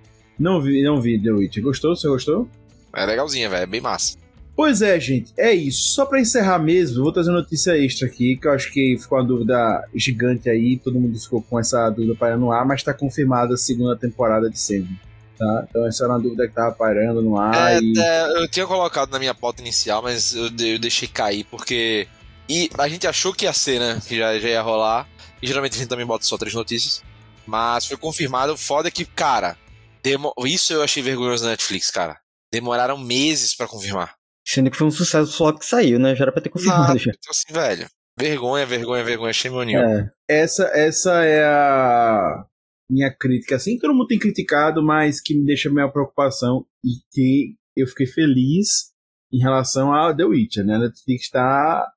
Não 0.42 0.60
vi, 0.60 0.82
não 0.82 1.00
vi 1.00 1.22
The 1.22 1.32
Witcher. 1.32 1.64
Gostou? 1.64 1.96
Você 1.96 2.08
gostou? 2.08 2.50
É 2.94 3.06
legalzinha, 3.06 3.48
velho. 3.48 3.64
É 3.64 3.68
bem 3.68 3.80
massa. 3.80 4.18
Pois 4.56 4.82
é, 4.82 5.00
gente, 5.00 5.32
é 5.38 5.54
isso. 5.54 5.94
Só 5.94 6.06
para 6.06 6.20
encerrar 6.20 6.58
mesmo, 6.58 7.04
vou 7.04 7.12
trazer 7.12 7.30
uma 7.30 7.40
notícia 7.40 7.78
extra 7.78 8.08
aqui, 8.08 8.36
que 8.36 8.48
eu 8.48 8.52
acho 8.52 8.72
que 8.72 8.98
ficou 9.00 9.18
uma 9.20 9.24
dúvida 9.24 9.88
gigante 9.96 10.50
aí, 10.50 10.78
todo 10.78 11.00
mundo 11.00 11.18
ficou 11.18 11.42
com 11.42 11.60
essa 11.60 11.90
dúvida 11.90 12.16
pairando 12.16 12.42
no 12.46 12.52
ar, 12.52 12.66
mas 12.66 12.82
está 12.82 12.94
confirmada 12.94 13.54
a 13.54 13.58
segunda 13.58 13.96
temporada 13.96 14.50
de 14.50 14.60
Sandman. 14.60 15.00
Tá? 15.38 15.66
Então 15.70 15.88
essa 15.88 16.04
era 16.04 16.14
uma 16.14 16.20
dúvida 16.20 16.48
que 16.48 16.54
tava 16.54 16.72
pairando 16.74 17.22
no 17.22 17.38
ar. 17.40 17.74
É, 17.74 17.80
e... 17.80 17.94
é, 17.98 18.44
eu 18.44 18.48
tinha 18.48 18.68
colocado 18.68 19.12
na 19.12 19.20
minha 19.20 19.34
pauta 19.34 19.62
inicial, 19.62 20.02
mas 20.02 20.36
eu, 20.36 20.46
eu, 20.46 20.80
deixei 20.80 21.08
cair, 21.08 21.46
porque. 21.46 22.08
E 22.50 22.70
a 22.78 22.88
gente 22.88 23.08
achou 23.08 23.34
que 23.34 23.46
ia 23.46 23.54
ser, 23.54 23.80
né? 23.80 24.02
Que 24.06 24.18
já, 24.18 24.38
já 24.38 24.50
ia 24.50 24.62
rolar. 24.62 25.08
E 25.42 25.48
geralmente 25.48 25.76
a 25.76 25.78
gente 25.78 25.88
também 25.88 26.06
bota 26.06 26.26
só 26.26 26.38
três 26.38 26.54
notícias. 26.54 27.02
Mas 27.48 27.86
foi 27.86 27.98
confirmado. 27.98 28.58
Foda 28.58 28.90
é 28.90 28.92
que, 28.92 29.06
cara, 29.06 29.58
demo... 30.04 30.34
isso 30.46 30.74
eu 30.74 30.84
achei 30.84 31.02
vergonhoso 31.02 31.44
na 31.44 31.52
Netflix, 31.52 31.90
cara. 31.90 32.20
Demoraram 32.52 32.98
meses 32.98 33.56
para 33.56 33.68
confirmar. 33.68 34.16
Sendo 34.46 34.70
que 34.70 34.78
foi 34.78 34.88
um 34.88 34.92
sucesso 34.92 35.32
só 35.32 35.52
que 35.52 35.66
saiu, 35.66 36.00
né? 36.00 36.16
Já 36.16 36.26
era 36.26 36.32
pra 36.32 36.42
ter 36.42 36.50
confirmado. 36.50 36.94
Ah, 36.94 36.98
já. 36.98 37.12
Então, 37.12 37.32
assim, 37.32 37.54
velho. 37.54 37.88
Vergonha, 38.20 38.66
vergonha, 38.66 39.04
vergonha. 39.04 39.34
Shame 39.34 39.56
on 39.56 39.64
you. 39.64 39.80
É. 39.80 40.12
Essa, 40.30 40.66
essa 40.74 41.24
é 41.24 41.44
a 41.46 42.46
minha 42.90 43.16
crítica. 43.16 43.56
Assim, 43.56 43.78
todo 43.78 43.94
mundo 43.94 44.08
tem 44.08 44.20
criticado, 44.20 44.84
mas 44.84 45.22
que 45.22 45.34
me 45.34 45.46
deixa 45.46 45.70
minha 45.70 45.90
preocupação 45.90 46.66
e 46.84 46.90
que 47.12 47.56
eu 47.76 47.88
fiquei 47.88 48.08
feliz 48.08 48.92
em 49.32 49.40
relação 49.40 49.94
a 49.94 50.14
The 50.14 50.26
Witcher, 50.26 50.66
né? 50.66 50.76
A 50.76 50.80
Netflix 50.80 51.24
está 51.24 51.90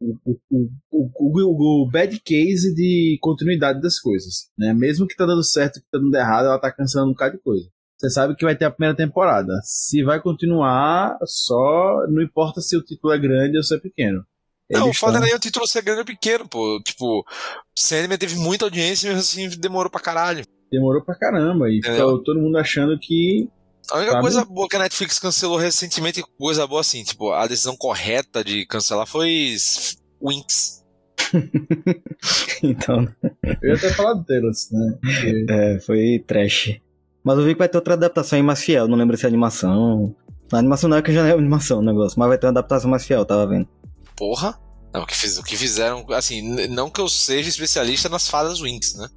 o, 0.00 0.16
o, 0.50 0.70
o, 0.90 1.82
o, 1.82 1.90
bad 1.90 2.18
case 2.20 2.74
de 2.74 3.18
continuidade 3.20 3.80
das 3.80 3.98
coisas, 3.98 4.50
né? 4.56 4.72
Mesmo 4.72 5.06
que 5.06 5.16
tá 5.16 5.26
dando 5.26 5.42
certo, 5.42 5.80
que 5.80 5.90
tá 5.90 5.98
dando 5.98 6.14
errado, 6.14 6.46
ela 6.46 6.58
tá 6.58 6.70
cancelando 6.70 7.10
um 7.10 7.14
bocado 7.14 7.36
de 7.36 7.42
coisa. 7.42 7.68
Você 7.98 8.10
sabe 8.10 8.36
que 8.36 8.44
vai 8.44 8.56
ter 8.56 8.64
a 8.64 8.70
primeira 8.70 8.96
temporada. 8.96 9.52
Se 9.64 10.04
vai 10.04 10.20
continuar, 10.22 11.18
só 11.24 12.06
não 12.08 12.22
importa 12.22 12.60
se 12.60 12.76
o 12.76 12.82
título 12.82 13.12
é 13.12 13.18
grande 13.18 13.56
ou 13.56 13.62
se 13.62 13.74
é 13.74 13.78
pequeno. 13.78 14.24
Eles 14.70 14.82
não, 14.82 14.90
o 14.90 14.94
foda 14.94 15.18
nem 15.18 15.32
é 15.32 15.34
o 15.34 15.40
título 15.40 15.66
ser 15.66 15.82
grande 15.82 16.00
ou 16.00 16.06
pequeno, 16.06 16.46
pô. 16.46 16.80
Tipo, 16.84 17.24
Sandman 17.76 18.18
teve 18.18 18.36
muita 18.36 18.66
audiência 18.66 19.06
e 19.06 19.08
mesmo 19.08 19.20
assim 19.20 19.60
demorou 19.60 19.90
pra 19.90 20.00
caralho. 20.00 20.44
Demorou 20.70 21.02
pra 21.02 21.14
caramba. 21.14 21.70
E 21.70 21.80
ficou 21.82 22.22
todo 22.22 22.40
mundo 22.40 22.58
achando 22.58 22.98
que. 22.98 23.48
A 23.90 23.96
única 23.96 24.12
sabe? 24.12 24.22
coisa 24.22 24.44
boa 24.44 24.68
que 24.68 24.76
a 24.76 24.80
Netflix 24.80 25.18
cancelou 25.18 25.56
recentemente, 25.56 26.22
coisa 26.38 26.66
boa 26.66 26.80
assim, 26.80 27.02
tipo, 27.02 27.32
a 27.32 27.46
decisão 27.46 27.76
correta 27.76 28.44
de 28.44 28.66
cancelar 28.66 29.06
foi 29.06 29.56
Winx. 30.22 30.84
então. 32.62 33.08
Eu 33.62 33.70
ia 33.70 33.74
até 33.74 33.90
falar 33.90 34.14
delas, 34.14 34.68
né? 34.70 34.98
Porque... 35.00 35.46
É, 35.48 35.80
foi 35.80 36.24
trash. 36.26 36.80
Mas 37.24 37.38
eu 37.38 37.44
vi 37.44 37.52
que 37.52 37.58
vai 37.58 37.68
ter 37.68 37.76
outra 37.76 37.94
adaptação 37.94 38.36
aí 38.38 38.42
mais 38.42 38.62
fiel, 38.62 38.88
não 38.88 38.96
lembro 38.96 39.16
se 39.16 39.24
é 39.24 39.28
animação. 39.28 40.14
A 40.52 40.58
animação 40.58 40.88
não 40.88 40.96
é 40.96 41.02
que 41.02 41.12
já 41.12 41.26
é 41.26 41.32
animação 41.32 41.80
o 41.80 41.82
negócio, 41.82 42.18
mas 42.18 42.28
vai 42.28 42.38
ter 42.38 42.46
uma 42.46 42.52
adaptação 42.52 42.90
mais 42.90 43.04
fiel, 43.04 43.24
tava 43.24 43.46
vendo. 43.46 43.68
Porra! 44.16 44.58
Não, 44.92 45.02
o 45.02 45.06
que, 45.06 45.16
fiz, 45.16 45.38
o 45.38 45.42
que 45.42 45.56
fizeram, 45.56 46.04
assim, 46.10 46.66
não 46.68 46.88
que 46.88 47.00
eu 47.00 47.08
seja 47.08 47.48
especialista 47.48 48.08
nas 48.08 48.28
fadas 48.28 48.60
Winx, 48.60 48.94
né? 48.94 49.08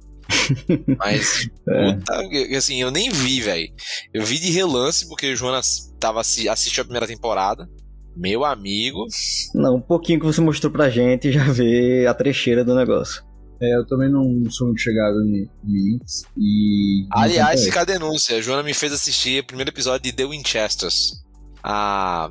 Mas, 0.98 1.48
é. 1.68 1.92
puta, 1.94 2.56
assim, 2.56 2.80
eu 2.80 2.90
nem 2.90 3.10
vi, 3.10 3.40
velho. 3.40 3.68
Eu 4.12 4.24
vi 4.24 4.38
de 4.38 4.50
relance, 4.50 5.08
porque 5.08 5.32
o 5.32 5.36
Jonas 5.36 5.94
tava, 5.98 6.20
assistiu 6.20 6.82
a 6.82 6.84
primeira 6.84 7.06
temporada. 7.06 7.68
Meu 8.16 8.44
amigo. 8.44 9.06
Não, 9.54 9.76
um 9.76 9.80
pouquinho 9.80 10.20
que 10.20 10.26
você 10.26 10.40
mostrou 10.40 10.70
pra 10.70 10.90
gente 10.90 11.32
já 11.32 11.44
vê 11.44 12.06
a 12.06 12.12
trecheira 12.12 12.64
do 12.64 12.74
negócio. 12.74 13.24
É, 13.60 13.76
eu 13.76 13.86
também 13.86 14.10
não 14.10 14.50
sou 14.50 14.66
muito 14.66 14.80
chegado 14.80 15.22
em 15.22 15.48
Winx 15.64 16.24
e. 16.36 17.06
Aliás, 17.12 17.64
fica 17.64 17.82
a 17.82 17.84
denúncia. 17.84 18.36
A 18.36 18.40
Joana 18.40 18.62
me 18.62 18.74
fez 18.74 18.92
assistir 18.92 19.40
o 19.40 19.46
primeiro 19.46 19.70
episódio 19.70 20.02
de 20.02 20.12
The 20.12 20.24
Winchesters. 20.24 21.22
A. 21.62 22.28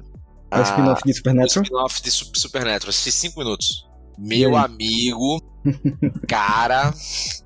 A, 0.52 0.60
a 0.60 0.62
spin-off 0.64 1.02
de 1.06 1.14
Supernatural? 1.14 1.64
spin-off 1.64 2.02
de 2.04 2.12
Supernatural. 2.12 2.90
Assisti 2.90 3.12
5 3.14 3.40
minutos. 3.40 3.88
Meu 4.18 4.56
amigo, 4.56 5.42
cara, 6.28 6.94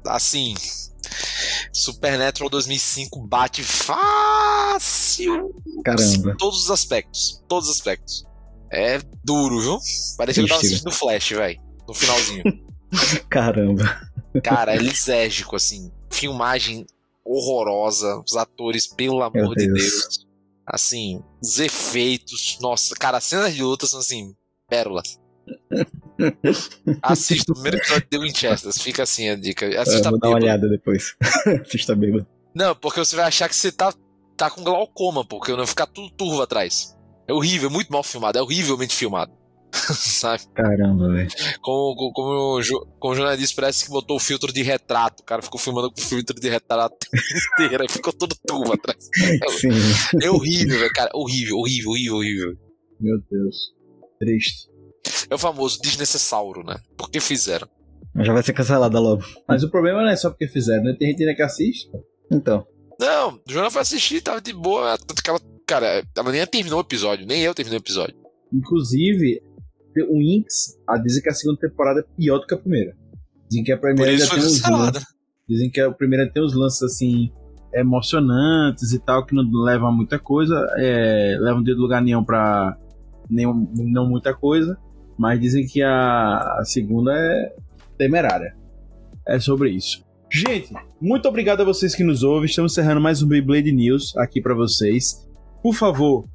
assim, 0.05 0.53
Supernatural 1.71 2.49
2005 2.49 3.27
bate 3.27 3.63
fácil. 3.63 5.53
Caramba. 5.83 6.31
Em 6.31 6.37
todos 6.37 6.63
os 6.63 6.71
aspectos. 6.71 7.43
Todos 7.47 7.69
os 7.69 7.75
aspectos. 7.75 8.25
É 8.71 8.99
duro, 9.23 9.59
viu? 9.59 9.77
Parecia 10.17 10.43
que 10.43 10.49
eu 10.49 10.53
tava 10.53 10.65
assistindo 10.65 10.91
Flash, 10.91 11.29
velho. 11.31 11.61
No 11.87 11.93
finalzinho. 11.93 12.43
Caramba. 13.29 14.09
Cara, 14.43 14.75
é 14.75 14.77
lisérgico, 14.77 15.55
assim. 15.55 15.91
Filmagem 16.09 16.85
horrorosa. 17.23 18.21
Os 18.25 18.35
atores, 18.35 18.87
pelo 18.87 19.21
amor 19.21 19.33
Meu 19.33 19.49
de 19.49 19.67
Deus. 19.67 19.79
Deus. 19.81 20.27
Assim, 20.65 21.21
os 21.41 21.59
efeitos. 21.59 22.57
Nossa, 22.59 22.95
cara, 22.95 23.17
as 23.17 23.23
cenas 23.23 23.53
de 23.53 23.61
luta 23.61 23.85
são 23.85 23.99
assim, 23.99 24.35
pérolas. 24.67 25.19
Assista 27.01 27.51
o 27.51 27.55
primeiro 27.55 27.77
episódio 27.77 28.07
de 28.09 28.17
Winchester. 28.19 28.73
Fica 28.73 29.03
assim 29.03 29.29
a 29.29 29.35
dica. 29.35 29.67
Assista 29.79 30.07
é, 30.07 30.11
vou 30.11 30.19
dar 30.19 30.29
uma 30.29 30.37
olhada 30.37 30.67
depois. 30.67 31.15
Assista 31.65 31.95
bêbado. 31.95 32.27
Não, 32.53 32.75
porque 32.75 32.99
você 32.99 33.15
vai 33.15 33.25
achar 33.25 33.49
que 33.49 33.55
você 33.55 33.71
tá, 33.71 33.93
tá 34.37 34.49
com 34.49 34.63
glaucoma, 34.63 35.25
porque 35.25 35.55
não 35.55 35.67
ficar 35.67 35.87
tudo 35.87 36.09
turvo 36.11 36.41
atrás. 36.41 36.95
É 37.27 37.33
horrível, 37.33 37.69
muito 37.69 37.91
mal 37.91 38.03
filmado, 38.03 38.37
é 38.37 38.41
horrivelmente 38.41 38.95
filmado. 38.95 39.33
Sabe? 39.75 40.43
Caramba, 40.53 41.09
velho. 41.09 41.29
Como, 41.61 41.95
como, 41.95 42.13
como, 42.13 42.85
como 42.99 43.13
o 43.13 43.15
jornalista 43.15 43.61
parece 43.61 43.85
que 43.85 43.91
botou 43.91 44.15
o 44.15 44.19
filtro 44.19 44.53
de 44.53 44.63
retrato. 44.63 45.21
O 45.21 45.25
cara 45.25 45.41
ficou 45.41 45.59
filmando 45.59 45.91
com 45.91 45.99
o 45.99 46.03
filtro 46.03 46.35
de 46.39 46.49
retrato 46.49 46.95
inteiro 47.59 47.83
e 47.83 47.89
ficou 47.89 48.13
todo 48.13 48.35
turvo 48.47 48.73
atrás. 48.73 49.09
Sim. 49.59 49.69
É 50.21 50.29
horrível, 50.29 50.79
velho, 50.79 50.93
cara. 50.93 51.11
Horrível, 51.13 51.57
horrível, 51.57 51.91
horrível, 51.91 52.15
horrível. 52.15 52.57
Meu 52.99 53.17
Deus. 53.29 53.73
Triste. 54.19 54.69
É 55.29 55.35
o 55.35 55.37
famoso 55.37 55.79
desnecessauro, 55.81 56.63
né? 56.63 56.77
Por 56.97 57.09
que 57.09 57.19
fizeram? 57.19 57.67
Já 58.17 58.31
vai 58.31 58.43
ser 58.43 58.53
cancelada 58.53 58.99
logo. 58.99 59.23
Mas 59.47 59.63
o 59.63 59.69
problema 59.69 60.01
não 60.01 60.09
é 60.09 60.15
só 60.15 60.29
porque 60.29 60.47
fizeram, 60.47 60.83
né? 60.83 60.95
Tem 60.97 61.09
gente 61.09 61.21
ainda 61.21 61.35
que 61.35 61.41
assiste. 61.41 61.89
Então. 62.31 62.65
Não, 62.99 63.39
Joana 63.47 63.69
foi 63.69 63.81
assistir, 63.81 64.21
tava 64.21 64.39
de 64.39 64.53
boa. 64.53 64.97
Tanto 64.97 65.21
que 65.21 65.29
ela, 65.29 65.39
cara, 65.67 66.03
ela 66.15 66.31
nem 66.31 66.45
terminou 66.47 66.79
o 66.79 66.81
episódio, 66.81 67.25
nem 67.25 67.41
eu 67.41 67.53
terminei 67.53 67.79
o 67.79 67.81
episódio. 67.81 68.15
Inclusive, 68.53 69.41
o 70.09 70.21
Inks, 70.21 70.77
a 70.87 70.97
dizem 70.97 71.21
que 71.21 71.29
a 71.29 71.33
segunda 71.33 71.59
temporada 71.59 71.99
é 71.99 72.15
pior 72.17 72.39
do 72.39 72.47
que 72.47 72.53
a 72.53 72.57
primeira. 72.57 72.95
Dizem 73.49 73.63
que 73.63 73.71
a 73.71 73.77
primeira 73.77 74.11
ainda 74.11 74.27
tem 74.27 74.39
uns 74.39 74.61
lances, 74.61 75.03
Dizem 75.47 75.69
que 75.69 75.81
a 75.81 75.91
primeira 75.91 76.31
tem 76.31 76.43
uns 76.43 76.53
lances 76.53 76.81
assim 76.83 77.31
emocionantes 77.73 78.93
e 78.93 78.99
tal, 78.99 79.25
que 79.25 79.35
não 79.35 79.43
levam 79.63 79.89
a 79.89 79.91
muita 79.91 80.17
coisa, 80.17 80.55
é, 80.77 81.37
levam 81.39 81.61
de 81.61 81.73
lugar 81.73 82.01
nenhum 82.01 82.23
pra 82.23 82.77
nenhum, 83.29 83.69
não 83.75 84.07
muita 84.07 84.33
coisa, 84.33 84.77
mas 85.17 85.39
dizem 85.39 85.65
que 85.65 85.81
a, 85.81 86.37
a 86.59 86.63
segunda 86.65 87.11
é 87.13 87.55
temerária. 87.97 88.55
É 89.27 89.39
sobre 89.39 89.71
isso. 89.71 90.03
Gente, 90.31 90.73
muito 91.01 91.27
obrigado 91.27 91.61
a 91.61 91.65
vocês 91.65 91.95
que 91.95 92.03
nos 92.03 92.23
ouvem. 92.23 92.45
Estamos 92.45 92.71
encerrando 92.71 93.01
mais 93.01 93.21
um 93.21 93.27
Beyblade 93.27 93.71
News 93.71 94.15
aqui 94.17 94.41
para 94.41 94.53
vocês. 94.53 95.25
Por 95.63 95.73
favor, 95.73 96.25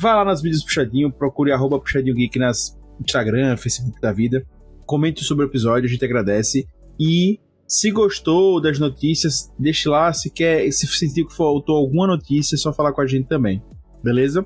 Vá 0.00 0.14
lá 0.14 0.24
nas 0.24 0.42
mídias 0.42 0.64
Puxadinho, 0.64 1.12
procure 1.12 1.52
arroba 1.52 1.78
Puxadinho 1.78 2.14
Geek 2.14 2.38
nas 2.38 2.74
Instagram, 2.98 3.58
Facebook 3.58 4.00
da 4.00 4.10
vida. 4.10 4.42
Comente 4.86 5.22
sobre 5.22 5.44
o 5.44 5.48
episódio, 5.48 5.86
a 5.86 5.92
gente 5.92 6.02
agradece. 6.02 6.66
E 6.98 7.38
se 7.68 7.90
gostou 7.90 8.62
das 8.62 8.78
notícias, 8.78 9.52
deixe 9.58 9.90
lá. 9.90 10.10
Se 10.14 10.30
quer, 10.30 10.70
se 10.72 10.86
sentiu 10.86 11.26
que 11.26 11.36
faltou 11.36 11.76
alguma 11.76 12.06
notícia, 12.06 12.54
é 12.54 12.58
só 12.58 12.72
falar 12.72 12.94
com 12.94 13.02
a 13.02 13.06
gente 13.06 13.28
também. 13.28 13.62
Beleza? 14.02 14.42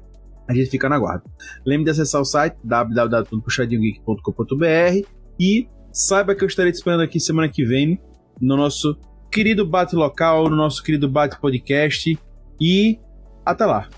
A 0.49 0.55
gente 0.55 0.71
fica 0.71 0.89
na 0.89 0.99
guarda. 0.99 1.25
Lembre 1.65 1.85
de 1.85 1.91
acessar 1.91 2.21
o 2.21 2.25
site 2.25 2.57
www.puxadinhogeek.com.br 2.63 5.09
e 5.41 5.69
saiba 5.93 6.35
que 6.35 6.45
eu 6.45 6.49
estarei 6.49 6.73
te 6.73 6.77
esperando 6.77 7.03
aqui 7.03 7.21
semana 7.21 7.49
que 7.49 7.65
vem 7.65 8.01
no 8.41 8.57
nosso 8.57 8.97
querido 9.31 9.67
Bate 9.67 9.97
Local, 9.97 10.49
no 10.49 10.57
nosso 10.57 10.83
querido 10.83 11.09
Bate 11.09 11.39
Podcast. 11.41 12.19
E 12.61 12.99
até 13.45 13.67
lá. 13.67 13.89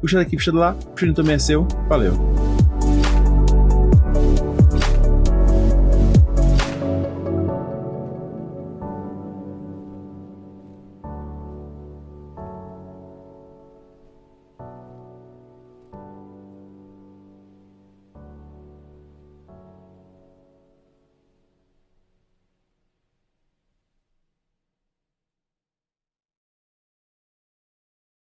Puxa 0.00 0.18
daqui, 0.18 0.36
puxa 0.36 0.50
de 0.50 0.58
lá. 0.58 0.72
Puxa 0.72 1.12
também 1.12 1.34
é 1.34 1.38
seu. 1.38 1.68
Valeu. 1.88 2.49